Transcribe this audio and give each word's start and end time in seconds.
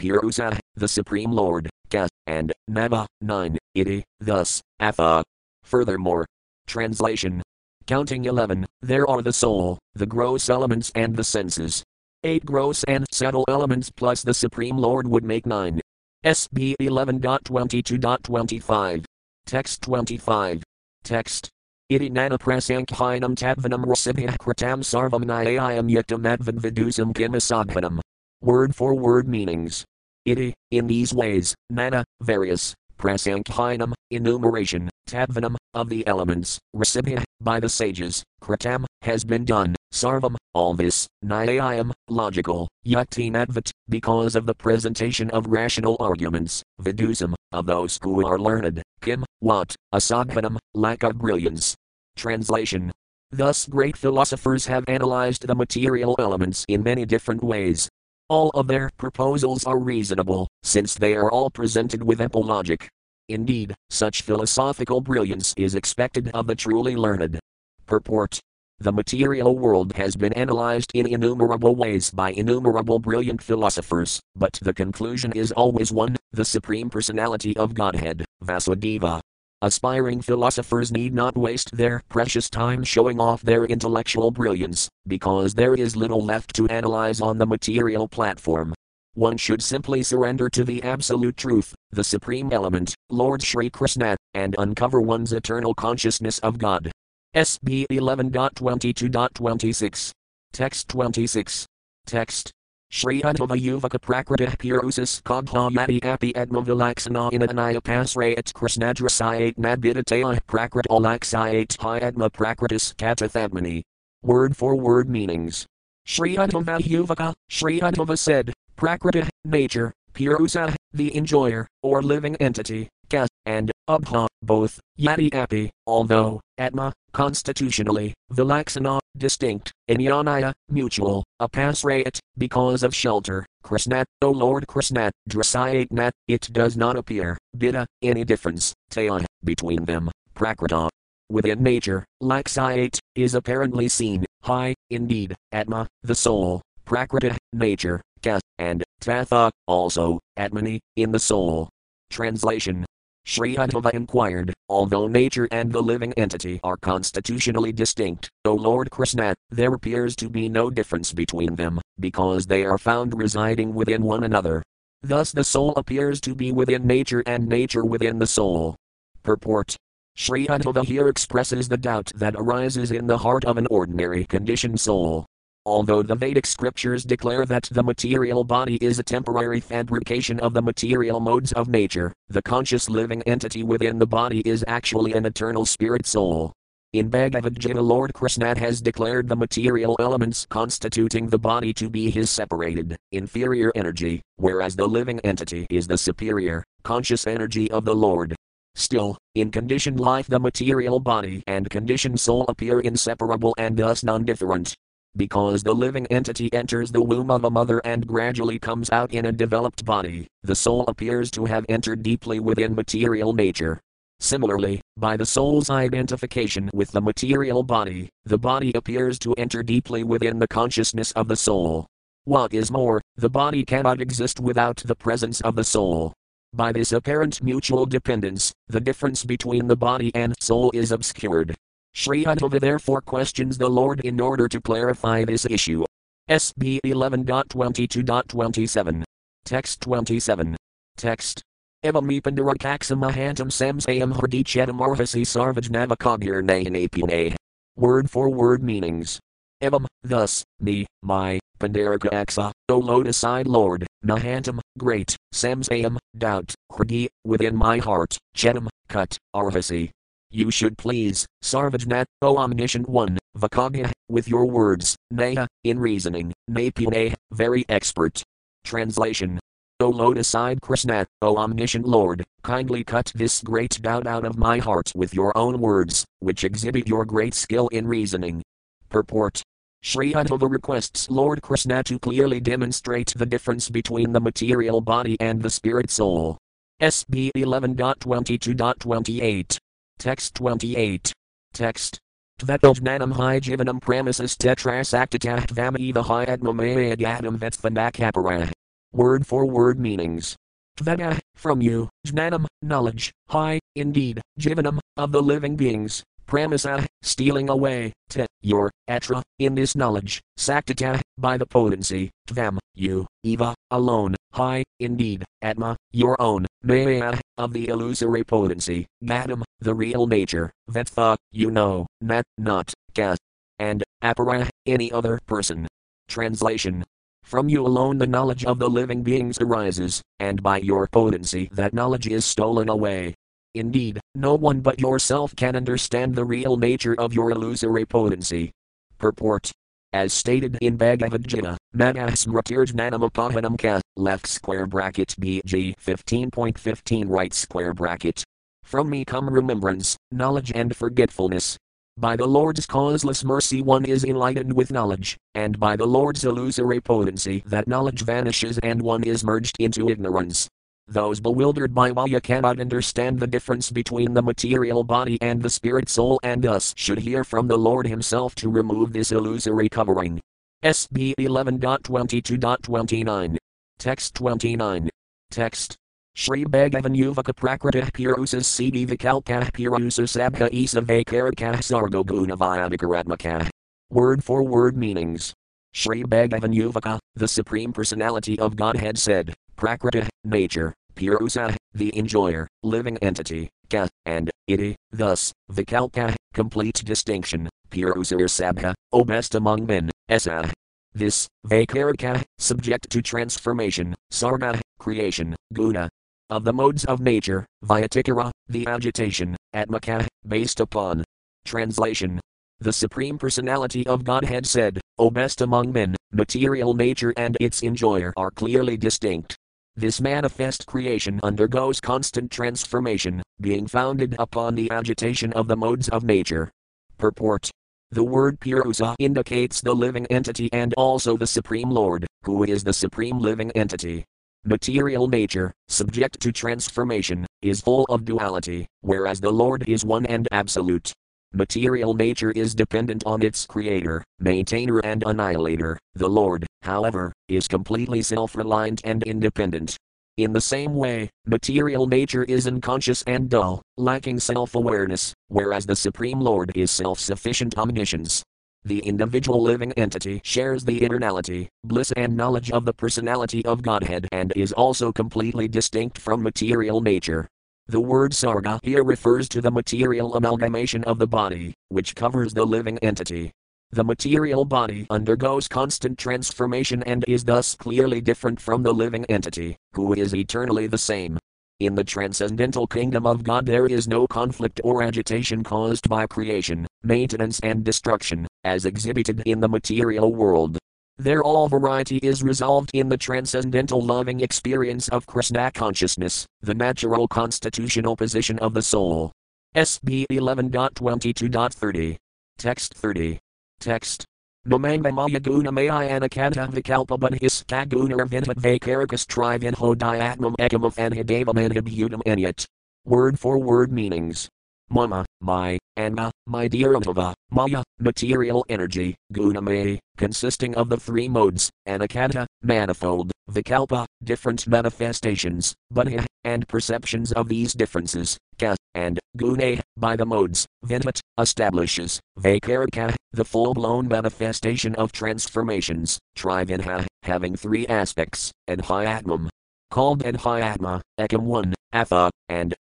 Purusa, 0.00 0.58
the 0.76 0.88
Supreme 0.88 1.30
Lord, 1.30 1.68
Ka, 1.90 2.08
and 2.26 2.54
Nama, 2.68 3.06
9, 3.20 3.58
Iti, 3.74 4.02
thus, 4.18 4.62
Atha. 4.80 5.22
Furthermore, 5.62 6.24
translation. 6.66 7.42
Counting 7.86 8.24
11, 8.24 8.64
there 8.80 9.06
are 9.06 9.20
the 9.20 9.32
soul, 9.32 9.78
the 9.94 10.06
gross 10.06 10.48
elements, 10.48 10.90
and 10.94 11.16
the 11.16 11.24
senses. 11.24 11.84
Eight 12.24 12.46
gross 12.46 12.82
and 12.84 13.04
subtle 13.12 13.44
elements 13.48 13.90
plus 13.90 14.22
the 14.22 14.32
Supreme 14.32 14.78
Lord 14.78 15.06
would 15.06 15.24
make 15.24 15.44
nine. 15.44 15.82
SB 16.24 16.76
11.22.25. 16.80 19.04
Text 19.46 19.82
25. 19.82 20.62
Text. 21.02 21.50
Iti 21.90 22.08
nana 22.08 22.38
prasankhinam 22.38 23.34
tadvanam 23.34 23.84
rasibhya 23.84 24.38
kritam 24.38 24.80
sarvam 24.80 25.24
nyayam 25.24 25.90
yuktam 25.90 26.24
advan 26.24 26.58
vidusam 26.58 27.12
kimasadhanam. 27.12 28.00
Word 28.42 28.74
for 28.74 28.94
word 28.94 29.28
meanings. 29.28 29.84
Iti, 30.26 30.54
in 30.70 30.86
these 30.86 31.14
ways, 31.14 31.54
nana, 31.70 32.04
various, 32.20 32.74
prasankhinam, 32.98 33.94
enumeration, 34.10 34.90
tadvanam, 35.08 35.56
of 35.72 35.88
the 35.88 36.06
elements, 36.06 36.58
recipia, 36.76 37.22
by 37.40 37.58
the 37.58 37.68
sages, 37.68 38.22
kritam, 38.42 38.84
has 39.02 39.24
been 39.24 39.44
done, 39.44 39.74
sarvam, 39.94 40.36
all 40.52 40.74
this, 40.74 41.06
nyayam, 41.24 41.90
logical, 42.08 42.68
yuktinadvat, 42.86 43.70
because 43.88 44.36
of 44.36 44.44
the 44.44 44.54
presentation 44.54 45.30
of 45.30 45.46
rational 45.46 45.96
arguments, 46.00 46.62
vidusam, 46.82 47.34
of 47.52 47.64
those 47.66 47.98
who 48.02 48.26
are 48.26 48.38
learned, 48.38 48.82
kim, 49.00 49.24
what, 49.38 49.74
asadhanam, 49.94 50.58
lack 50.74 51.02
of 51.02 51.16
brilliance. 51.16 51.74
Translation. 52.16 52.92
Thus 53.30 53.66
great 53.66 53.96
philosophers 53.96 54.66
have 54.66 54.84
analyzed 54.88 55.46
the 55.46 55.54
material 55.54 56.16
elements 56.18 56.64
in 56.68 56.82
many 56.82 57.06
different 57.06 57.42
ways. 57.42 57.88
All 58.30 58.50
of 58.50 58.68
their 58.68 58.90
proposals 58.96 59.64
are 59.64 59.80
reasonable, 59.80 60.46
since 60.62 60.94
they 60.94 61.16
are 61.16 61.32
all 61.32 61.50
presented 61.50 62.00
with 62.04 62.20
ample 62.20 62.44
logic. 62.44 62.88
Indeed, 63.28 63.74
such 63.90 64.22
philosophical 64.22 65.00
brilliance 65.00 65.52
is 65.56 65.74
expected 65.74 66.30
of 66.32 66.46
the 66.46 66.54
truly 66.54 66.94
learned. 66.94 67.40
Purport 67.86 68.38
The 68.78 68.92
material 68.92 69.58
world 69.58 69.94
has 69.94 70.14
been 70.14 70.32
analyzed 70.34 70.92
in 70.94 71.08
innumerable 71.08 71.74
ways 71.74 72.12
by 72.12 72.30
innumerable 72.30 73.00
brilliant 73.00 73.42
philosophers, 73.42 74.20
but 74.36 74.56
the 74.62 74.74
conclusion 74.74 75.32
is 75.32 75.50
always 75.50 75.90
one 75.90 76.14
the 76.30 76.44
Supreme 76.44 76.88
Personality 76.88 77.56
of 77.56 77.74
Godhead, 77.74 78.24
Vasudeva. 78.44 79.20
Aspiring 79.62 80.22
philosophers 80.22 80.90
need 80.90 81.12
not 81.12 81.36
waste 81.36 81.76
their 81.76 82.02
precious 82.08 82.48
time 82.48 82.82
showing 82.82 83.20
off 83.20 83.42
their 83.42 83.66
intellectual 83.66 84.30
brilliance, 84.30 84.88
because 85.06 85.52
there 85.52 85.74
is 85.74 85.94
little 85.94 86.24
left 86.24 86.54
to 86.54 86.66
analyze 86.68 87.20
on 87.20 87.36
the 87.36 87.44
material 87.44 88.08
platform. 88.08 88.72
One 89.12 89.36
should 89.36 89.62
simply 89.62 90.02
surrender 90.02 90.48
to 90.48 90.64
the 90.64 90.82
absolute 90.82 91.36
truth, 91.36 91.74
the 91.90 92.02
supreme 92.02 92.50
element, 92.52 92.94
Lord 93.10 93.42
Sri 93.42 93.68
Krishna, 93.68 94.16
and 94.32 94.56
uncover 94.58 95.02
one's 95.02 95.34
eternal 95.34 95.74
consciousness 95.74 96.38
of 96.38 96.56
God. 96.56 96.90
SB 97.36 97.84
11.22.26. 97.90 100.10
Text 100.54 100.88
26. 100.88 101.66
Text. 102.06 102.50
Shri 102.92 103.22
Uddhava 103.22 103.56
Yuvaka 103.56 104.00
Prakritih 104.00 104.56
Purusis 104.56 105.22
Kagha 105.22 105.70
Api 106.04 106.32
Adma 106.32 106.64
Vilaksana 106.66 107.30
Inanaya 107.30 107.80
Pasrayat 107.80 108.52
Krishnadrasayat 108.52 109.54
Nadbiditaya 109.54 110.40
Prakrit 110.48 110.88
Alaksayat 110.90 111.76
Hyadma 111.76 112.28
Prakritis 112.30 112.92
Katathatmani. 112.96 113.82
Word 114.22 114.56
for 114.56 114.74
word 114.74 115.08
meanings. 115.08 115.66
Shri 116.04 116.36
Uddhava 116.36 116.80
Yuvaka, 116.80 117.32
Shri 117.48 117.80
Uddhava 117.80 118.18
said, 118.18 118.52
Prakriti, 118.74 119.22
nature, 119.44 119.92
Purusa, 120.12 120.74
the 120.92 121.16
enjoyer, 121.16 121.68
or 121.84 122.02
living 122.02 122.34
entity, 122.36 122.88
Ka, 123.08 123.28
and 123.46 123.70
Abha, 123.88 124.26
both, 124.42 124.80
Yati 124.98 125.34
Api, 125.34 125.70
although, 125.86 126.40
Atma, 126.58 126.92
constitutionally, 127.12 128.14
Vilaksana, 128.32 129.00
distinct, 129.16 129.72
Inyanaya, 129.88 130.52
mutual, 130.68 131.24
Apasrayat, 131.40 132.18
because 132.38 132.82
of 132.82 132.94
shelter, 132.94 133.44
Krishna, 133.62 134.04
O 134.22 134.30
Lord 134.30 134.66
Krishna, 134.66 135.10
Drasayat 135.28 135.90
Nat, 135.90 136.12
it 136.28 136.48
does 136.52 136.76
not 136.76 136.96
appear, 136.96 137.36
Bida, 137.56 137.86
any 138.02 138.24
difference, 138.24 138.74
Taya, 138.90 139.24
between 139.44 139.84
them, 139.84 140.10
Prakrita. 140.34 140.88
Within 141.30 141.62
nature, 141.62 142.04
Laksayat, 142.22 142.98
is 143.14 143.34
apparently 143.34 143.88
seen, 143.88 144.24
high, 144.42 144.74
indeed, 144.90 145.34
Atma, 145.52 145.86
the 146.02 146.14
soul, 146.14 146.62
Prakriti, 146.84 147.36
nature, 147.52 148.00
Ka, 148.22 148.40
and 148.58 148.82
Tatha, 149.00 149.50
also, 149.66 150.18
Atmani, 150.38 150.80
in 150.96 151.12
the 151.12 151.18
soul. 151.18 151.68
Translation 152.10 152.84
Sri 153.24 153.56
Uddhava 153.56 153.92
inquired, 153.94 154.52
although 154.68 155.06
nature 155.06 155.46
and 155.50 155.70
the 155.70 155.82
living 155.82 156.12
entity 156.14 156.60
are 156.64 156.76
constitutionally 156.76 157.72
distinct, 157.72 158.30
O 158.44 158.54
Lord 158.54 158.90
Krishna, 158.90 159.34
there 159.50 159.72
appears 159.74 160.16
to 160.16 160.28
be 160.28 160.48
no 160.48 160.70
difference 160.70 161.12
between 161.12 161.54
them, 161.54 161.80
because 161.98 162.46
they 162.46 162.64
are 162.64 162.78
found 162.78 163.16
residing 163.16 163.74
within 163.74 164.02
one 164.02 164.24
another. 164.24 164.62
Thus 165.02 165.32
the 165.32 165.44
soul 165.44 165.74
appears 165.76 166.20
to 166.22 166.34
be 166.34 166.52
within 166.52 166.86
nature 166.86 167.22
and 167.26 167.46
nature 167.46 167.84
within 167.84 168.18
the 168.18 168.26
soul. 168.26 168.76
Purport 169.22 169.76
Sri 170.16 170.46
Uddhava 170.46 170.84
here 170.84 171.08
expresses 171.08 171.68
the 171.68 171.76
doubt 171.76 172.12
that 172.16 172.34
arises 172.36 172.90
in 172.90 173.06
the 173.06 173.18
heart 173.18 173.44
of 173.44 173.56
an 173.56 173.66
ordinary 173.70 174.24
conditioned 174.24 174.80
soul. 174.80 175.24
Although 175.66 176.02
the 176.02 176.14
Vedic 176.14 176.46
scriptures 176.46 177.04
declare 177.04 177.44
that 177.44 177.68
the 177.70 177.82
material 177.82 178.44
body 178.44 178.76
is 178.76 178.98
a 178.98 179.02
temporary 179.02 179.60
fabrication 179.60 180.40
of 180.40 180.54
the 180.54 180.62
material 180.62 181.20
modes 181.20 181.52
of 181.52 181.68
nature, 181.68 182.14
the 182.30 182.40
conscious 182.40 182.88
living 182.88 183.22
entity 183.24 183.62
within 183.62 183.98
the 183.98 184.06
body 184.06 184.40
is 184.40 184.64
actually 184.66 185.12
an 185.12 185.26
eternal 185.26 185.66
spirit 185.66 186.06
soul. 186.06 186.52
In 186.94 187.10
Bhagavad 187.10 187.60
Gita, 187.60 187.80
Lord 187.80 188.14
Krishna 188.14 188.58
has 188.58 188.80
declared 188.80 189.28
the 189.28 189.36
material 189.36 189.96
elements 190.00 190.46
constituting 190.48 191.28
the 191.28 191.38
body 191.38 191.74
to 191.74 191.90
be 191.90 192.10
his 192.10 192.30
separated, 192.30 192.96
inferior 193.12 193.70
energy, 193.74 194.22
whereas 194.36 194.74
the 194.74 194.88
living 194.88 195.20
entity 195.20 195.66
is 195.68 195.86
the 195.86 195.98
superior, 195.98 196.64
conscious 196.84 197.26
energy 197.26 197.70
of 197.70 197.84
the 197.84 197.94
Lord. 197.94 198.34
Still, 198.76 199.18
in 199.34 199.50
conditioned 199.50 200.00
life, 200.00 200.26
the 200.26 200.40
material 200.40 201.00
body 201.00 201.42
and 201.46 201.68
conditioned 201.68 202.18
soul 202.18 202.46
appear 202.48 202.80
inseparable 202.80 203.54
and 203.58 203.76
thus 203.76 204.02
non 204.02 204.24
different. 204.24 204.74
Because 205.16 205.62
the 205.62 205.74
living 205.74 206.06
entity 206.06 206.52
enters 206.52 206.92
the 206.92 207.02
womb 207.02 207.30
of 207.30 207.44
a 207.44 207.50
mother 207.50 207.80
and 207.84 208.06
gradually 208.06 208.58
comes 208.58 208.90
out 208.90 209.12
in 209.12 209.26
a 209.26 209.32
developed 209.32 209.84
body, 209.84 210.28
the 210.42 210.54
soul 210.54 210.84
appears 210.86 211.30
to 211.32 211.46
have 211.46 211.66
entered 211.68 212.02
deeply 212.02 212.38
within 212.38 212.74
material 212.74 213.32
nature. 213.32 213.80
Similarly, 214.20 214.80
by 214.96 215.16
the 215.16 215.26
soul's 215.26 215.70
identification 215.70 216.70
with 216.72 216.92
the 216.92 217.00
material 217.00 217.62
body, 217.62 218.08
the 218.24 218.38
body 218.38 218.70
appears 218.74 219.18
to 219.20 219.34
enter 219.34 219.62
deeply 219.62 220.04
within 220.04 220.38
the 220.38 220.48
consciousness 220.48 221.10
of 221.12 221.26
the 221.26 221.36
soul. 221.36 221.86
What 222.24 222.52
is 222.52 222.70
more, 222.70 223.00
the 223.16 223.30
body 223.30 223.64
cannot 223.64 224.00
exist 224.00 224.38
without 224.38 224.76
the 224.76 224.94
presence 224.94 225.40
of 225.40 225.56
the 225.56 225.64
soul. 225.64 226.12
By 226.52 226.70
this 226.70 226.92
apparent 226.92 227.42
mutual 227.42 227.86
dependence, 227.86 228.52
the 228.68 228.80
difference 228.80 229.24
between 229.24 229.68
the 229.68 229.76
body 229.76 230.14
and 230.14 230.34
soul 230.40 230.70
is 230.74 230.92
obscured. 230.92 231.56
Sri 231.94 232.24
Uddhava 232.24 232.60
therefore 232.60 233.00
questions 233.00 233.58
the 233.58 233.68
Lord 233.68 234.00
in 234.00 234.20
order 234.20 234.48
to 234.48 234.60
clarify 234.60 235.24
this 235.24 235.44
issue. 235.44 235.84
SB 236.28 236.78
11.22.27. 236.84 239.02
Text 239.44 239.80
27. 239.80 240.56
Text. 240.96 241.42
Evami 241.84 242.20
Pandarakaksamahantam 242.20 243.50
Samsayam 243.50 244.12
Hardichetam 244.12 244.80
Arhasi 244.80 245.22
Sarvajnavakagir 245.22 246.42
Nayanapune. 246.44 247.34
Word 247.76 248.10
for 248.10 248.28
word 248.28 248.62
meanings. 248.62 249.18
Evam, 249.62 249.86
thus, 250.02 250.44
me, 250.60 250.86
my, 251.02 251.38
Pandaraka 251.58 252.10
Aksa, 252.10 252.52
O 252.68 252.78
lotus 252.78 253.24
eyed 253.24 253.46
Lord, 253.46 253.86
Mahantam, 254.04 254.60
great, 254.78 255.16
Samsayam, 255.34 255.96
doubt, 256.16 256.54
Hrdi, 256.72 257.08
within 257.24 257.56
my 257.56 257.78
heart, 257.78 258.16
Chetam, 258.34 258.68
cut, 258.88 259.18
Arhasi, 259.34 259.90
you 260.30 260.50
should 260.50 260.78
please, 260.78 261.26
Sarvajnat, 261.42 262.06
O 262.22 262.38
omniscient 262.38 262.88
one, 262.88 263.18
Vakagya, 263.36 263.92
with 264.08 264.28
your 264.28 264.46
words, 264.46 264.96
Naya, 265.10 265.46
in 265.64 265.78
reasoning, 265.78 266.32
Napune, 266.50 267.14
very 267.32 267.66
expert. 267.68 268.22
Translation 268.64 269.38
O 269.80 269.88
lotus 269.88 270.34
eyed 270.34 270.60
Krishna, 270.60 271.06
O 271.22 271.38
omniscient 271.38 271.86
Lord, 271.86 272.22
kindly 272.42 272.84
cut 272.84 273.10
this 273.14 273.40
great 273.40 273.80
doubt 273.80 274.06
out 274.06 274.26
of 274.26 274.36
my 274.36 274.58
heart 274.58 274.92
with 274.94 275.14
your 275.14 275.34
own 275.36 275.58
words, 275.58 276.04
which 276.18 276.44
exhibit 276.44 276.86
your 276.86 277.06
great 277.06 277.32
skill 277.32 277.68
in 277.68 277.88
reasoning. 277.88 278.42
Purport 278.90 279.42
Sri 279.82 280.12
Uddhava 280.12 280.50
requests 280.50 281.10
Lord 281.10 281.40
Krishna 281.40 281.82
to 281.84 281.98
clearly 281.98 282.40
demonstrate 282.40 283.14
the 283.16 283.24
difference 283.24 283.70
between 283.70 284.12
the 284.12 284.20
material 284.20 284.82
body 284.82 285.16
and 285.18 285.40
the 285.40 285.48
spirit 285.48 285.90
soul. 285.90 286.36
SB 286.82 287.30
11.22.28 287.34 289.58
Text 290.00 290.34
28. 290.36 291.12
Text. 291.52 291.98
Tvetojnanam 292.40 293.12
hi 293.12 293.38
jivanam 293.38 293.82
premises 293.82 294.34
tetrasaktatah 294.34 295.44
vamaiva 295.52 296.02
hi 296.02 296.24
admamayadadam 296.24 297.36
vetvanakaparah. 297.36 298.50
Word 298.94 299.26
for 299.26 299.44
word 299.44 299.78
meanings. 299.78 300.36
Tvega, 300.78 301.20
from 301.34 301.60
you, 301.60 301.90
jnanam, 302.06 302.46
knowledge, 302.62 303.12
hi, 303.28 303.60
indeed, 303.76 304.22
jivanam, 304.40 304.78
of 304.96 305.12
the 305.12 305.20
living 305.20 305.54
beings, 305.54 306.02
pramasa, 306.26 306.86
stealing 307.02 307.50
away, 307.50 307.92
te, 308.08 308.24
your, 308.40 308.70
atra, 308.88 309.22
in 309.38 309.54
this 309.54 309.76
knowledge, 309.76 310.22
saktata, 310.38 311.02
by 311.18 311.36
the 311.36 311.44
potency, 311.44 312.08
tvam, 312.26 312.56
you, 312.74 313.06
eva, 313.22 313.54
alone, 313.70 314.16
hi, 314.32 314.64
indeed, 314.78 315.26
atma, 315.42 315.76
your 315.92 316.20
own, 316.20 316.46
maya, 316.62 317.18
of 317.38 317.52
the 317.52 317.68
illusory 317.68 318.24
potency, 318.24 318.86
gatam, 319.04 319.42
the 319.60 319.74
real 319.74 320.06
nature, 320.06 320.52
vetha, 320.70 321.16
you 321.32 321.50
know, 321.50 321.86
nat, 322.00 322.24
not, 322.38 322.72
ka, 322.94 323.16
and, 323.58 323.82
apara, 324.02 324.48
any 324.66 324.90
other 324.92 325.18
person. 325.26 325.66
Translation 326.08 326.84
from 327.30 327.48
you 327.48 327.64
alone 327.64 327.96
the 327.98 328.08
knowledge 328.08 328.44
of 328.44 328.58
the 328.58 328.68
living 328.68 329.04
beings 329.04 329.38
arises, 329.40 330.02
and 330.18 330.42
by 330.42 330.56
your 330.56 330.88
potency 330.88 331.48
that 331.52 331.72
knowledge 331.72 332.08
is 332.08 332.24
stolen 332.24 332.68
away. 332.68 333.14
Indeed, 333.54 334.00
no 334.16 334.34
one 334.34 334.60
but 334.60 334.80
yourself 334.80 335.36
can 335.36 335.54
understand 335.54 336.16
the 336.16 336.24
real 336.24 336.56
nature 336.56 336.96
of 336.98 337.14
your 337.14 337.30
illusory 337.30 337.86
potency. 337.86 338.50
Purport. 338.98 339.52
As 339.92 340.12
stated 340.12 340.56
in 340.60 340.76
Bhagavad 340.76 341.26
Gita, 341.26 341.56
Manasmritirjnanamapahanam 341.74 343.58
ka, 343.58 343.80
left 343.96 344.28
square 344.28 344.66
bracket 344.66 345.16
BG 345.18 345.74
15.15 345.76 347.08
right 347.08 347.34
square 347.34 347.74
bracket. 347.74 348.22
From 348.62 348.88
me 348.88 349.04
come 349.04 349.28
remembrance, 349.28 349.96
knowledge 350.12 350.52
and 350.54 350.76
forgetfulness, 350.76 351.58
by 352.00 352.16
the 352.16 352.26
Lord's 352.26 352.66
causeless 352.66 353.24
mercy 353.24 353.60
one 353.60 353.84
is 353.84 354.04
enlightened 354.04 354.54
with 354.54 354.70
knowledge, 354.70 355.18
and 355.34 355.58
by 355.58 355.76
the 355.76 355.86
Lord's 355.86 356.24
illusory 356.24 356.80
potency 356.80 357.42
that 357.46 357.68
knowledge 357.68 358.02
vanishes 358.02 358.58
and 358.62 358.80
one 358.80 359.02
is 359.02 359.24
merged 359.24 359.56
into 359.58 359.90
ignorance. 359.90 360.48
Those 360.90 361.20
bewildered 361.20 361.72
by 361.72 361.92
Maya 361.92 362.20
cannot 362.20 362.58
understand 362.58 363.20
the 363.20 363.28
difference 363.28 363.70
between 363.70 364.12
the 364.12 364.22
material 364.22 364.82
body 364.82 365.18
and 365.20 365.40
the 365.40 365.48
spirit 365.48 365.88
soul 365.88 366.18
and 366.24 366.42
thus 366.42 366.74
should 366.76 366.98
hear 366.98 367.22
from 367.22 367.46
the 367.46 367.56
Lord 367.56 367.86
Himself 367.86 368.34
to 368.36 368.50
remove 368.50 368.92
this 368.92 369.12
illusory 369.12 369.68
covering. 369.68 370.20
SB 370.64 371.14
11.22.29. 371.14 373.36
Text 373.78 374.14
29. 374.16 374.90
Text. 375.30 375.76
Shri 376.16 376.44
Bhagavan 376.44 376.96
Yuvaka 376.96 377.34
Prakritah 377.34 377.92
Purusas 377.92 378.46
CD 378.46 378.84
Vikalkah 378.84 379.48
Purusas 379.52 380.16
Abha 380.18 380.52
Isa 380.52 380.82
Vakarakah 380.82 381.62
Sargo 381.62 382.04
Gunavayavicaratmakah. 382.04 383.48
Word 383.90 384.24
for 384.24 384.42
word 384.42 384.76
meanings. 384.76 385.32
Shri 385.72 386.02
Bhagavan 386.02 386.52
Yuvaka, 386.52 386.98
the 387.14 387.28
Supreme 387.28 387.72
Personality 387.72 388.36
of 388.40 388.56
Godhead 388.56 388.98
said, 388.98 389.36
Prakrita, 389.56 390.08
nature, 390.24 390.74
Purusa, 391.00 391.56
the 391.72 391.96
enjoyer, 391.96 392.46
living 392.62 392.98
entity, 392.98 393.48
Ka, 393.70 393.88
and, 394.04 394.30
Iti, 394.46 394.76
thus, 394.92 395.32
Vikalka, 395.50 396.14
complete 396.34 396.84
distinction, 396.84 397.48
Purusar 397.70 398.28
Sabha, 398.28 398.74
O 398.92 399.02
best 399.02 399.34
among 399.34 399.64
men, 399.64 399.90
Esa. 400.10 400.52
This, 400.92 401.26
Vakaraka, 401.46 402.22
subject 402.36 402.90
to 402.90 403.00
transformation, 403.00 403.94
Sarga, 404.12 404.60
creation, 404.78 405.34
Guna, 405.54 405.88
of 406.28 406.44
the 406.44 406.52
modes 406.52 406.84
of 406.84 407.00
nature, 407.00 407.46
Vyatikara, 407.64 408.30
the 408.48 408.66
agitation, 408.66 409.34
Atmaka, 409.54 410.06
based 410.28 410.60
upon. 410.60 411.02
Translation 411.46 412.20
The 412.58 412.74
Supreme 412.74 413.16
Personality 413.16 413.86
of 413.86 414.04
Godhead 414.04 414.44
said, 414.44 414.78
O 414.98 415.10
best 415.10 415.40
among 415.40 415.72
men, 415.72 415.96
material 416.12 416.74
nature 416.74 417.14
and 417.16 417.38
its 417.40 417.62
enjoyer 417.62 418.12
are 418.18 418.30
clearly 418.30 418.76
distinct. 418.76 419.38
This 419.76 420.00
manifest 420.00 420.66
creation 420.66 421.20
undergoes 421.22 421.80
constant 421.80 422.30
transformation, 422.30 423.22
being 423.40 423.66
founded 423.66 424.16
upon 424.18 424.54
the 424.54 424.70
agitation 424.70 425.32
of 425.34 425.48
the 425.48 425.56
modes 425.56 425.88
of 425.88 426.04
nature. 426.04 426.50
Purport 426.98 427.50
the 427.92 428.04
word 428.04 428.38
Purusa 428.38 428.94
indicates 429.00 429.60
the 429.60 429.74
living 429.74 430.06
entity 430.06 430.48
and 430.52 430.72
also 430.74 431.16
the 431.16 431.26
Supreme 431.26 431.70
Lord, 431.70 432.06
who 432.22 432.44
is 432.44 432.62
the 432.62 432.72
Supreme 432.72 433.18
Living 433.18 433.50
Entity. 433.56 434.04
Material 434.44 435.08
nature, 435.08 435.52
subject 435.66 436.20
to 436.20 436.30
transformation, 436.30 437.26
is 437.42 437.60
full 437.60 437.86
of 437.86 438.04
duality, 438.04 438.68
whereas 438.82 439.20
the 439.20 439.32
Lord 439.32 439.68
is 439.68 439.84
one 439.84 440.06
and 440.06 440.28
absolute. 440.30 440.92
Material 441.32 441.94
nature 441.94 442.32
is 442.32 442.56
dependent 442.56 443.04
on 443.06 443.22
its 443.22 443.46
creator, 443.46 444.02
maintainer, 444.18 444.80
and 444.80 445.04
annihilator. 445.06 445.78
The 445.94 446.08
Lord, 446.08 446.44
however, 446.62 447.12
is 447.28 447.46
completely 447.46 448.02
self 448.02 448.34
reliant 448.34 448.80
and 448.82 449.04
independent. 449.04 449.76
In 450.16 450.32
the 450.32 450.40
same 450.40 450.74
way, 450.74 451.08
material 451.26 451.86
nature 451.86 452.24
is 452.24 452.48
unconscious 452.48 453.04
and 453.06 453.30
dull, 453.30 453.62
lacking 453.76 454.18
self 454.18 454.56
awareness, 454.56 455.14
whereas 455.28 455.66
the 455.66 455.76
Supreme 455.76 456.20
Lord 456.20 456.50
is 456.56 456.72
self 456.72 456.98
sufficient 456.98 457.56
omniscience. 457.56 458.24
The 458.64 458.80
individual 458.80 459.40
living 459.40 459.72
entity 459.74 460.20
shares 460.24 460.64
the 460.64 460.80
eternality, 460.80 461.46
bliss, 461.62 461.92
and 461.92 462.16
knowledge 462.16 462.50
of 462.50 462.64
the 462.64 462.74
personality 462.74 463.44
of 463.44 463.62
Godhead 463.62 464.08
and 464.10 464.32
is 464.34 464.52
also 464.52 464.90
completely 464.90 465.46
distinct 465.46 465.96
from 465.96 466.24
material 466.24 466.80
nature. 466.80 467.28
The 467.70 467.80
word 467.80 468.10
sarga 468.10 468.58
here 468.64 468.82
refers 468.82 469.28
to 469.28 469.40
the 469.40 469.52
material 469.52 470.16
amalgamation 470.16 470.82
of 470.82 470.98
the 470.98 471.06
body, 471.06 471.54
which 471.68 471.94
covers 471.94 472.34
the 472.34 472.44
living 472.44 472.78
entity. 472.78 473.30
The 473.70 473.84
material 473.84 474.44
body 474.44 474.88
undergoes 474.90 475.46
constant 475.46 475.96
transformation 475.96 476.82
and 476.82 477.04
is 477.06 477.22
thus 477.22 477.54
clearly 477.54 478.00
different 478.00 478.40
from 478.40 478.64
the 478.64 478.74
living 478.74 479.04
entity, 479.04 479.56
who 479.74 479.92
is 479.92 480.16
eternally 480.16 480.66
the 480.66 480.78
same. 480.78 481.16
In 481.60 481.76
the 481.76 481.84
transcendental 481.84 482.66
kingdom 482.66 483.06
of 483.06 483.22
God, 483.22 483.46
there 483.46 483.68
is 483.68 483.86
no 483.86 484.04
conflict 484.08 484.60
or 484.64 484.82
agitation 484.82 485.44
caused 485.44 485.88
by 485.88 486.08
creation, 486.08 486.66
maintenance, 486.82 487.38
and 487.44 487.62
destruction, 487.62 488.26
as 488.42 488.64
exhibited 488.64 489.22
in 489.26 489.38
the 489.38 489.48
material 489.48 490.12
world. 490.12 490.58
There, 491.00 491.22
all 491.22 491.48
variety 491.48 491.96
is 491.96 492.22
resolved 492.22 492.72
in 492.74 492.90
the 492.90 492.98
transcendental 492.98 493.80
loving 493.80 494.20
experience 494.20 494.90
of 494.90 495.06
Krishna 495.06 495.50
consciousness, 495.50 496.26
the 496.42 496.52
natural 496.52 497.08
constitutional 497.08 497.96
position 497.96 498.38
of 498.40 498.52
the 498.52 498.60
soul. 498.60 499.10
SB 499.56 500.04
11.22.30. 500.10 501.96
Text 502.36 502.74
30. 502.74 503.18
Text. 503.60 504.04
Namanga 504.46 504.92
Maya 504.92 505.18
Guna 505.20 505.50
Maya 505.50 505.88
Anakanta 505.88 506.46
Vikalpa 506.50 506.98
Bunhis 506.98 507.46
Kagunar 507.46 508.06
Vinhat 508.06 508.36
Vakarakas 508.36 509.06
Trivinho 509.06 509.74
Diatmam 509.74 510.36
Ekamam 510.36 510.74
Anhidavam 510.76 511.34
Anhibhutam 511.34 512.02
Anyat. 512.04 512.44
Word 512.84 513.18
for 513.18 513.38
word 513.38 513.72
meanings. 513.72 514.28
Mama, 514.68 515.06
my, 515.20 515.58
Anma, 515.78 516.12
my 516.30 516.46
dear 516.46 516.74
Antava, 516.76 517.12
Maya, 517.32 517.64
material 517.80 518.46
energy, 518.48 518.94
Gunamay, 519.12 519.80
consisting 519.96 520.54
of 520.54 520.68
the 520.68 520.76
three 520.76 521.08
modes, 521.08 521.50
Anakanta, 521.66 522.24
manifold, 522.40 523.10
Vikalpa, 523.28 523.84
different 524.04 524.46
manifestations, 524.46 525.54
Bunha, 525.74 526.06
and 526.22 526.46
perceptions 526.46 527.10
of 527.10 527.28
these 527.28 527.52
differences, 527.52 528.16
Ka, 528.38 528.54
and 528.76 529.00
Gune, 529.18 529.60
by 529.76 529.96
the 529.96 530.06
modes, 530.06 530.46
Vinvat, 530.64 531.00
establishes, 531.18 531.98
Vakaraka, 532.16 532.94
the 533.10 533.24
full 533.24 533.52
blown 533.52 533.88
manifestation 533.88 534.76
of 534.76 534.92
transformations, 534.92 535.98
Trivinha, 536.16 536.86
having 537.02 537.34
three 537.34 537.66
aspects, 537.66 538.30
and 538.46 538.62
Hyatmam, 538.62 539.30
called 539.72 540.04
Adhyatma, 540.04 540.80
Ekam 541.00 541.22
1, 541.22 541.54
Atha, 541.72 542.10
and 542.28 542.54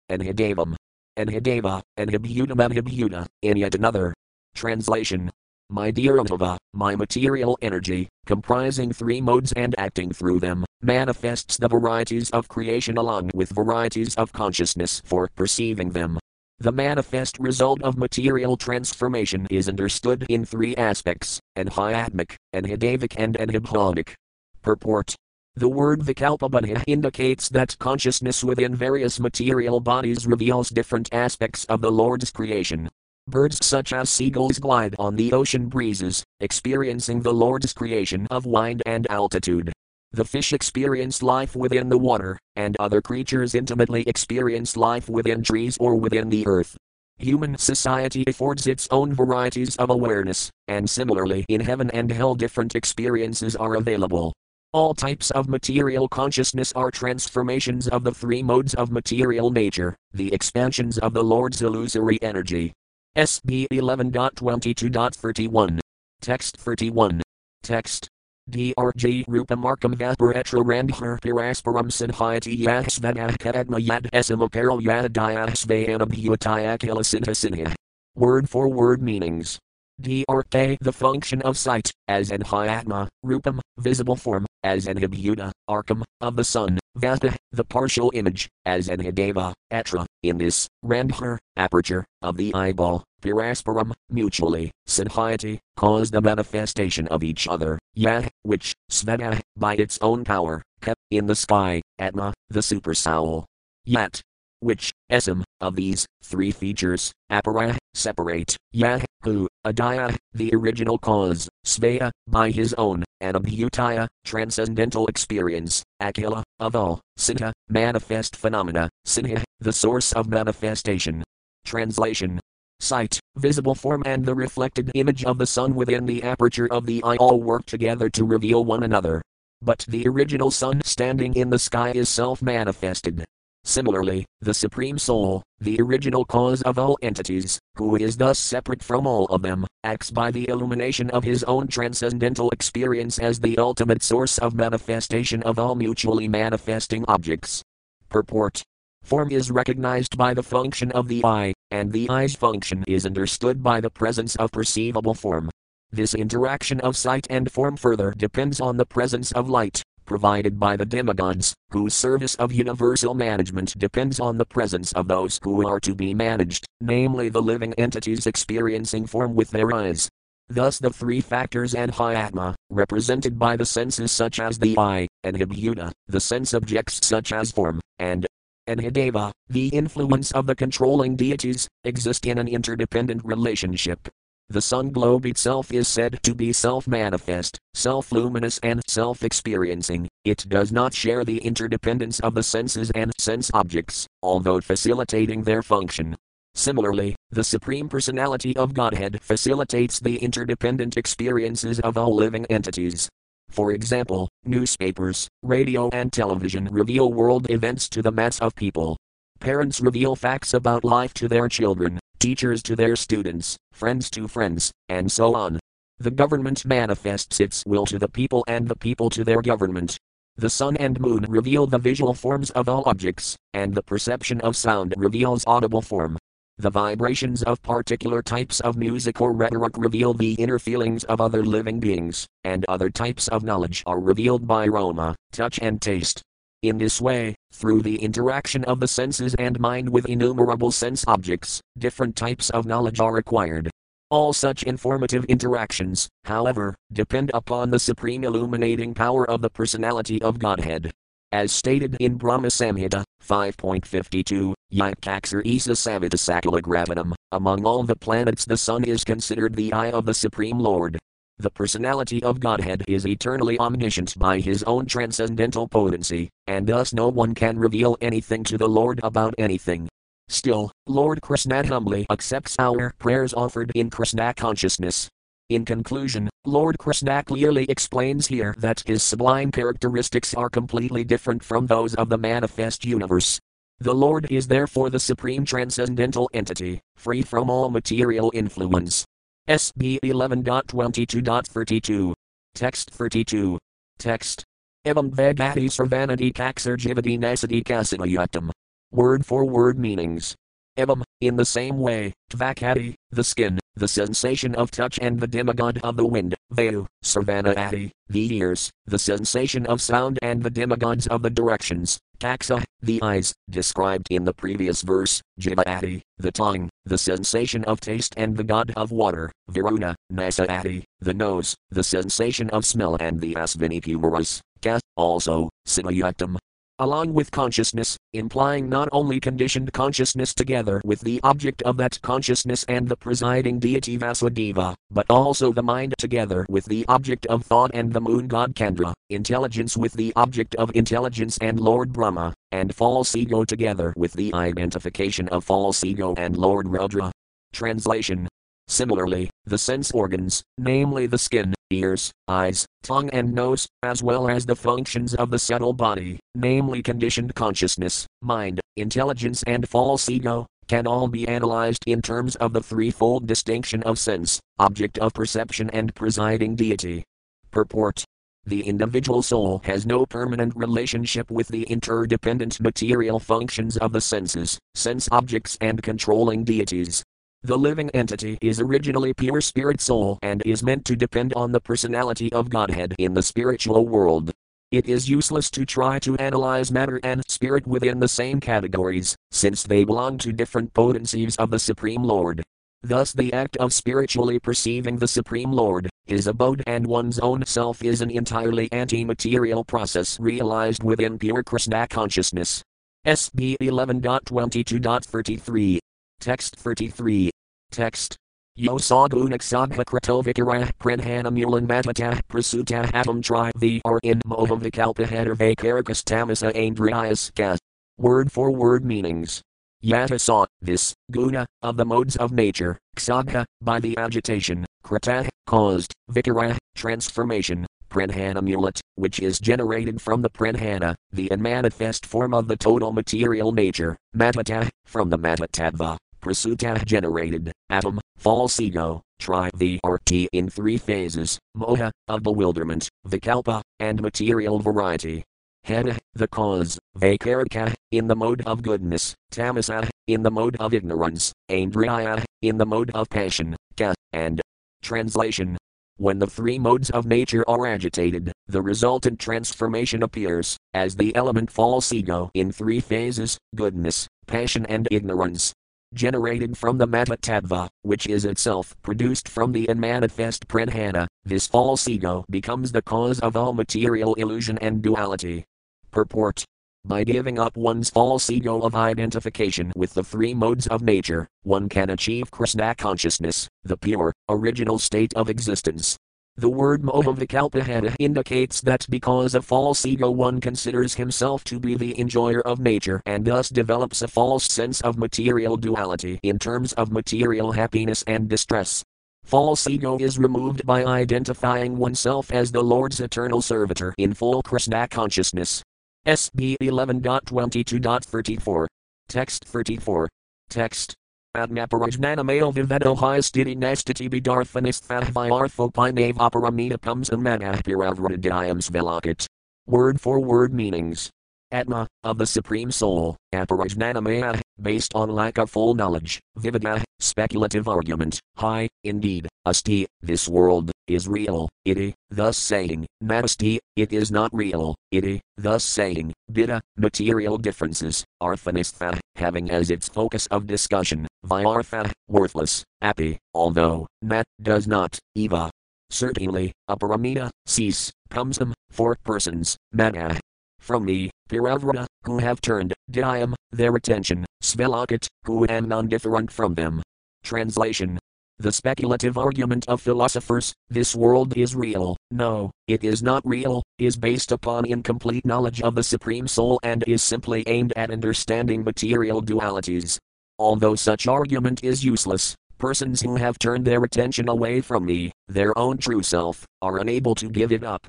Anhidavam, 1.19 1.81
Anhidava, 1.97 2.65
and 2.65 2.73
Anhibhuta, 2.73 3.27
in 3.41 3.57
yet 3.57 3.75
another. 3.75 4.13
Translation 4.55 5.29
my 5.71 5.91
dear 5.91 6.17
Uddhava, 6.17 6.57
my 6.73 6.95
material 6.95 7.55
energy, 7.61 8.09
comprising 8.25 8.91
three 8.91 9.21
modes 9.21 9.53
and 9.53 9.75
acting 9.77 10.11
through 10.11 10.39
them, 10.39 10.65
manifests 10.81 11.57
the 11.57 11.67
varieties 11.67 12.31
of 12.31 12.47
creation 12.47 12.97
along 12.97 13.29
with 13.35 13.51
varieties 13.51 14.15
of 14.15 14.33
consciousness 14.33 14.99
for 15.05 15.29
perceiving 15.35 15.91
them. 15.91 16.17
The 16.57 16.71
manifest 16.71 17.37
result 17.37 17.83
of 17.83 17.99
material 17.99 18.57
transformation 18.57 19.45
is 19.51 19.69
understood 19.69 20.25
in 20.27 20.43
three 20.43 20.75
aspects 20.75 21.39
Anhyatmic, 21.55 22.35
Anhidavic, 22.55 23.13
and 23.15 23.37
Anhibhadic. 23.37 24.15
Purport 24.63 25.13
The 25.59 25.67
word 25.67 25.99
Vikalpabadha 25.99 26.85
indicates 26.87 27.49
that 27.49 27.77
consciousness 27.79 28.45
within 28.45 28.73
various 28.73 29.19
material 29.19 29.81
bodies 29.81 30.25
reveals 30.25 30.69
different 30.69 31.09
aspects 31.11 31.65
of 31.65 31.81
the 31.81 31.91
Lord's 31.91 32.31
creation. 32.31 32.87
Birds 33.27 33.65
such 33.65 33.91
as 33.91 34.09
seagulls 34.09 34.57
glide 34.57 34.95
on 34.97 35.17
the 35.17 35.33
ocean 35.33 35.67
breezes, 35.67 36.23
experiencing 36.39 37.23
the 37.23 37.33
Lord's 37.33 37.73
creation 37.73 38.25
of 38.31 38.45
wind 38.45 38.81
and 38.85 39.05
altitude. 39.11 39.73
The 40.13 40.23
fish 40.23 40.53
experience 40.53 41.21
life 41.21 41.57
within 41.57 41.89
the 41.89 41.97
water, 41.97 42.39
and 42.55 42.77
other 42.79 43.01
creatures 43.01 43.53
intimately 43.53 44.03
experience 44.07 44.77
life 44.77 45.09
within 45.09 45.43
trees 45.43 45.75
or 45.77 45.97
within 45.97 46.29
the 46.29 46.47
earth. 46.47 46.77
Human 47.17 47.57
society 47.57 48.23
affords 48.27 48.65
its 48.65 48.87
own 48.91 49.13
varieties 49.13 49.75
of 49.75 49.89
awareness, 49.89 50.49
and 50.69 50.89
similarly 50.89 51.45
in 51.49 51.59
heaven 51.59 51.91
and 51.91 52.09
hell 52.13 52.33
different 52.33 52.75
experiences 52.75 53.57
are 53.57 53.75
available. 53.75 54.31
All 54.71 54.93
types 54.93 55.31
of 55.31 55.49
material 55.49 56.07
consciousness 56.07 56.71
are 56.73 56.91
transformations 56.91 57.87
of 57.87 58.03
the 58.03 58.13
three 58.13 58.43
modes 58.43 58.75
of 58.75 58.91
material 58.91 59.49
nature, 59.49 59.95
the 60.13 60.31
expansions 60.31 60.99
of 60.99 61.13
the 61.13 61.23
Lord's 61.23 61.63
illusory 61.63 62.21
energy. 62.21 62.73
SB 63.17 63.65
11.22.31. 63.71 65.79
Text 66.21 66.57
31. 66.57 67.19
Text. 67.63 68.07
DRG 68.51 69.25
Rupamarkam 69.25 69.95
Vaparetra 69.95 70.63
Randhar 70.63 71.19
Pirasparam 71.19 71.89
Sinhayati 71.89 72.59
Yahsvanah 72.59 73.37
Kadma 73.37 73.83
Yad 73.83 74.11
Esimaparal 74.11 74.81
Yadayah 74.81 75.49
Svayanabhyutayakila 75.49 77.01
Sinha 77.01 77.73
Word 78.15 78.47
for 78.47 78.67
word 78.67 79.01
meanings. 79.01 79.57
Drk 80.01 80.77
the 80.79 80.93
function 80.93 81.41
of 81.41 81.57
sight, 81.57 81.91
as 82.07 82.31
an 82.31 82.43
hyatma, 82.43 83.09
rupam, 83.25 83.59
visible 83.79 84.15
form, 84.15 84.45
as 84.63 84.87
an 84.87 84.99
abhuta, 84.99 85.51
arkam, 85.69 86.03
of 86.21 86.35
the 86.35 86.43
sun, 86.43 86.79
vata, 86.97 87.35
the 87.51 87.63
partial 87.63 88.11
image, 88.13 88.49
as 88.65 88.89
an 88.89 88.99
hideva, 89.01 89.53
atra, 89.71 90.05
in 90.23 90.37
this, 90.37 90.67
randhar, 90.83 91.39
aperture, 91.55 92.05
of 92.21 92.37
the 92.37 92.53
eyeball, 92.53 93.03
pirasparam, 93.21 93.93
mutually, 94.09 94.71
sanhyati, 94.87 95.59
cause 95.77 96.11
the 96.11 96.21
manifestation 96.21 97.07
of 97.07 97.23
each 97.23 97.47
other, 97.47 97.79
yah, 97.93 98.23
which, 98.43 98.73
sveta, 98.91 99.39
by 99.55 99.75
its 99.75 99.97
own 100.01 100.23
power, 100.23 100.61
kept, 100.81 100.99
in 101.11 101.25
the 101.25 101.35
sky, 101.35 101.81
atma, 101.97 102.33
the 102.49 102.61
super 102.61 102.93
soul. 102.93 103.45
Yat, 103.85 104.21
which, 104.59 104.91
esam, 105.11 105.43
of 105.61 105.75
these, 105.75 106.05
three 106.23 106.51
features, 106.51 107.11
apara, 107.31 107.77
separate, 107.93 108.57
yah, 108.71 108.99
who, 109.23 109.47
adaya, 109.65 110.15
the 110.33 110.53
original 110.53 110.97
cause, 110.97 111.49
svaya, 111.65 112.11
by 112.27 112.51
his 112.51 112.73
own, 112.75 113.03
anabhutaya, 113.21 114.07
transcendental 114.23 115.07
experience, 115.07 115.83
akila, 116.01 116.43
of 116.59 116.75
all, 116.75 117.01
sinha, 117.17 117.51
manifest 117.67 118.35
phenomena, 118.35 118.89
sinha, 119.05 119.43
the 119.59 119.73
source 119.73 120.13
of 120.13 120.27
manifestation. 120.27 121.23
Translation 121.65 122.39
Sight, 122.81 123.19
visible 123.35 123.75
form, 123.75 124.03
and 124.05 124.25
the 124.25 124.33
reflected 124.33 124.89
image 124.95 125.25
of 125.25 125.37
the 125.37 125.45
sun 125.45 125.75
within 125.75 126.05
the 126.05 126.23
aperture 126.23 126.71
of 126.71 126.85
the 126.85 127.03
eye 127.03 127.17
all 127.17 127.41
work 127.41 127.65
together 127.65 128.09
to 128.09 128.23
reveal 128.23 128.63
one 128.63 128.83
another. 128.83 129.21
But 129.61 129.85
the 129.89 130.07
original 130.07 130.49
sun 130.49 130.81
standing 130.85 131.35
in 131.35 131.49
the 131.49 131.59
sky 131.59 131.91
is 131.91 132.07
self 132.07 132.41
manifested. 132.41 133.25
Similarly, 133.69 134.25
the 134.41 134.55
Supreme 134.55 134.97
Soul, 134.97 135.43
the 135.59 135.79
original 135.79 136.25
cause 136.25 136.63
of 136.63 136.79
all 136.79 136.97
entities, 137.03 137.59
who 137.75 137.95
is 137.97 138.17
thus 138.17 138.39
separate 138.39 138.81
from 138.81 139.05
all 139.05 139.25
of 139.25 139.43
them, 139.43 139.67
acts 139.83 140.09
by 140.09 140.31
the 140.31 140.49
illumination 140.49 141.11
of 141.11 141.23
his 141.23 141.43
own 141.43 141.67
transcendental 141.67 142.49
experience 142.49 143.19
as 143.19 143.39
the 143.39 143.59
ultimate 143.59 144.01
source 144.01 144.39
of 144.39 144.55
manifestation 144.55 145.43
of 145.43 145.59
all 145.59 145.75
mutually 145.75 146.27
manifesting 146.27 147.05
objects. 147.07 147.61
Purport 148.09 148.63
Form 149.03 149.29
is 149.29 149.51
recognized 149.51 150.17
by 150.17 150.33
the 150.33 150.41
function 150.41 150.91
of 150.93 151.07
the 151.07 151.23
eye, 151.23 151.53
and 151.69 151.91
the 151.91 152.09
eye's 152.09 152.35
function 152.35 152.83
is 152.87 153.05
understood 153.05 153.61
by 153.61 153.79
the 153.79 153.91
presence 153.91 154.35
of 154.37 154.51
perceivable 154.51 155.13
form. 155.13 155.51
This 155.91 156.15
interaction 156.15 156.79
of 156.79 156.97
sight 156.97 157.27
and 157.29 157.51
form 157.51 157.77
further 157.77 158.15
depends 158.17 158.59
on 158.59 158.77
the 158.77 158.85
presence 158.87 159.31
of 159.33 159.47
light, 159.47 159.83
provided 160.09 160.59
by 160.59 160.75
the 160.75 160.85
demigods, 160.85 161.53
whose 161.69 161.93
service 161.93 162.33
of 162.35 162.51
universal 162.51 163.13
management 163.13 163.77
depends 163.77 164.19
on 164.19 164.37
the 164.37 164.45
presence 164.45 164.91
of 164.93 165.07
those 165.07 165.39
who 165.43 165.65
are 165.65 165.79
to 165.79 165.93
be 165.93 166.15
managed, 166.15 166.65
namely 166.81 167.29
the 167.29 167.41
living 167.41 167.73
entities 167.75 168.25
experiencing 168.25 169.05
form 169.05 169.35
with 169.35 169.51
their 169.51 169.73
eyes. 169.73 170.09
Thus, 170.49 170.79
the 170.79 170.89
three 170.89 171.21
factors 171.21 171.75
and 171.75 171.93
hyatma, 171.93 172.55
represented 172.71 173.37
by 173.37 173.55
the 173.55 173.67
senses 173.67 174.11
such 174.11 174.39
as 174.39 174.57
the 174.57 174.77
eye, 174.79 175.07
and 175.23 175.37
hibhuta, 175.37 175.91
the 176.07 176.19
sense 176.19 176.55
objects 176.55 177.05
such 177.05 177.31
as 177.31 177.51
form, 177.51 177.79
and 177.99 178.25
and 178.65 178.79
Hideva, 178.79 179.31
the 179.47 179.69
influence 179.69 180.31
of 180.31 180.45
the 180.45 180.55
controlling 180.55 181.15
deities, 181.15 181.67
exist 181.83 182.25
in 182.27 182.37
an 182.37 182.47
interdependent 182.47 183.25
relationship. 183.25 184.07
The 184.51 184.61
sun 184.61 184.89
globe 184.89 185.27
itself 185.27 185.71
is 185.71 185.87
said 185.87 186.23
to 186.23 186.33
be 186.33 186.51
self 186.53 186.87
manifest, 186.87 187.59
self 187.75 188.11
luminous, 188.11 188.59
and 188.63 188.81
self 188.87 189.23
experiencing. 189.23 190.07
It 190.25 190.49
does 190.49 190.71
not 190.71 190.91
share 190.91 191.23
the 191.23 191.37
interdependence 191.37 192.19
of 192.21 192.33
the 192.33 192.41
senses 192.41 192.89
and 192.95 193.11
sense 193.19 193.51
objects, 193.53 194.07
although 194.23 194.59
facilitating 194.59 195.43
their 195.43 195.61
function. 195.61 196.15
Similarly, 196.55 197.15
the 197.29 197.43
Supreme 197.43 197.87
Personality 197.87 198.57
of 198.57 198.73
Godhead 198.73 199.21
facilitates 199.21 199.99
the 199.99 200.17
interdependent 200.17 200.97
experiences 200.97 201.79
of 201.81 201.95
all 201.95 202.15
living 202.15 202.47
entities. 202.47 203.07
For 203.51 203.71
example, 203.71 204.29
newspapers, 204.45 205.27
radio, 205.43 205.89
and 205.89 206.11
television 206.11 206.67
reveal 206.71 207.13
world 207.13 207.51
events 207.51 207.87
to 207.89 208.01
the 208.01 208.11
mass 208.11 208.39
of 208.39 208.55
people. 208.55 208.97
Parents 209.39 209.79
reveal 209.79 210.15
facts 210.15 210.55
about 210.55 210.83
life 210.83 211.13
to 211.13 211.27
their 211.27 211.47
children, 211.47 211.99
teachers 212.19 212.61
to 212.63 212.75
their 212.75 212.95
students, 212.95 213.57
friends 213.71 214.09
to 214.11 214.27
friends, 214.27 214.71
and 214.89 215.11
so 215.11 215.35
on. 215.35 215.59
The 215.99 216.11
government 216.11 216.65
manifests 216.65 217.39
its 217.39 217.63
will 217.65 217.85
to 217.85 217.99
the 217.99 218.07
people 218.07 218.43
and 218.47 218.67
the 218.67 218.75
people 218.75 219.09
to 219.11 219.23
their 219.23 219.41
government. 219.41 219.97
The 220.37 220.49
sun 220.49 220.77
and 220.77 220.99
moon 220.99 221.25
reveal 221.27 221.67
the 221.67 221.77
visual 221.77 222.13
forms 222.13 222.49
of 222.51 222.69
all 222.69 222.83
objects, 222.85 223.35
and 223.53 223.73
the 223.73 223.83
perception 223.83 224.39
of 224.41 224.55
sound 224.55 224.93
reveals 224.97 225.43
audible 225.45 225.81
form. 225.81 226.17
The 226.57 226.69
vibrations 226.69 227.43
of 227.43 227.61
particular 227.61 228.21
types 228.21 228.59
of 228.59 228.77
music 228.77 229.21
or 229.21 229.31
rhetoric 229.31 229.77
reveal 229.77 230.13
the 230.13 230.33
inner 230.33 230.59
feelings 230.59 231.05
of 231.05 231.21
other 231.21 231.43
living 231.43 231.79
beings, 231.79 232.27
and 232.43 232.65
other 232.67 232.89
types 232.89 233.27
of 233.29 233.43
knowledge 233.43 233.83
are 233.85 233.99
revealed 233.99 234.45
by 234.45 234.67
aroma, 234.67 235.15
touch, 235.31 235.59
and 235.61 235.81
taste. 235.81 236.21
In 236.61 236.77
this 236.77 236.99
way, 236.99 237.35
through 237.53 237.83
the 237.83 238.03
interaction 238.03 238.65
of 238.65 238.81
the 238.81 238.87
senses 238.87 239.33
and 239.35 239.57
mind 239.61 239.87
with 239.87 240.09
innumerable 240.09 240.71
sense 240.71 241.05
objects, 241.07 241.61
different 241.77 242.17
types 242.17 242.49
of 242.49 242.65
knowledge 242.65 242.99
are 242.99 243.15
acquired. 243.15 243.69
All 244.09 244.33
such 244.33 244.63
informative 244.63 245.23
interactions, 245.25 246.09
however, 246.25 246.75
depend 246.91 247.31
upon 247.33 247.69
the 247.69 247.79
supreme 247.79 248.25
illuminating 248.25 248.93
power 248.93 249.29
of 249.29 249.41
the 249.41 249.49
personality 249.49 250.21
of 250.21 250.37
Godhead. 250.37 250.91
As 251.31 251.53
stated 251.53 251.95
in 252.01 252.15
Brahma 252.15 252.47
Samhita 252.47 253.03
5.52, 253.25 254.53
Yakaksar 254.73 255.41
Isa 255.45 255.71
Savita 255.71 256.17
Sakalagravanam, 256.17 257.13
among 257.31 257.65
all 257.65 257.83
the 257.83 257.95
planets 257.95 258.43
the 258.43 258.57
sun 258.57 258.83
is 258.83 259.05
considered 259.05 259.55
the 259.55 259.71
eye 259.71 259.91
of 259.91 260.05
the 260.05 260.13
Supreme 260.13 260.59
Lord. 260.59 260.99
The 261.41 261.49
personality 261.49 262.21
of 262.21 262.41
Godhead 262.41 262.83
is 262.85 263.07
eternally 263.07 263.57
omniscient 263.59 264.19
by 264.19 264.41
his 264.41 264.61
own 264.63 264.85
transcendental 264.85 265.69
potency, 265.69 266.29
and 266.47 266.67
thus 266.67 266.91
no 266.91 267.07
one 267.07 267.33
can 267.33 267.57
reveal 267.57 267.95
anything 268.01 268.43
to 268.43 268.57
the 268.57 268.67
Lord 268.67 268.99
about 269.03 269.35
anything. 269.37 269.87
Still, 270.27 270.69
Lord 270.85 271.21
Krishna 271.21 271.65
humbly 271.65 272.05
accepts 272.09 272.57
our 272.59 272.93
prayers 272.99 273.33
offered 273.33 273.71
in 273.73 273.89
Krishna 273.89 274.33
consciousness. 274.33 275.07
In 275.47 275.63
conclusion, 275.63 276.29
Lord 276.45 276.77
Krishna 276.77 277.23
clearly 277.23 277.63
explains 277.69 278.27
here 278.27 278.53
that 278.57 278.83
his 278.85 279.01
sublime 279.01 279.49
characteristics 279.49 280.33
are 280.33 280.49
completely 280.49 281.05
different 281.05 281.41
from 281.41 281.67
those 281.67 281.95
of 281.95 282.09
the 282.09 282.17
manifest 282.17 282.83
universe. 282.83 283.39
The 283.79 283.95
Lord 283.95 284.29
is 284.29 284.49
therefore 284.49 284.89
the 284.89 284.99
supreme 284.99 285.45
transcendental 285.45 286.29
entity, 286.33 286.81
free 286.97 287.21
from 287.21 287.49
all 287.49 287.69
material 287.69 288.29
influence. 288.33 289.05
SB 289.49 289.99
11.22.32. 290.03 292.13
Text 292.53 292.91
32. 292.91 293.57
Text. 293.97 294.43
Evam 294.85 295.09
Vagati 295.09 295.65
Sarvanati 295.65 296.31
Kaksarjivati 296.31 297.17
Nasati 297.17 297.63
Kasinayatam. 297.63 298.51
Word 298.91 299.25
for 299.25 299.45
word 299.45 299.79
meanings. 299.79 300.35
Evam, 300.77 301.01
in 301.19 301.35
the 301.35 301.45
same 301.45 301.79
way, 301.79 302.13
Tvakati, 302.31 302.93
the 303.09 303.23
skin, 303.23 303.57
the 303.79 303.87
sensation 303.87 304.53
of 304.55 304.71
touch 304.71 304.99
and 305.01 305.19
the 305.19 305.27
demigod 305.27 305.79
of 305.83 305.95
the 305.95 306.05
wind, 306.05 306.35
Vayu, 306.53 306.85
Sarvana 307.03 307.91
the 308.09 308.35
ears, 308.35 308.69
the 308.85 308.99
sensation 308.99 309.65
of 309.67 309.81
sound 309.81 310.19
and 310.21 310.43
the 310.43 310.49
demigods 310.49 311.07
of 311.07 311.21
the 311.21 311.29
directions, 311.29 311.97
Kaksa, 312.19 312.63
the 312.81 313.01
eyes, 313.01 313.33
described 313.49 314.07
in 314.09 314.25
the 314.25 314.33
previous 314.33 314.81
verse, 314.81 315.21
Jiva 315.39 316.01
the 316.17 316.31
tongue, 316.31 316.69
the 316.83 316.97
sensation 316.97 317.63
of 317.63 317.79
taste 317.79 318.13
and 318.17 318.35
the 318.35 318.43
god 318.43 318.73
of 318.75 318.91
water, 318.91 319.31
Varuna, 319.47 319.95
Nasa 320.11 320.83
the 320.99 321.13
nose, 321.13 321.55
the 321.69 321.83
sensation 321.83 322.49
of 322.49 322.65
smell 322.65 322.97
and 322.99 323.21
the 323.21 323.35
Asvini 323.35 323.81
Kumaras, 323.81 324.41
Kas, 324.61 324.81
also, 324.97 325.49
Sinayaktam, 325.65 326.37
along 326.79 327.13
with 327.13 327.31
consciousness, 327.31 327.97
implying 328.13 328.67
not 328.67 328.89
only 328.91 329.19
conditioned 329.19 329.71
consciousness 329.73 330.33
together 330.33 330.81
with 330.83 331.01
the 331.01 331.19
object 331.23 331.61
of 331.63 331.77
that 331.77 332.01
consciousness 332.01 332.63
and 332.69 332.87
the 332.87 332.95
presiding 332.95 333.59
deity 333.59 333.97
Vasudeva, 333.97 334.73
but 334.89 335.05
also 335.09 335.51
the 335.51 335.61
mind 335.61 335.93
together 335.97 336.45
with 336.49 336.65
the 336.65 336.85
object 336.87 337.25
of 337.27 337.45
thought 337.45 337.71
and 337.73 337.93
the 337.93 338.01
moon 338.01 338.27
god 338.27 338.55
Candra, 338.55 338.93
intelligence 339.09 339.77
with 339.77 339.93
the 339.93 340.11
object 340.15 340.55
of 340.55 340.71
intelligence 340.75 341.37
and 341.39 341.59
Lord 341.59 341.93
Brahma, 341.93 342.33
and 342.51 342.73
false 342.73 343.15
ego 343.15 343.43
together 343.43 343.93
with 343.95 344.13
the 344.13 344.33
identification 344.33 345.27
of 345.29 345.43
false 345.43 345.83
ego 345.83 346.15
and 346.17 346.35
Lord 346.37 346.67
Rudra. 346.67 347.11
Translation 347.53 348.27
Similarly, 348.67 349.31
the 349.45 349.57
sense 349.57 349.91
organs, 349.91 350.43
namely 350.59 351.07
the 351.07 351.17
skin, 351.17 351.55
ears, 351.71 352.11
eyes, 352.27 352.65
tongue, 352.83 353.09
and 353.11 353.33
nose, 353.33 353.67
as 353.83 354.01
well 354.01 354.29
as 354.29 354.45
the 354.45 354.55
functions 354.55 355.13
of 355.15 355.31
the 355.31 355.39
subtle 355.39 355.73
body, 355.73 356.19
namely 356.35 356.81
conditioned 356.81 357.33
consciousness, 357.35 358.05
mind, 358.21 358.59
intelligence, 358.77 359.43
and 359.43 359.67
false 359.67 360.09
ego, 360.09 360.45
can 360.67 360.87
all 360.87 361.07
be 361.07 361.27
analyzed 361.27 361.83
in 361.87 362.01
terms 362.01 362.35
of 362.37 362.53
the 362.53 362.63
threefold 362.63 363.27
distinction 363.27 363.83
of 363.83 363.99
sense, 363.99 364.39
object 364.59 364.97
of 364.99 365.13
perception, 365.13 365.69
and 365.71 365.93
presiding 365.95 366.55
deity. 366.55 367.03
Purport 367.51 368.05
the 368.45 368.61
individual 368.61 369.21
soul 369.21 369.61
has 369.63 369.85
no 369.85 370.07
permanent 370.07 370.53
relationship 370.55 371.29
with 371.29 371.49
the 371.49 371.63
interdependent 371.63 372.59
material 372.59 373.19
functions 373.19 373.77
of 373.77 373.91
the 373.91 374.01
senses, 374.01 374.57
sense 374.73 375.07
objects, 375.11 375.55
and 375.61 375.83
controlling 375.83 376.43
deities. 376.43 377.03
The 377.43 377.57
living 377.57 377.89
entity 377.91 378.37
is 378.41 378.59
originally 378.59 379.13
pure 379.13 379.39
spirit 379.39 379.79
soul 379.79 380.19
and 380.21 380.43
is 380.45 380.61
meant 380.61 380.83
to 380.85 380.97
depend 380.97 381.33
on 381.35 381.53
the 381.53 381.61
personality 381.61 382.29
of 382.33 382.49
Godhead 382.49 382.95
in 382.99 383.13
the 383.13 383.23
spiritual 383.23 383.87
world. 383.87 384.33
It 384.71 384.89
is 384.89 385.09
useless 385.09 385.49
to 385.51 385.65
try 385.65 385.99
to 385.99 386.17
analyze 386.17 386.69
matter 386.69 386.99
and 387.01 387.23
spirit 387.29 387.65
within 387.65 388.01
the 388.01 388.09
same 388.09 388.41
categories, 388.41 389.15
since 389.31 389.63
they 389.63 389.85
belong 389.85 390.17
to 390.17 390.33
different 390.33 390.73
potencies 390.73 391.37
of 391.37 391.49
the 391.49 391.59
Supreme 391.59 392.03
Lord. 392.03 392.43
Thus, 392.83 393.13
the 393.13 393.31
act 393.31 393.55
of 393.55 393.71
spiritually 393.71 394.37
perceiving 394.37 394.97
the 394.97 395.07
Supreme 395.07 395.53
Lord, 395.53 395.89
his 396.07 396.27
abode, 396.27 396.61
and 396.67 396.85
one's 396.85 397.19
own 397.19 397.45
self 397.45 397.81
is 397.81 398.01
an 398.01 398.11
entirely 398.11 398.69
anti 398.73 399.05
material 399.05 399.63
process 399.63 400.19
realized 400.19 400.83
within 400.83 401.17
pure 401.17 401.43
Krishna 401.43 401.87
consciousness. 401.87 402.61
SB 403.07 403.55
11.22.33 403.61 405.79
Text 406.19 406.57
33. 406.57 407.31
Text. 407.71 408.17
Yo 408.57 408.75
sagunak 408.75 409.39
sabha 409.39 409.85
kratovikarah 409.85 410.69
pranhanamulan 410.77 411.65
matata 411.65 412.19
prasuta 412.27 412.93
atom 412.93 413.21
tri 413.21 413.51
the 413.57 413.81
or 413.85 414.01
in 414.03 414.19
moham 414.27 414.61
vikalpahadar 414.61 415.35
vakarikas 415.37 416.03
tamasa 416.03 416.53
andrias 416.53 417.33
kas. 417.35 417.57
Word 417.97 418.33
for 418.33 418.51
word 418.51 418.83
meanings. 418.83 419.41
Yata 419.81 420.19
saw, 420.19 420.45
this, 420.61 420.93
guna, 421.09 421.45
of 421.61 421.77
the 421.77 421.85
modes 421.85 422.17
of 422.17 422.33
nature, 422.33 422.77
ksabha, 422.97 423.45
by 423.61 423.79
the 423.79 423.97
agitation, 423.97 424.65
krata, 424.83 425.29
caused, 425.47 425.93
vikara, 426.11 426.57
transformation, 426.75 427.65
pranhanamulat, 427.89 428.81
which 428.95 429.21
is 429.21 429.39
generated 429.39 430.01
from 430.01 430.21
the 430.21 430.29
pranhana, 430.29 430.95
the 431.13 431.29
unmanifest 431.29 432.05
form 432.05 432.33
of 432.33 432.49
the 432.49 432.57
total 432.57 432.91
material 432.91 433.53
nature, 433.53 433.95
matata, 434.13 434.67
from 434.85 435.09
the 435.09 435.17
matatattva, 435.17 435.97
prasuta 436.19 436.83
generated, 436.85 437.51
atom, 437.69 437.99
false 438.17 438.59
ego, 438.59 439.01
try 439.19 439.49
the 439.55 439.79
RT 439.85 440.29
in 440.33 440.49
three 440.49 440.77
phases, 440.77 441.39
moha, 441.57 441.91
of 442.07 442.23
bewilderment, 442.23 442.89
vikalpa, 443.07 443.61
and 443.79 444.01
material 444.01 444.59
variety. 444.59 445.23
Heda, 445.65 445.97
the 446.13 446.27
cause, 446.27 446.79
vakarika, 446.97 447.73
in 447.91 448.07
the 448.07 448.15
mode 448.15 448.41
of 448.45 448.61
goodness, 448.61 449.13
tamasa, 449.31 449.89
in 450.07 450.23
the 450.23 450.31
mode 450.31 450.55
of 450.57 450.73
ignorance, 450.73 451.33
andriya, 451.49 452.23
in 452.41 452.57
the 452.57 452.65
mode 452.65 452.91
of 452.91 453.09
passion, 453.09 453.55
ka, 453.77 453.93
and 454.13 454.41
translation. 454.81 455.57
When 455.97 456.19
the 456.19 456.27
three 456.27 456.57
modes 456.57 456.89
of 456.89 457.05
nature 457.05 457.43
are 457.47 457.67
agitated, 457.67 458.31
the 458.47 458.61
resultant 458.61 459.19
transformation 459.19 460.01
appears, 460.01 460.57
as 460.73 460.95
the 460.95 461.13
element 461.13 461.51
false 461.51 461.91
ego 461.91 462.31
in 462.33 462.53
three 462.53 462.79
phases 462.79 463.37
goodness, 463.53 464.07
passion, 464.25 464.65
and 464.67 464.87
ignorance 464.91 465.53
generated 465.93 466.57
from 466.57 466.77
the 466.77 466.87
Matatattva, 466.87 467.69
which 467.81 468.07
is 468.07 468.25
itself 468.25 468.75
produced 468.81 469.27
from 469.27 469.51
the 469.51 469.67
unmanifest 469.67 470.47
pranhana, 470.47 471.07
this 471.25 471.47
false 471.47 471.87
ego 471.87 472.25
becomes 472.29 472.71
the 472.71 472.81
cause 472.81 473.19
of 473.19 473.35
all 473.35 473.53
material 473.53 474.13
illusion 474.15 474.57
and 474.59 474.81
duality. 474.81 475.45
Purport 475.91 476.45
by 476.85 477.03
giving 477.03 477.37
up 477.37 477.57
one's 477.57 477.89
false 477.89 478.29
ego 478.29 478.61
of 478.61 478.73
identification 478.73 479.71
with 479.75 479.93
the 479.93 480.03
three 480.03 480.33
modes 480.33 480.65
of 480.67 480.81
nature, 480.81 481.27
one 481.43 481.67
can 481.67 481.89
achieve 481.89 482.31
Krishna 482.31 482.73
consciousness, 482.73 483.49
the 483.63 483.75
pure, 483.75 484.13
original 484.29 484.79
state 484.79 485.13
of 485.13 485.29
existence, 485.29 485.97
the 486.39 486.49
word 486.49 486.81
mohavikalpahana 486.81 487.95
indicates 487.99 488.61
that 488.61 488.85
because 488.89 489.35
of 489.35 489.43
false 489.43 489.85
ego 489.85 490.09
one 490.09 490.39
considers 490.39 490.95
himself 490.95 491.43
to 491.43 491.59
be 491.59 491.75
the 491.75 491.99
enjoyer 491.99 492.41
of 492.41 492.59
nature 492.59 493.01
and 493.05 493.25
thus 493.25 493.49
develops 493.49 494.01
a 494.01 494.07
false 494.07 494.45
sense 494.45 494.79
of 494.81 494.97
material 494.97 495.57
duality 495.57 496.19
in 496.23 496.39
terms 496.39 496.71
of 496.73 496.91
material 496.91 497.51
happiness 497.51 498.03
and 498.07 498.29
distress. 498.29 498.83
False 499.25 499.67
ego 499.67 499.97
is 499.99 500.17
removed 500.17 500.65
by 500.65 500.85
identifying 500.85 501.77
oneself 501.77 502.31
as 502.31 502.51
the 502.51 502.63
Lord's 502.63 502.99
eternal 502.99 503.41
servitor 503.41 503.93
in 503.97 504.13
full 504.13 504.41
Krishna 504.41 504.87
consciousness. 504.87 505.61
SB 506.07 506.55
11.22.34. 506.61 508.67
Text 509.07 509.45
34. 509.45 510.09
Text 510.49 510.95
Adnaparajnanamayo 511.37 512.51
vivedo 512.51 512.95
hyastiti 512.95 513.55
nastiti 513.55 514.09
bidarthanisthahyarthopinave 514.09 516.17
aparamita 516.17 516.81
comes 516.81 517.11
amanahpiravradayam 517.11 518.59
svelakit. 518.59 519.27
Word 519.67 520.01
for 520.01 520.19
word 520.19 520.55
meanings. 520.55 521.11
Atma, 521.51 521.87
of 522.03 522.17
the 522.17 522.25
Supreme 522.25 522.71
Soul, 522.71 523.15
aparajnanamaya, 523.33 524.41
based 524.59 524.95
on 524.95 525.09
lack 525.09 525.37
of 525.37 525.51
full 525.51 525.75
knowledge, 525.75 526.19
vivida, 526.37 526.79
uh, 526.79 526.83
speculative 526.99 527.67
argument, 527.67 528.19
high, 528.37 528.67
indeed, 528.83 529.27
asti, 529.45 529.85
this 530.01 530.27
world, 530.27 530.71
is 530.89 531.07
real, 531.07 531.47
iti, 531.65 531.93
thus 532.09 532.37
saying, 532.37 532.85
nasti, 533.03 533.59
it 533.75 533.93
is 533.93 534.11
not 534.11 534.29
real, 534.33 534.75
iti, 534.91 535.21
thus 535.37 535.63
saying, 535.63 536.13
bida, 536.31 536.59
material 536.77 537.37
differences, 537.37 538.03
arthanistha, 538.21 538.99
having 539.15 539.49
as 539.51 539.69
its 539.69 539.87
focus 539.87 540.25
of 540.27 540.47
discussion, 540.47 541.07
vyartha, 541.25 541.91
worthless, 542.07 542.63
api, 542.81 543.17
although, 543.33 543.87
nat, 544.01 544.25
does 544.41 544.67
not, 544.67 544.97
eva. 545.15 545.49
Certainly, 545.91 546.51
aparamita, 546.69 547.29
cease, 547.45 547.91
comes 548.09 548.37
them, 548.37 548.53
for 548.69 548.95
persons, 549.03 549.57
mana. 549.71 550.19
From 550.59 550.85
me, 550.85 551.09
Piravrata, 551.29 551.85
who 552.03 552.19
have 552.19 552.41
turned, 552.41 552.73
Dhyam, 552.91 553.33
their 553.51 553.75
attention, 553.75 554.25
Svelakit, 554.43 555.07
who 555.25 555.45
am 555.49 555.67
non 555.67 555.87
different 555.87 556.31
from 556.31 556.53
them. 556.53 556.81
Translation 557.23 557.99
the 558.39 558.51
speculative 558.51 559.17
argument 559.17 559.67
of 559.67 559.81
philosophers, 559.81 560.53
this 560.69 560.95
world 560.95 561.35
is 561.37 561.55
real, 561.55 561.97
no, 562.09 562.51
it 562.67 562.85
is 562.85 563.03
not 563.03 563.21
real, 563.25 563.61
is 563.77 563.97
based 563.97 564.31
upon 564.31 564.65
incomplete 564.65 565.25
knowledge 565.25 565.61
of 565.61 565.75
the 565.75 565.83
Supreme 565.83 566.27
Soul 566.27 566.59
and 566.63 566.83
is 566.87 567.03
simply 567.03 567.43
aimed 567.47 567.73
at 567.75 567.91
understanding 567.91 568.63
material 568.63 569.21
dualities. 569.21 569.97
Although 570.37 570.75
such 570.75 571.05
argument 571.05 571.63
is 571.65 571.83
useless, 571.83 572.33
persons 572.57 573.01
who 573.01 573.17
have 573.17 573.37
turned 573.37 573.65
their 573.65 573.83
attention 573.83 574.29
away 574.29 574.61
from 574.61 574.85
me, 574.85 575.11
their 575.27 575.57
own 575.57 575.77
true 575.77 576.01
self, 576.01 576.45
are 576.61 576.79
unable 576.79 577.15
to 577.15 577.29
give 577.29 577.51
it 577.51 577.63
up. 577.63 577.87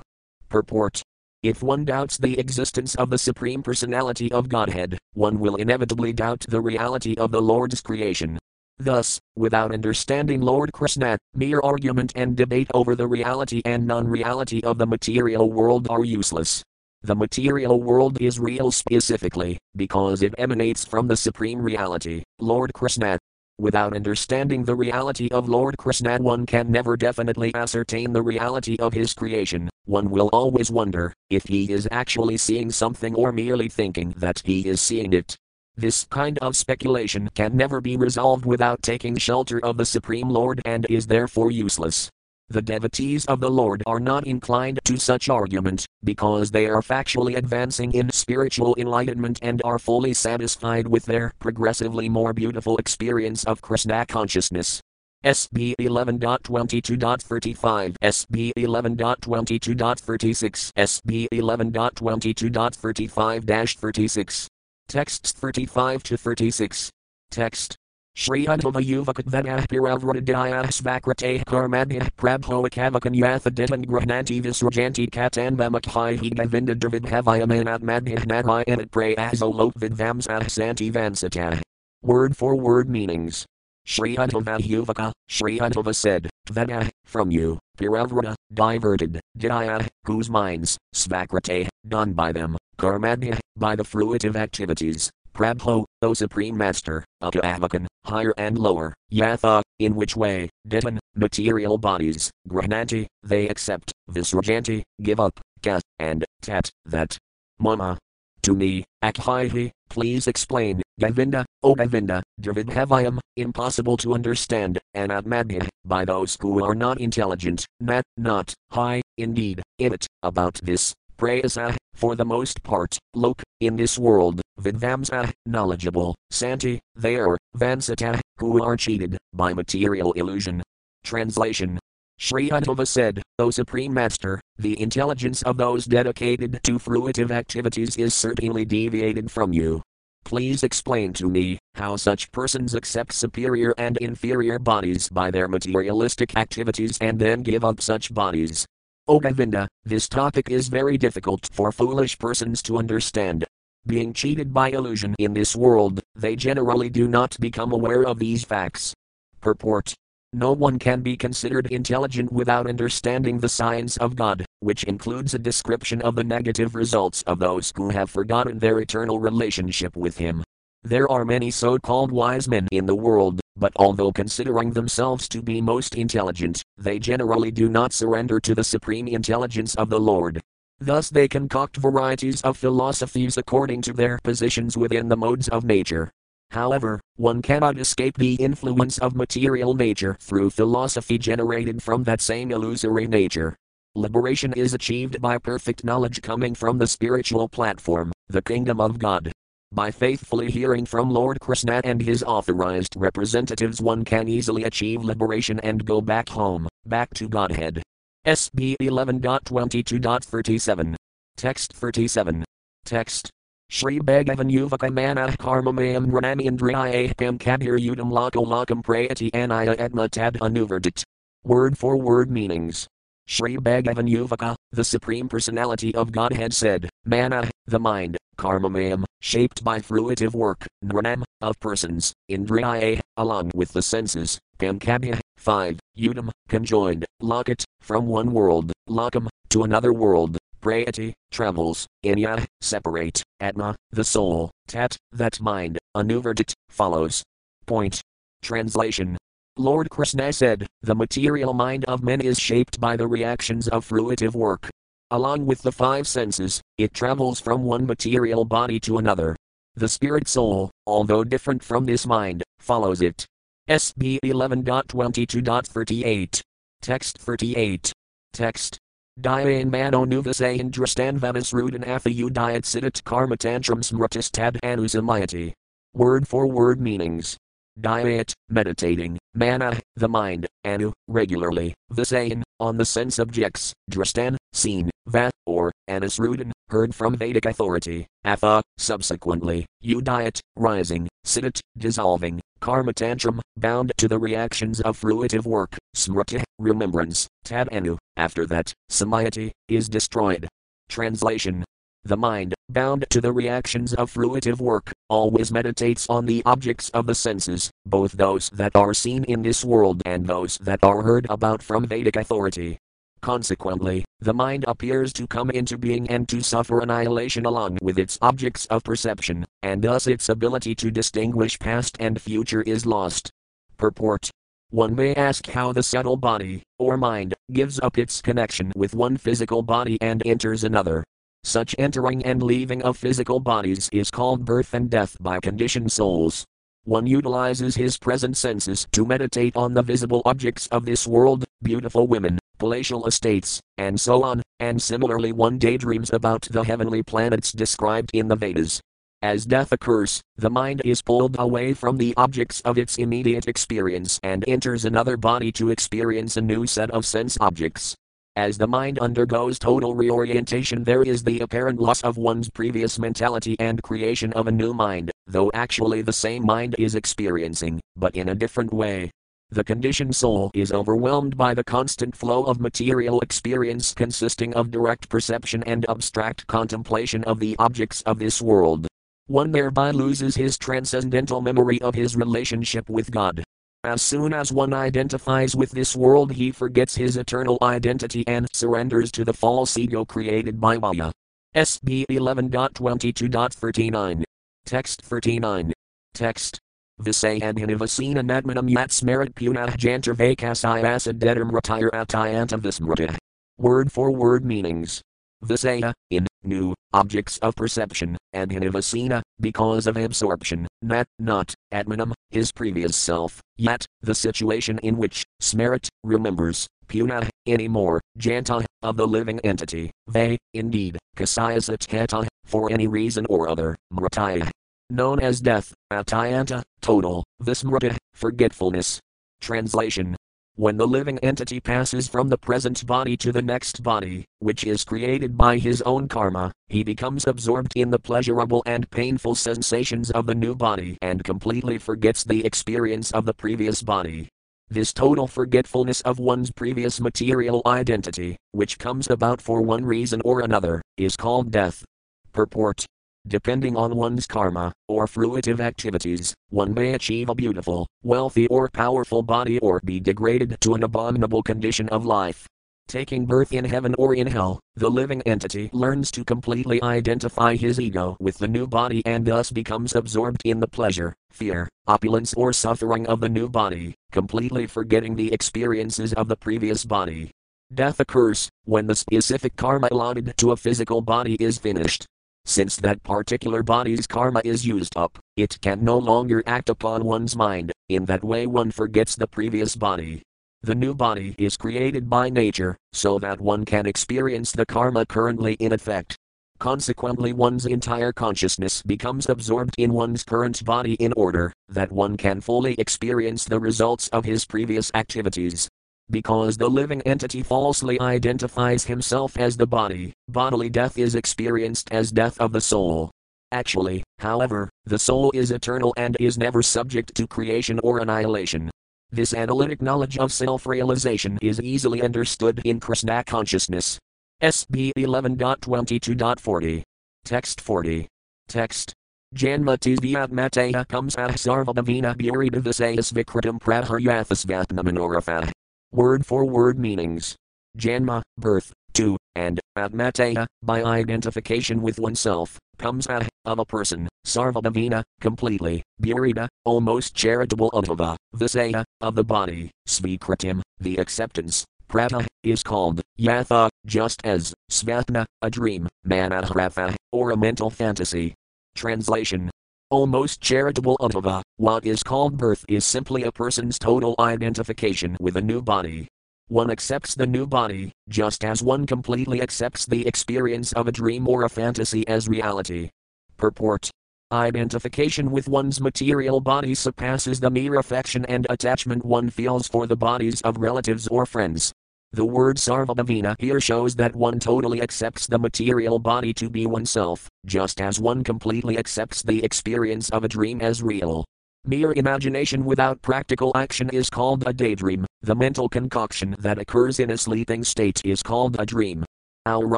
Purport 0.49 1.01
if 1.43 1.63
one 1.63 1.85
doubts 1.85 2.19
the 2.19 2.37
existence 2.37 2.93
of 2.93 3.09
the 3.09 3.17
Supreme 3.17 3.63
Personality 3.63 4.31
of 4.31 4.47
Godhead, 4.47 4.99
one 5.13 5.39
will 5.39 5.55
inevitably 5.55 6.13
doubt 6.13 6.45
the 6.47 6.61
reality 6.61 7.15
of 7.17 7.31
the 7.31 7.41
Lord's 7.41 7.81
creation. 7.81 8.37
Thus, 8.81 9.19
without 9.35 9.75
understanding 9.75 10.41
Lord 10.41 10.73
Krishna, 10.73 11.15
mere 11.35 11.59
argument 11.63 12.13
and 12.15 12.35
debate 12.35 12.67
over 12.73 12.95
the 12.95 13.05
reality 13.05 13.61
and 13.63 13.85
non 13.85 14.07
reality 14.07 14.59
of 14.63 14.79
the 14.79 14.87
material 14.87 15.51
world 15.51 15.87
are 15.87 16.03
useless. 16.03 16.63
The 17.03 17.13
material 17.13 17.79
world 17.79 18.19
is 18.19 18.39
real 18.39 18.71
specifically, 18.71 19.59
because 19.75 20.23
it 20.23 20.33
emanates 20.39 20.83
from 20.83 21.07
the 21.07 21.15
Supreme 21.15 21.61
Reality, 21.61 22.23
Lord 22.39 22.73
Krishna. 22.73 23.19
Without 23.59 23.95
understanding 23.95 24.63
the 24.63 24.75
reality 24.75 25.27
of 25.29 25.47
Lord 25.47 25.77
Krishna, 25.77 26.17
one 26.17 26.47
can 26.47 26.71
never 26.71 26.97
definitely 26.97 27.53
ascertain 27.53 28.11
the 28.13 28.23
reality 28.23 28.77
of 28.79 28.93
his 28.93 29.13
creation. 29.13 29.69
One 29.85 30.09
will 30.09 30.31
always 30.33 30.71
wonder 30.71 31.13
if 31.29 31.43
he 31.43 31.71
is 31.71 31.87
actually 31.91 32.37
seeing 32.37 32.71
something 32.71 33.13
or 33.13 33.31
merely 33.31 33.69
thinking 33.69 34.15
that 34.17 34.41
he 34.43 34.67
is 34.67 34.81
seeing 34.81 35.13
it. 35.13 35.37
This 35.81 36.05
kind 36.11 36.37
of 36.43 36.55
speculation 36.55 37.31
can 37.33 37.57
never 37.57 37.81
be 37.81 37.97
resolved 37.97 38.45
without 38.45 38.83
taking 38.83 39.17
shelter 39.17 39.59
of 39.65 39.77
the 39.77 39.85
Supreme 39.85 40.29
Lord 40.29 40.61
and 40.63 40.85
is 40.91 41.07
therefore 41.07 41.49
useless. 41.49 42.07
The 42.49 42.61
devotees 42.61 43.25
of 43.25 43.39
the 43.39 43.49
Lord 43.49 43.81
are 43.87 43.99
not 43.99 44.27
inclined 44.27 44.79
to 44.83 44.97
such 44.97 45.27
argument, 45.27 45.87
because 46.03 46.51
they 46.51 46.67
are 46.67 46.83
factually 46.83 47.35
advancing 47.35 47.93
in 47.93 48.11
spiritual 48.11 48.75
enlightenment 48.77 49.39
and 49.41 49.59
are 49.65 49.79
fully 49.79 50.13
satisfied 50.13 50.85
with 50.85 51.05
their 51.05 51.33
progressively 51.39 52.09
more 52.09 52.31
beautiful 52.31 52.77
experience 52.77 53.43
of 53.45 53.63
Krishna 53.63 54.05
consciousness. 54.05 54.81
SB 55.25 55.75
11.22.35, 55.77 57.95
SB 58.03 58.51
11.22.36, 58.55 60.73
SB 60.77 61.27
11.22.35 61.33 63.79
36. 63.79 64.50
Texts 64.91 65.31
35 65.31 66.03
to 66.03 66.17
36. 66.17 66.89
Text. 67.29 67.77
Shri 68.13 68.45
Uddhava 68.45 68.83
Yuvakadvanah 68.83 69.65
Piravradayah 69.67 70.65
Svakrate 70.67 71.45
Karmadhyah 71.45 72.09
Prabhoakavakan 72.17 73.15
Yathaditan 73.15 73.85
Grahnanti 73.85 74.43
Visrajanti 74.43 75.09
Katanvamakhi 75.09 76.35
Govinda 76.35 76.75
Dravidhaviyamanat 76.75 77.79
Madhyah 77.79 78.25
Narayanat 78.25 78.89
Prayazolok 78.89 79.71
Vidvamsah 79.75 80.51
Santi 80.51 80.91
Vansatah. 80.91 81.61
Word 82.01 82.35
for 82.35 82.57
word 82.57 82.89
meanings. 82.89 83.45
Shri 83.85 84.15
Uddhava 84.15 84.59
Yuvaka, 84.59 85.11
Shri 85.27 85.59
Uddhava 85.59 85.93
said, 85.93 86.29
Tvanah, 86.47 86.89
from 87.05 87.31
you, 87.31 87.59
Piravrata, 87.77 88.35
diverted, 88.53 89.19
Dhyaya, 89.37 89.87
whose 90.05 90.29
minds, 90.29 90.77
Svakrate, 90.93 91.67
done 91.87 92.13
by 92.13 92.31
them, 92.31 92.57
Karmadhyah, 92.77 93.39
by 93.57 93.75
the 93.75 93.83
fruitive 93.83 94.35
activities, 94.35 95.11
Prabho, 95.33 95.85
O 96.01 96.13
Supreme 96.13 96.57
Master, 96.57 97.03
Akavakan, 97.23 97.87
higher 98.05 98.33
and 98.37 98.57
lower, 98.57 98.93
Yatha, 99.11 99.61
in 99.79 99.95
which 99.95 100.15
way, 100.15 100.49
Ditan, 100.67 100.99
material 101.15 101.77
bodies, 101.77 102.31
Grahnanti, 102.47 103.07
they 103.23 103.47
accept, 103.47 103.91
Visrajanti, 104.09 104.83
give 105.01 105.19
up, 105.19 105.39
Ka, 105.63 105.79
and, 105.99 106.25
Tat, 106.41 106.69
that. 106.85 107.17
Mama. 107.59 107.97
To 108.43 108.55
me, 108.55 108.83
Akhihi, 109.03 109.71
please 109.89 110.27
explain, 110.27 110.80
Govinda, 111.01 111.43
O 111.63 111.73
Govinda, 111.73 112.21
Dravidhavayam, 112.39 113.17
impossible 113.35 113.97
to 113.97 114.13
understand, 114.13 114.77
and 114.93 115.11
Atmadhyah, 115.11 115.67
by 115.83 116.05
those 116.05 116.37
who 116.39 116.63
are 116.63 116.75
not 116.75 117.01
intelligent, 117.01 117.65
not, 117.79 118.03
not, 118.17 118.53
high, 118.71 119.01
indeed, 119.17 119.63
in 119.79 119.93
it, 119.93 120.05
about 120.21 120.59
this, 120.61 120.93
Prayasa, 121.17 121.71
ah, 121.71 121.77
for 121.95 122.15
the 122.15 122.23
most 122.23 122.61
part, 122.61 122.99
Lok, 123.15 123.41
in 123.61 123.75
this 123.75 123.97
world, 123.97 124.41
Vidvamsa, 124.59 125.25
ah, 125.25 125.31
knowledgeable, 125.47 126.13
Santi, 126.29 126.79
they 126.95 127.15
are, 127.15 127.35
Vansata, 127.57 128.17
ah, 128.17 128.19
who 128.37 128.63
are 128.63 128.77
cheated, 128.77 129.17
by 129.33 129.55
material 129.55 130.11
illusion. 130.11 130.61
Translation 131.03 131.79
Sri 132.19 132.51
Uddhava 132.51 132.87
said, 132.87 133.23
O 133.39 133.49
Supreme 133.49 133.91
Master, 133.91 134.39
the 134.59 134.79
intelligence 134.79 135.41
of 135.41 135.57
those 135.57 135.85
dedicated 135.85 136.59
to 136.61 136.73
fruitive 136.73 137.31
activities 137.31 137.97
is 137.97 138.13
certainly 138.13 138.65
deviated 138.65 139.31
from 139.31 139.51
you. 139.51 139.81
Please 140.23 140.63
explain 140.63 141.13
to 141.13 141.29
me 141.29 141.59
how 141.75 141.95
such 141.95 142.31
persons 142.31 142.73
accept 142.73 143.13
superior 143.13 143.73
and 143.77 143.97
inferior 143.97 144.59
bodies 144.59 145.09
by 145.09 145.31
their 145.31 145.47
materialistic 145.47 146.37
activities 146.37 146.97
and 147.01 147.19
then 147.19 147.43
give 147.43 147.65
up 147.65 147.81
such 147.81 148.13
bodies. 148.13 148.65
O 149.07 149.19
Govinda, 149.19 149.67
this 149.83 150.07
topic 150.07 150.49
is 150.49 150.69
very 150.69 150.97
difficult 150.97 151.49
for 151.51 151.71
foolish 151.71 152.17
persons 152.17 152.61
to 152.61 152.77
understand. 152.77 153.43
Being 153.85 154.13
cheated 154.13 154.53
by 154.53 154.69
illusion 154.69 155.15
in 155.17 155.33
this 155.33 155.55
world, 155.55 156.01
they 156.15 156.35
generally 156.35 156.89
do 156.89 157.07
not 157.07 157.35
become 157.39 157.71
aware 157.71 158.05
of 158.05 158.19
these 158.19 158.43
facts. 158.43 158.93
Purport 159.41 159.93
No 160.33 160.51
one 160.53 160.77
can 160.77 161.01
be 161.01 161.17
considered 161.17 161.67
intelligent 161.71 162.31
without 162.31 162.67
understanding 162.67 163.39
the 163.39 163.49
science 163.49 163.97
of 163.97 164.15
God, 164.15 164.45
which 164.61 164.85
includes 164.85 165.33
a 165.33 165.39
description 165.39 166.01
of 166.01 166.15
the 166.15 166.23
negative 166.23 166.73
results 166.73 167.21
of 167.23 167.39
those 167.39 167.73
who 167.75 167.89
have 167.89 168.09
forgotten 168.09 168.57
their 168.57 168.79
eternal 168.79 169.19
relationship 169.19 169.95
with 169.97 170.17
Him. 170.17 170.43
There 170.83 171.07
are 171.11 171.25
many 171.25 171.51
so 171.51 171.77
called 171.77 172.11
wise 172.11 172.47
men 172.47 172.67
in 172.71 172.85
the 172.85 172.95
world, 172.95 173.39
but 173.55 173.73
although 173.75 174.11
considering 174.11 174.71
themselves 174.71 175.27
to 175.29 175.41
be 175.41 175.61
most 175.61 175.95
intelligent, 175.95 176.63
they 176.77 176.97
generally 176.97 177.51
do 177.51 177.69
not 177.69 177.93
surrender 177.93 178.39
to 178.39 178.55
the 178.55 178.63
supreme 178.63 179.07
intelligence 179.07 179.75
of 179.75 179.89
the 179.89 179.99
Lord. 179.99 180.41
Thus 180.79 181.09
they 181.09 181.27
concoct 181.27 181.77
varieties 181.77 182.41
of 182.41 182.57
philosophies 182.57 183.37
according 183.37 183.83
to 183.83 183.93
their 183.93 184.17
positions 184.23 184.75
within 184.75 185.09
the 185.09 185.17
modes 185.17 185.47
of 185.49 185.63
nature. 185.63 186.11
However, 186.49 186.99
one 187.15 187.41
cannot 187.41 187.77
escape 187.77 188.17
the 188.17 188.35
influence 188.35 188.97
of 188.97 189.15
material 189.15 189.73
nature 189.73 190.17
through 190.19 190.49
philosophy 190.49 191.17
generated 191.17 191.83
from 191.83 192.03
that 192.05 192.19
same 192.19 192.51
illusory 192.51 193.07
nature. 193.07 193.55
Liberation 193.95 194.53
is 194.53 194.73
achieved 194.73 195.19
by 195.19 195.37
perfect 195.37 195.83
knowledge 195.83 196.21
coming 196.21 196.55
from 196.55 196.77
the 196.77 196.87
spiritual 196.87 197.49
platform, 197.49 198.13
the 198.29 198.41
kingdom 198.41 198.79
of 198.79 198.97
God. 198.97 199.33
By 199.73 199.91
faithfully 199.91 200.49
hearing 200.49 200.85
from 200.85 201.09
Lord 201.09 201.41
Krishna 201.41 201.81
and 201.83 202.01
his 202.01 202.23
authorized 202.23 202.95
representatives, 202.95 203.81
one 203.81 204.05
can 204.05 204.29
easily 204.29 204.63
achieve 204.63 205.03
liberation 205.03 205.59
and 205.59 205.85
go 205.85 205.99
back 205.99 206.29
home, 206.29 206.69
back 206.85 207.13
to 207.15 207.27
Godhead. 207.27 207.83
SB 208.25 208.77
11.22.37. 208.81 210.95
Text 211.35 211.73
37. 211.73 212.45
Text. 212.85 213.29
Shri 213.69 213.99
Bhagavan 213.99 214.49
Yuvaka 214.49 214.93
Mana 214.93 215.27
Karmamayam 215.37 216.11
Ranamindriyayakam 216.11 217.37
Kabir 217.39 217.77
Udam 217.77 218.09
Lako 218.09 218.45
Lakam 218.45 218.81
Prayati 218.83 219.29
Anaya 219.33 219.75
Edma 219.75 220.09
Tad 220.09 220.35
Anuvardit. 220.35 221.03
Word 221.43 221.77
for 221.77 221.97
word 221.97 222.31
meanings. 222.31 222.87
Shri 223.27 223.57
Bhagavan 223.57 224.09
Yuvaka, 224.09 224.55
the 224.71 224.83
Supreme 224.83 225.29
Personality 225.29 225.93
of 225.95 226.11
Godhead 226.11 226.53
said, 226.53 226.89
Mana, 227.05 227.49
the 227.65 227.79
mind, 227.79 228.17
karmamayam, 228.37 229.05
shaped 229.21 229.63
by 229.63 229.79
fruitive 229.79 230.33
work, 230.33 230.67
nranam, 230.83 231.23
of 231.41 231.59
persons, 231.59 232.13
indriya, 232.29 232.99
along 233.17 233.51
with 233.55 233.73
the 233.73 233.81
senses, 233.81 234.39
kamkabhya, 234.59 235.19
5, 235.37 235.79
udam, 235.97 236.29
conjoined, 236.49 237.05
lokat, 237.21 237.63
from 237.79 238.07
one 238.07 238.33
world, 238.33 238.71
lakam, 238.89 239.27
to 239.49 239.63
another 239.63 239.93
world, 239.93 240.37
prayati, 240.61 241.13
travels, 241.31 241.87
inya, 242.05 242.45
separate, 242.61 243.23
atma, 243.39 243.75
the 243.91 244.03
soul, 244.03 244.51
tat, 244.67 244.97
that 245.11 245.39
mind, 245.39 245.77
anuvardit, 245.95 246.53
follows. 246.69 247.23
Point. 247.65 248.01
Translation 248.41 249.17
Lord 249.57 249.89
Krishna 249.89 250.33
said, 250.33 250.67
The 250.81 250.95
material 250.95 251.53
mind 251.53 251.85
of 251.85 252.03
men 252.03 252.21
is 252.21 252.39
shaped 252.39 252.79
by 252.79 252.95
the 252.95 253.07
reactions 253.07 253.67
of 253.67 253.87
fruitive 253.87 254.33
work, 254.33 254.69
Along 255.13 255.45
with 255.45 255.61
the 255.61 255.73
five 255.73 256.07
senses, 256.07 256.61
it 256.77 256.93
travels 256.93 257.41
from 257.41 257.63
one 257.63 257.85
material 257.85 258.45
body 258.45 258.79
to 258.79 258.97
another. 258.97 259.35
The 259.75 259.89
spirit 259.89 260.29
soul, 260.29 260.71
although 260.87 261.25
different 261.25 261.61
from 261.61 261.85
this 261.85 262.07
mind, 262.07 262.43
follows 262.59 263.01
it. 263.01 263.25
SB 263.69 264.19
11.22.38. 264.23 266.41
Text 266.81 267.17
38. 267.17 267.91
Text. 268.31 268.77
Diane 269.19 269.69
mano 269.69 270.05
nuvasayan 270.05 270.71
drastanvamas 270.71 271.53
rudan 271.53 271.83
athayu 271.83 272.31
diet 272.31 272.63
siddhat 272.63 273.03
karma 273.03 273.35
tantram 273.35 273.83
smritis 273.83 274.31
tad 274.31 274.61
anusamayati. 274.63 275.51
Word 275.93 276.25
for 276.25 276.47
word 276.47 276.79
meanings. 276.79 277.35
Diet, 277.79 278.33
meditating, 278.49 279.17
mana, 279.33 279.79
the 279.95 280.09
mind, 280.09 280.45
anu, 280.65 280.91
regularly, 281.07 281.73
visayan, 281.91 282.43
on 282.59 282.75
the 282.75 282.83
sense 282.83 283.17
objects, 283.17 283.73
drastan, 283.89 284.35
seen, 284.51 284.89
va, 285.07 285.31
or, 285.45 285.71
anusrudan, 285.89 286.51
heard 286.67 286.93
from 286.93 287.15
Vedic 287.15 287.45
authority, 287.45 288.07
atha, 288.25 288.61
subsequently, 288.77 289.65
udayat, 289.83 290.41
rising, 290.57 291.07
siddhat, 291.25 291.61
dissolving, 291.77 292.41
karma 292.59 292.91
tantrum, 292.91 293.41
bound 293.55 293.93
to 293.97 294.09
the 294.09 294.19
reactions 294.19 294.81
of 294.81 294.99
fruitive 294.99 295.45
work, 295.45 295.77
smriti, 295.95 296.43
remembrance, 296.59 297.27
tad 297.45 297.69
anu, 297.71 297.97
after 298.17 298.45
that, 298.45 298.73
samayati, 298.91 299.49
is 299.69 299.87
destroyed. 299.87 300.47
Translation 300.89 301.63
the 302.03 302.17
mind, 302.17 302.53
bound 302.69 303.05
to 303.09 303.21
the 303.21 303.31
reactions 303.31 303.93
of 303.93 304.11
fruitive 304.11 304.59
work, 304.59 304.91
always 305.09 305.51
meditates 305.51 306.09
on 306.09 306.25
the 306.25 306.41
objects 306.45 306.89
of 306.89 307.05
the 307.05 307.15
senses, 307.15 307.69
both 307.85 308.13
those 308.13 308.49
that 308.49 308.75
are 308.75 308.93
seen 308.93 309.23
in 309.25 309.41
this 309.41 309.63
world 309.63 310.01
and 310.05 310.25
those 310.25 310.57
that 310.57 310.83
are 310.83 311.01
heard 311.03 311.27
about 311.29 311.61
from 311.61 311.85
Vedic 311.85 312.15
authority. 312.15 312.77
Consequently, 313.21 314.03
the 314.19 314.33
mind 314.33 314.65
appears 314.67 315.13
to 315.13 315.27
come 315.27 315.51
into 315.51 315.77
being 315.77 316.09
and 316.09 316.27
to 316.27 316.41
suffer 316.41 316.79
annihilation 316.79 317.45
along 317.45 317.77
with 317.81 317.99
its 317.99 318.17
objects 318.21 318.65
of 318.67 318.83
perception, 318.83 319.45
and 319.61 319.83
thus 319.83 320.07
its 320.07 320.27
ability 320.27 320.73
to 320.73 320.89
distinguish 320.89 321.59
past 321.59 321.97
and 321.99 322.19
future 322.19 322.63
is 322.63 322.85
lost. 322.85 323.29
Purport 323.77 324.31
one 324.71 324.95
may 324.95 325.13
ask 325.15 325.47
how 325.47 325.73
the 325.73 325.83
subtle 325.83 326.15
body, 326.15 326.63
or 326.79 326.95
mind, 326.95 327.33
gives 327.51 327.77
up 327.81 327.97
its 327.97 328.21
connection 328.21 328.71
with 328.73 328.95
one 328.95 329.17
physical 329.17 329.61
body 329.61 329.97
and 329.99 330.25
enters 330.25 330.63
another. 330.63 331.03
Such 331.43 331.75
entering 331.77 332.23
and 332.23 332.41
leaving 332.41 332.83
of 332.83 332.97
physical 332.97 333.39
bodies 333.39 333.89
is 333.91 334.11
called 334.11 334.45
birth 334.45 334.73
and 334.73 334.89
death 334.89 335.17
by 335.19 335.39
conditioned 335.39 335.91
souls. 335.91 336.45
One 336.83 337.07
utilizes 337.07 337.75
his 337.75 337.97
present 337.97 338.37
senses 338.37 338.87
to 338.91 339.05
meditate 339.05 339.55
on 339.55 339.73
the 339.73 339.81
visible 339.81 340.21
objects 340.23 340.67
of 340.67 340.85
this 340.85 341.07
world, 341.07 341.45
beautiful 341.61 342.07
women, 342.07 342.39
palatial 342.57 343.05
estates, 343.05 343.59
and 343.77 343.99
so 343.99 344.23
on, 344.23 344.43
and 344.59 344.81
similarly 344.81 345.31
one 345.31 345.57
daydreams 345.57 346.13
about 346.13 346.43
the 346.43 346.63
heavenly 346.63 347.03
planets 347.03 347.51
described 347.51 348.11
in 348.13 348.27
the 348.27 348.35
Vedas. 348.35 348.79
As 349.23 349.45
death 349.45 349.71
occurs, 349.71 350.21
the 350.37 350.49
mind 350.49 350.81
is 350.85 351.01
pulled 351.01 351.35
away 351.37 351.73
from 351.73 351.97
the 351.97 352.13
objects 352.17 352.61
of 352.61 352.77
its 352.77 352.97
immediate 352.97 353.47
experience 353.47 354.19
and 354.23 354.43
enters 354.47 354.85
another 354.85 355.17
body 355.17 355.51
to 355.53 355.69
experience 355.69 356.37
a 356.37 356.41
new 356.41 356.65
set 356.65 356.89
of 356.91 357.05
sense 357.05 357.37
objects. 357.41 357.95
As 358.37 358.57
the 358.57 358.67
mind 358.67 358.97
undergoes 358.99 359.59
total 359.59 359.93
reorientation, 359.93 360.85
there 360.85 361.03
is 361.03 361.21
the 361.21 361.41
apparent 361.41 361.81
loss 361.81 362.01
of 362.01 362.15
one's 362.15 362.49
previous 362.49 362.97
mentality 362.97 363.57
and 363.59 363.83
creation 363.83 364.31
of 364.33 364.47
a 364.47 364.51
new 364.51 364.73
mind, 364.73 365.11
though 365.27 365.51
actually 365.53 366.01
the 366.01 366.13
same 366.13 366.45
mind 366.45 366.75
is 366.79 366.95
experiencing, 366.95 367.81
but 367.97 368.15
in 368.15 368.29
a 368.29 368.35
different 368.35 368.71
way. 368.71 369.11
The 369.49 369.65
conditioned 369.65 370.15
soul 370.15 370.49
is 370.53 370.71
overwhelmed 370.71 371.35
by 371.35 371.53
the 371.53 371.63
constant 371.65 372.15
flow 372.15 372.45
of 372.45 372.61
material 372.61 373.19
experience 373.19 373.93
consisting 373.93 374.53
of 374.53 374.71
direct 374.71 375.09
perception 375.09 375.61
and 375.63 375.85
abstract 375.89 376.47
contemplation 376.47 377.25
of 377.25 377.37
the 377.37 377.57
objects 377.59 378.01
of 378.03 378.17
this 378.17 378.41
world. 378.41 378.87
One 379.27 379.51
thereby 379.51 379.91
loses 379.91 380.35
his 380.35 380.57
transcendental 380.57 381.41
memory 381.41 381.81
of 381.81 381.95
his 381.95 382.15
relationship 382.15 382.89
with 382.89 383.11
God. 383.11 383.43
As 383.83 384.03
soon 384.03 384.31
as 384.31 384.51
one 384.51 384.75
identifies 384.75 385.55
with 385.55 385.71
this 385.71 385.95
world, 385.95 386.31
he 386.31 386.51
forgets 386.51 386.95
his 386.95 387.17
eternal 387.17 387.57
identity 387.63 388.23
and 388.27 388.47
surrenders 388.53 389.11
to 389.13 389.25
the 389.25 389.33
false 389.33 389.75
ego 389.75 390.05
created 390.05 390.61
by 390.61 390.77
Maya. 390.77 391.11
SB 391.55 392.05
11.22.39. 392.11 394.23
Text 394.67 395.01
39. 395.01 395.73
Text. 396.13 396.59
Visayanhinivasena 397.01 398.21
nadmanam 398.21 398.69
yat 398.69 398.89
smarit 398.89 399.33
punah 399.33 399.75
jantarvakasayasa 399.75 401.17
dedam 401.17 401.51
retire 401.51 401.89
atayanta 401.89 402.61
vismrita. 402.61 403.17
Word 403.57 403.91
for 403.91 404.11
word 404.11 404.45
meanings. 404.45 405.01
Visaya, 405.43 405.91
in, 406.11 406.27
new, 406.43 406.73
objects 406.93 407.37
of 407.39 407.55
perception, 407.55 408.17
and 408.33 408.51
hinivasena, 408.51 409.21
because 409.39 409.87
of 409.87 409.97
absorption, 409.97 410.67
nat, 410.81 411.05
not, 411.19 411.53
adminum, 411.73 412.13
his 412.29 412.51
previous 412.51 412.95
self, 412.95 413.41
yet, 413.57 413.85
the 414.01 414.15
situation 414.15 414.79
in 414.79 414.97
which, 414.97 415.23
smarit, 415.41 415.87
remembers, 416.03 416.67
puna, 416.87 417.29
anymore, 417.47 418.01
janta, 418.19 418.65
of 418.81 418.97
the 418.97 419.07
living 419.07 419.39
entity, 419.41 419.91
they, 420.07 420.37
indeed, 420.53 420.97
kasayasa 421.15 421.77
tata, 421.77 422.27
for 422.45 422.71
any 422.71 422.87
reason 422.87 423.25
or 423.29 423.47
other, 423.47 423.75
mrataya, 423.93 424.49
known 424.89 425.19
as 425.19 425.39
death, 425.41 425.73
atayanta, 425.91 426.61
total, 426.81 427.23
this 427.39 427.63
vismrita, 427.63 427.97
forgetfulness. 428.13 428.99
Translation 429.39 430.15
When 430.55 430.75
the 430.75 430.85
living 430.85 431.17
entity 431.19 431.61
passes 431.61 432.09
from 432.09 432.27
the 432.27 432.37
present 432.37 432.85
body 432.85 433.15
to 433.17 433.31
the 433.31 433.41
next 433.41 433.83
body, 433.83 434.25
which 434.39 434.65
is 434.65 434.83
created 434.83 435.37
by 435.37 435.57
his 435.57 435.81
own 435.83 436.09
karma, 436.09 436.51
he 436.67 436.83
becomes 436.83 437.25
absorbed 437.25 437.71
in 437.73 437.89
the 437.89 437.97
pleasurable 437.97 438.61
and 438.65 438.89
painful 438.89 439.35
sensations 439.35 440.11
of 440.11 440.25
the 440.25 440.35
new 440.35 440.53
body 440.53 440.97
and 441.01 441.23
completely 441.23 441.77
forgets 441.77 442.25
the 442.25 442.45
experience 442.45 443.11
of 443.11 443.25
the 443.25 443.33
previous 443.33 443.81
body. 443.81 444.27
This 444.69 444.91
total 444.91 445.25
forgetfulness 445.25 446.01
of 446.01 446.19
one's 446.19 446.51
previous 446.51 446.99
material 446.99 447.61
identity, 447.65 448.35
which 448.51 448.77
comes 448.77 449.09
about 449.09 449.41
for 449.41 449.61
one 449.61 449.85
reason 449.85 450.21
or 450.25 450.41
another, 450.41 450.81
is 450.97 451.15
called 451.15 451.49
death. 451.51 451.85
Purport 452.33 452.85
Depending 453.27 453.77
on 453.77 453.95
one's 453.95 454.25
karma, 454.25 454.73
or 454.87 455.05
fruitive 455.05 455.59
activities, 455.59 456.33
one 456.49 456.73
may 456.73 456.95
achieve 456.95 457.29
a 457.29 457.35
beautiful, 457.35 457.87
wealthy, 458.03 458.47
or 458.47 458.67
powerful 458.67 459.21
body 459.21 459.59
or 459.59 459.79
be 459.85 459.99
degraded 459.99 460.57
to 460.61 460.73
an 460.73 460.83
abominable 460.83 461.43
condition 461.43 461.87
of 461.89 462.05
life. 462.05 462.47
Taking 462.87 463.25
birth 463.25 463.53
in 463.53 463.63
heaven 463.63 463.95
or 463.97 464.15
in 464.15 464.27
hell, 464.27 464.59
the 464.75 464.89
living 464.89 465.21
entity 465.21 465.69
learns 465.71 466.11
to 466.11 466.25
completely 466.25 466.81
identify 466.81 467.55
his 467.55 467.79
ego 467.79 468.17
with 468.19 468.37
the 468.39 468.47
new 468.47 468.67
body 468.67 469.01
and 469.05 469.25
thus 469.25 469.51
becomes 469.51 469.95
absorbed 469.95 470.41
in 470.43 470.59
the 470.59 470.67
pleasure, 470.67 471.13
fear, 471.31 471.69
opulence, 471.87 472.33
or 472.33 472.51
suffering 472.51 473.05
of 473.07 473.21
the 473.21 473.29
new 473.29 473.47
body, 473.47 473.93
completely 474.11 474.65
forgetting 474.65 475.15
the 475.15 475.31
experiences 475.31 476.11
of 476.13 476.27
the 476.27 476.35
previous 476.35 476.83
body. 476.83 477.31
Death 477.73 478.01
occurs 478.01 478.49
when 478.65 478.87
the 478.87 478.95
specific 478.95 479.55
karma 479.55 479.87
allotted 479.91 480.33
to 480.35 480.51
a 480.51 480.57
physical 480.57 481.01
body 481.01 481.35
is 481.35 481.57
finished. 481.57 482.05
Since 482.45 482.77
that 482.77 483.03
particular 483.03 483.63
body's 483.63 484.07
karma 484.07 484.41
is 484.43 484.65
used 484.65 484.97
up, 484.97 485.17
it 485.37 485.57
can 485.61 485.83
no 485.83 485.97
longer 485.97 486.43
act 486.47 486.69
upon 486.69 487.05
one's 487.05 487.35
mind, 487.35 487.71
in 487.89 488.05
that 488.05 488.23
way 488.23 488.47
one 488.47 488.71
forgets 488.71 489.15
the 489.15 489.27
previous 489.27 489.75
body. 489.75 490.21
The 490.63 490.75
new 490.75 490.93
body 490.93 491.35
is 491.37 491.57
created 491.57 492.09
by 492.09 492.29
nature, 492.29 492.77
so 492.93 493.19
that 493.19 493.41
one 493.41 493.65
can 493.65 493.85
experience 493.85 494.51
the 494.51 494.65
karma 494.65 495.05
currently 495.05 495.53
in 495.53 495.71
effect. 495.71 496.15
Consequently, 496.59 497.33
one's 497.33 497.65
entire 497.65 498.13
consciousness 498.13 498.83
becomes 498.83 499.27
absorbed 499.27 499.73
in 499.79 499.93
one's 499.93 500.23
current 500.23 500.63
body 500.63 500.93
in 500.95 501.11
order 501.13 501.51
that 501.69 501.91
one 501.91 502.15
can 502.17 502.39
fully 502.39 502.75
experience 502.75 503.45
the 503.45 503.59
results 503.59 504.07
of 504.09 504.25
his 504.25 504.45
previous 504.45 504.91
activities. 504.93 505.67
Because 506.11 506.57
the 506.57 506.69
living 506.69 507.01
entity 507.03 507.41
falsely 507.41 507.99
identifies 508.01 508.83
himself 508.83 509.37
as 509.37 509.55
the 509.55 509.65
body, 509.65 510.13
bodily 510.27 510.69
death 510.69 510.97
is 510.97 511.15
experienced 511.15 511.89
as 511.91 512.11
death 512.11 512.39
of 512.41 512.51
the 512.51 512.59
soul. 512.59 513.09
Actually, 513.53 514.03
however, 514.19 514.69
the 514.85 514.99
soul 514.99 515.31
is 515.33 515.51
eternal 515.51 515.93
and 515.95 516.17
is 516.19 516.37
never 516.37 516.61
subject 516.61 517.15
to 517.15 517.25
creation 517.25 517.79
or 517.81 517.99
annihilation. 517.99 518.69
This 519.09 519.33
analytic 519.33 519.81
knowledge 519.81 520.17
of 520.17 520.33
self 520.33 520.65
realization 520.65 521.37
is 521.41 521.61
easily 521.61 522.01
understood 522.01 522.61
in 522.65 522.81
Krishna 522.81 523.23
consciousness. 523.23 523.97
SB 524.41 524.91
11.22.40. 524.97 526.83
Text 527.23 527.61
40. 527.61 528.07
Text. 528.49 528.93
Janma 529.33 529.77
tisvyat 529.77 530.29
mateya 530.29 530.85
comes 530.89 531.15
ah 531.17 531.29
sarvadavina 531.29 532.15
burida 532.15 532.61
visayas 532.61 533.13
vikritam 533.13 533.59
praharyathas 533.59 534.45
vatnamanorafa. 534.45 535.51
Word 535.93 536.25
for 536.25 536.45
word 536.45 536.79
meanings. 536.79 537.35
Janma, 537.77 538.21
birth, 538.37 538.71
to, 538.93 539.17
and, 539.35 539.59
atmateya, 539.77 540.47
by 540.63 540.81
identification 540.83 541.81
with 541.81 541.99
oneself, 541.99 542.57
comes 542.77 543.07
ah, 543.09 543.27
of 543.43 543.59
a 543.59 543.65
person, 543.65 544.07
sarvadavina, 544.25 545.03
completely, 545.19 545.83
burida, 546.01 546.47
almost 546.63 547.13
charitable 547.13 547.69
utava, 547.71 548.15
visaya, 548.33 548.85
of 549.01 549.15
the 549.15 549.23
body, 549.25 549.69
svikritim, 549.85 550.61
the 550.79 550.95
acceptance, 550.95 551.65
prata, 551.89 552.25
is 552.41 552.63
called, 552.63 553.01
yatha, 553.19 553.67
just 553.85 554.21
as, 554.23 554.53
svatna, 554.71 555.25
a 555.41 555.49
dream, 555.49 555.89
manahratha, 556.07 556.95
or 557.11 557.31
a 557.31 557.37
mental 557.37 557.69
fantasy. 557.69 558.33
Translation 558.75 559.51
almost 559.91 560.41
charitable 560.41 560.97
utava, 560.99 561.43
what 561.57 561.85
is 561.85 562.01
called 562.01 562.37
birth 562.37 562.65
is 562.67 562.85
simply 562.85 563.23
a 563.23 563.31
person's 563.31 563.77
total 563.77 564.15
identification 564.17 565.15
with 565.19 565.35
a 565.35 565.41
new 565.41 565.61
body. 565.61 566.07
One 566.47 566.71
accepts 566.71 567.13
the 567.13 567.27
new 567.27 567.45
body, 567.45 567.91
just 568.09 568.43
as 568.43 568.63
one 568.63 568.85
completely 568.85 569.41
accepts 569.41 569.85
the 569.85 570.07
experience 570.07 570.73
of 570.73 570.87
a 570.87 570.91
dream 570.91 571.27
or 571.27 571.43
a 571.43 571.49
fantasy 571.49 572.07
as 572.07 572.27
reality. 572.27 572.89
Purport 573.37 573.91
Identification 574.31 575.29
with 575.29 575.49
one's 575.49 575.81
material 575.81 576.39
body 576.39 576.73
surpasses 576.73 577.41
the 577.41 577.51
mere 577.51 577.75
affection 577.75 578.25
and 578.25 578.47
attachment 578.49 579.03
one 579.03 579.29
feels 579.29 579.67
for 579.67 579.87
the 579.87 579.95
bodies 579.97 580.39
of 580.41 580.57
relatives 580.57 581.07
or 581.09 581.25
friends. 581.25 581.73
The 582.13 582.25
word 582.25 582.57
sarvadavina 582.57 583.37
here 583.39 583.61
shows 583.61 583.95
that 583.95 584.13
one 584.13 584.37
totally 584.37 584.81
accepts 584.81 585.27
the 585.27 585.39
material 585.39 585.97
body 585.97 586.33
to 586.33 586.49
be 586.49 586.65
oneself, 586.65 587.29
just 587.45 587.79
as 587.79 588.01
one 588.01 588.21
completely 588.21 588.77
accepts 588.77 589.23
the 589.23 589.41
experience 589.45 590.09
of 590.09 590.25
a 590.25 590.27
dream 590.27 590.59
as 590.59 590.83
real. 590.83 591.23
Mere 591.63 591.93
imagination 591.93 592.65
without 592.65 593.01
practical 593.01 593.53
action 593.55 593.89
is 593.91 594.09
called 594.09 594.43
a 594.45 594.51
daydream, 594.51 595.05
the 595.21 595.35
mental 595.35 595.69
concoction 595.69 596.35
that 596.39 596.59
occurs 596.59 596.99
in 596.99 597.11
a 597.11 597.17
sleeping 597.17 597.63
state 597.63 598.01
is 598.03 598.21
called 598.21 598.59
a 598.59 598.65
dream. 598.65 599.05
Our 599.45 599.77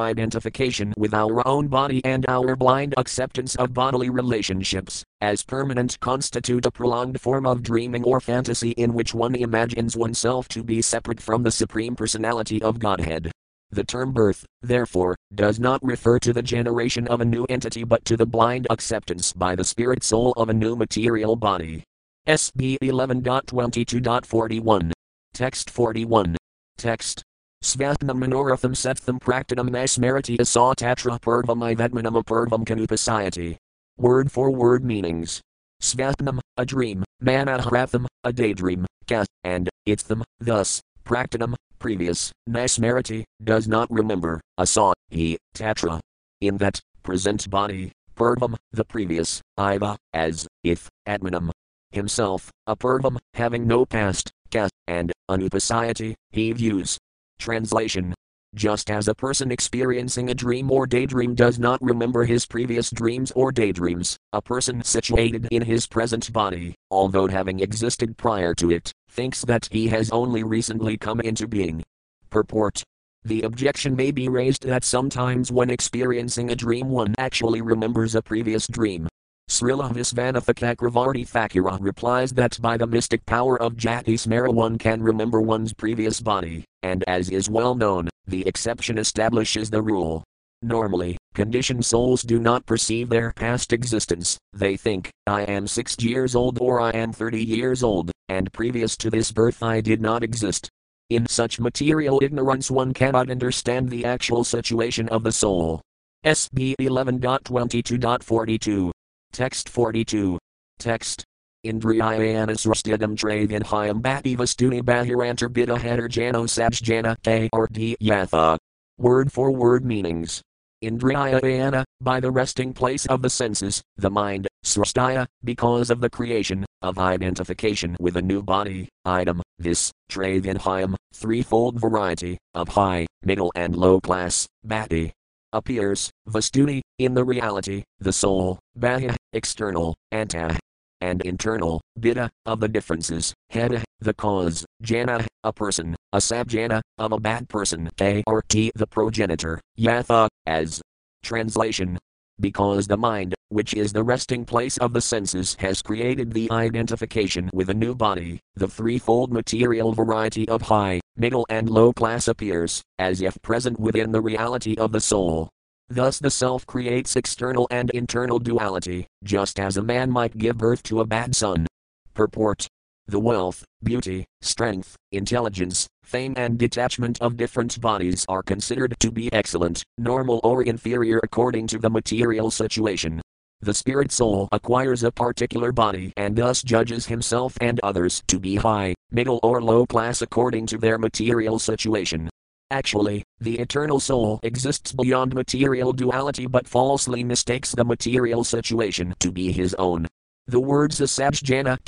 identification 0.00 0.92
with 0.96 1.14
our 1.14 1.46
own 1.46 1.68
body 1.68 2.04
and 2.04 2.26
our 2.28 2.56
blind 2.56 2.94
acceptance 2.96 3.54
of 3.54 3.72
bodily 3.72 4.10
relationships 4.10 5.04
as 5.24 5.42
permanent 5.42 5.98
constitute 6.00 6.66
a 6.66 6.70
prolonged 6.70 7.18
form 7.18 7.46
of 7.46 7.62
dreaming 7.62 8.04
or 8.04 8.20
fantasy 8.20 8.72
in 8.72 8.92
which 8.92 9.14
one 9.14 9.34
imagines 9.34 9.96
oneself 9.96 10.46
to 10.48 10.62
be 10.62 10.82
separate 10.82 11.18
from 11.18 11.42
the 11.42 11.50
Supreme 11.50 11.96
Personality 11.96 12.60
of 12.60 12.78
Godhead. 12.78 13.32
The 13.70 13.84
term 13.84 14.12
birth, 14.12 14.44
therefore, 14.60 15.16
does 15.34 15.58
not 15.58 15.82
refer 15.82 16.18
to 16.18 16.34
the 16.34 16.42
generation 16.42 17.08
of 17.08 17.22
a 17.22 17.24
new 17.24 17.46
entity 17.48 17.84
but 17.84 18.04
to 18.04 18.18
the 18.18 18.26
blind 18.26 18.66
acceptance 18.68 19.32
by 19.32 19.56
the 19.56 19.64
spirit 19.64 20.04
soul 20.04 20.34
of 20.36 20.50
a 20.50 20.54
new 20.54 20.76
material 20.76 21.36
body. 21.36 21.84
SB 22.28 22.76
11.22.41. 22.82 24.92
Text 25.32 25.70
41. 25.70 26.36
Text 26.76 27.22
Svatnam 27.62 28.18
manoratham 28.18 28.74
settham 28.74 29.18
praktanam 29.18 29.70
asmariti 29.70 30.38
asa 30.38 30.74
tatra 30.76 31.18
purvam 31.18 31.74
ivedmanam 31.74 32.22
apurvam 32.22 32.62
kanupasayati. 32.62 33.56
Word 33.96 34.32
for 34.32 34.50
word 34.50 34.84
meanings. 34.84 35.40
Svatnam, 35.80 36.40
a 36.56 36.66
dream, 36.66 37.04
manaharatham, 37.22 38.06
a 38.24 38.32
daydream, 38.32 38.86
ka, 39.06 39.24
and, 39.44 39.68
itham, 39.86 40.24
thus, 40.40 40.80
praktanam, 41.04 41.54
previous, 41.78 42.32
nasmariti, 42.48 43.22
does 43.42 43.68
not 43.68 43.88
remember, 43.92 44.40
asa, 44.58 44.94
he, 45.10 45.38
tatra. 45.54 46.00
In 46.40 46.56
that, 46.56 46.80
present 47.04 47.48
body, 47.48 47.92
purvam, 48.16 48.56
the 48.72 48.84
previous, 48.84 49.40
iva, 49.56 49.96
as, 50.12 50.48
if, 50.64 50.88
atmanam, 51.06 51.50
himself, 51.92 52.50
apurvam, 52.68 53.18
having 53.34 53.64
no 53.64 53.86
past, 53.86 54.32
ka, 54.50 54.68
and, 54.88 55.12
anupasayati, 55.30 56.14
he 56.32 56.50
views. 56.52 56.98
Translation 57.38 58.12
just 58.54 58.90
as 58.90 59.08
a 59.08 59.14
person 59.14 59.50
experiencing 59.50 60.30
a 60.30 60.34
dream 60.34 60.70
or 60.70 60.86
daydream 60.86 61.34
does 61.34 61.58
not 61.58 61.82
remember 61.82 62.24
his 62.24 62.46
previous 62.46 62.90
dreams 62.90 63.32
or 63.32 63.52
daydreams, 63.52 64.16
a 64.32 64.40
person 64.40 64.82
situated 64.82 65.48
in 65.50 65.62
his 65.62 65.86
present 65.86 66.32
body, 66.32 66.74
although 66.90 67.26
having 67.26 67.60
existed 67.60 68.16
prior 68.16 68.54
to 68.54 68.70
it, 68.70 68.92
thinks 69.10 69.42
that 69.42 69.68
he 69.70 69.88
has 69.88 70.10
only 70.10 70.42
recently 70.42 70.96
come 70.96 71.20
into 71.20 71.46
being. 71.46 71.82
Purport 72.30 72.82
the 73.26 73.40
objection 73.42 73.96
may 73.96 74.10
be 74.10 74.28
raised 74.28 74.66
that 74.66 74.84
sometimes 74.84 75.50
when 75.50 75.70
experiencing 75.70 76.50
a 76.50 76.54
dream 76.54 76.90
one 76.90 77.14
actually 77.16 77.62
remembers 77.62 78.14
a 78.14 78.20
previous 78.20 78.66
dream. 78.66 79.08
Srila 79.54 79.92
Visvanatha 79.92 80.52
Cakravarti 80.52 81.24
Thakura 81.24 81.78
replies 81.80 82.32
that 82.32 82.60
by 82.60 82.76
the 82.76 82.88
mystic 82.88 83.24
power 83.24 83.56
of 83.62 83.76
Jati 83.76 84.14
Smara 84.14 84.52
one 84.52 84.78
can 84.78 85.00
remember 85.00 85.40
one's 85.40 85.72
previous 85.72 86.20
body, 86.20 86.64
and 86.82 87.04
as 87.06 87.30
is 87.30 87.48
well 87.48 87.76
known, 87.76 88.08
the 88.26 88.44
exception 88.48 88.98
establishes 88.98 89.70
the 89.70 89.80
rule. 89.80 90.24
Normally, 90.62 91.16
conditioned 91.34 91.84
souls 91.84 92.22
do 92.22 92.40
not 92.40 92.66
perceive 92.66 93.08
their 93.08 93.32
past 93.32 93.72
existence, 93.72 94.36
they 94.52 94.76
think, 94.76 95.08
I 95.28 95.42
am 95.42 95.68
six 95.68 95.96
years 96.00 96.34
old 96.34 96.58
or 96.60 96.80
I 96.80 96.90
am 96.90 97.12
30 97.12 97.44
years 97.44 97.84
old, 97.84 98.10
and 98.28 98.52
previous 98.52 98.96
to 98.96 99.08
this 99.08 99.30
birth 99.30 99.62
I 99.62 99.80
did 99.80 100.00
not 100.00 100.24
exist. 100.24 100.68
In 101.10 101.28
such 101.28 101.60
material 101.60 102.18
ignorance, 102.20 102.72
one 102.72 102.92
cannot 102.92 103.30
understand 103.30 103.88
the 103.88 104.04
actual 104.04 104.42
situation 104.42 105.08
of 105.10 105.22
the 105.22 105.30
soul. 105.30 105.80
SB 106.24 106.74
11.22.42. 106.80 108.90
Text 109.34 109.68
42. 109.68 110.38
Text. 110.78 111.24
Indriyayanas 111.66 112.64
rustidam 112.68 113.16
travinhayam 113.16 114.00
bhati 114.00 114.36
vastuni 114.36 114.80
bahirantar 114.80 115.48
bida 115.48 115.76
header 115.76 116.08
jano 116.08 116.44
sabjana 116.46 117.16
k 117.24 117.50
or 117.52 117.66
d 117.66 117.96
yatha. 118.00 118.56
Word 118.96 119.32
for 119.32 119.50
word 119.50 119.84
meanings. 119.84 120.40
Indriyayana, 120.84 121.82
by 122.00 122.20
the 122.20 122.30
resting 122.30 122.72
place 122.72 123.06
of 123.06 123.22
the 123.22 123.30
senses, 123.30 123.82
the 123.96 124.08
mind, 124.08 124.46
srastaya, 124.64 125.26
because 125.42 125.90
of 125.90 126.00
the 126.00 126.10
creation, 126.10 126.64
of 126.80 127.00
identification 127.00 127.96
with 127.98 128.16
a 128.16 128.22
new 128.22 128.40
body, 128.40 128.88
item, 129.04 129.42
this, 129.58 129.90
Travinhayam, 130.12 130.94
threefold 131.12 131.80
variety, 131.80 132.38
of 132.54 132.68
high, 132.68 133.04
middle 133.24 133.50
and 133.56 133.74
low 133.74 134.00
class, 134.00 134.46
bhati. 134.64 135.10
Appears, 135.54 136.10
vastuni, 136.28 136.80
in 136.98 137.14
the 137.14 137.22
reality, 137.22 137.84
the 138.00 138.12
soul, 138.12 138.58
bahya, 138.76 139.14
external, 139.32 139.94
anta, 140.12 140.58
and 141.00 141.22
internal, 141.22 141.80
bida, 141.96 142.28
of 142.44 142.58
the 142.58 142.66
differences, 142.66 143.32
heda, 143.52 143.84
the 144.00 144.12
cause, 144.12 144.66
jana, 144.82 145.24
a 145.44 145.52
person, 145.52 145.94
a 146.12 146.18
sabjana, 146.18 146.82
of 146.98 147.12
a 147.12 147.20
bad 147.20 147.48
person, 147.48 147.88
a 148.00 148.24
or 148.26 148.42
t, 148.42 148.72
the 148.74 148.88
progenitor, 148.88 149.60
yatha, 149.78 150.28
as. 150.44 150.82
Translation 151.22 151.98
because 152.40 152.86
the 152.86 152.96
mind, 152.96 153.34
which 153.48 153.74
is 153.74 153.92
the 153.92 154.02
resting 154.02 154.44
place 154.44 154.76
of 154.78 154.92
the 154.92 155.00
senses, 155.00 155.56
has 155.58 155.82
created 155.82 156.32
the 156.32 156.50
identification 156.50 157.50
with 157.52 157.70
a 157.70 157.74
new 157.74 157.94
body, 157.94 158.40
the 158.56 158.68
threefold 158.68 159.32
material 159.32 159.92
variety 159.92 160.48
of 160.48 160.62
high, 160.62 161.00
middle, 161.16 161.46
and 161.48 161.70
low 161.70 161.92
class 161.92 162.28
appears, 162.28 162.82
as 162.98 163.20
if 163.20 163.40
present 163.42 163.78
within 163.78 164.12
the 164.12 164.20
reality 164.20 164.74
of 164.76 164.92
the 164.92 165.00
soul. 165.00 165.48
Thus 165.88 166.18
the 166.18 166.30
self 166.30 166.66
creates 166.66 167.16
external 167.16 167.66
and 167.70 167.90
internal 167.90 168.38
duality, 168.38 169.06
just 169.22 169.60
as 169.60 169.76
a 169.76 169.82
man 169.82 170.10
might 170.10 170.36
give 170.36 170.58
birth 170.58 170.82
to 170.84 171.00
a 171.00 171.06
bad 171.06 171.36
son. 171.36 171.66
Purport 172.14 172.68
the 173.06 173.20
wealth, 173.20 173.64
beauty, 173.82 174.24
strength, 174.40 174.96
intelligence, 175.12 175.86
fame, 176.04 176.32
and 176.36 176.58
detachment 176.58 177.20
of 177.20 177.36
different 177.36 177.78
bodies 177.80 178.24
are 178.28 178.42
considered 178.42 178.94
to 178.98 179.10
be 179.10 179.30
excellent, 179.32 179.82
normal, 179.98 180.40
or 180.42 180.62
inferior 180.62 181.20
according 181.22 181.66
to 181.66 181.78
the 181.78 181.90
material 181.90 182.50
situation. 182.50 183.20
The 183.60 183.74
spirit 183.74 184.10
soul 184.10 184.48
acquires 184.52 185.02
a 185.02 185.12
particular 185.12 185.70
body 185.70 186.12
and 186.16 186.34
thus 186.36 186.62
judges 186.62 187.06
himself 187.06 187.56
and 187.60 187.78
others 187.82 188.22
to 188.28 188.38
be 188.38 188.56
high, 188.56 188.94
middle, 189.10 189.40
or 189.42 189.62
low 189.62 189.86
class 189.86 190.22
according 190.22 190.66
to 190.66 190.78
their 190.78 190.98
material 190.98 191.58
situation. 191.58 192.30
Actually, 192.70 193.22
the 193.38 193.58
eternal 193.58 194.00
soul 194.00 194.40
exists 194.42 194.92
beyond 194.92 195.34
material 195.34 195.92
duality 195.92 196.46
but 196.46 196.66
falsely 196.66 197.22
mistakes 197.22 197.72
the 197.72 197.84
material 197.84 198.44
situation 198.44 199.14
to 199.20 199.30
be 199.30 199.52
his 199.52 199.74
own. 199.74 200.06
The 200.46 200.60
words 200.60 201.00
asabjana 201.00 201.78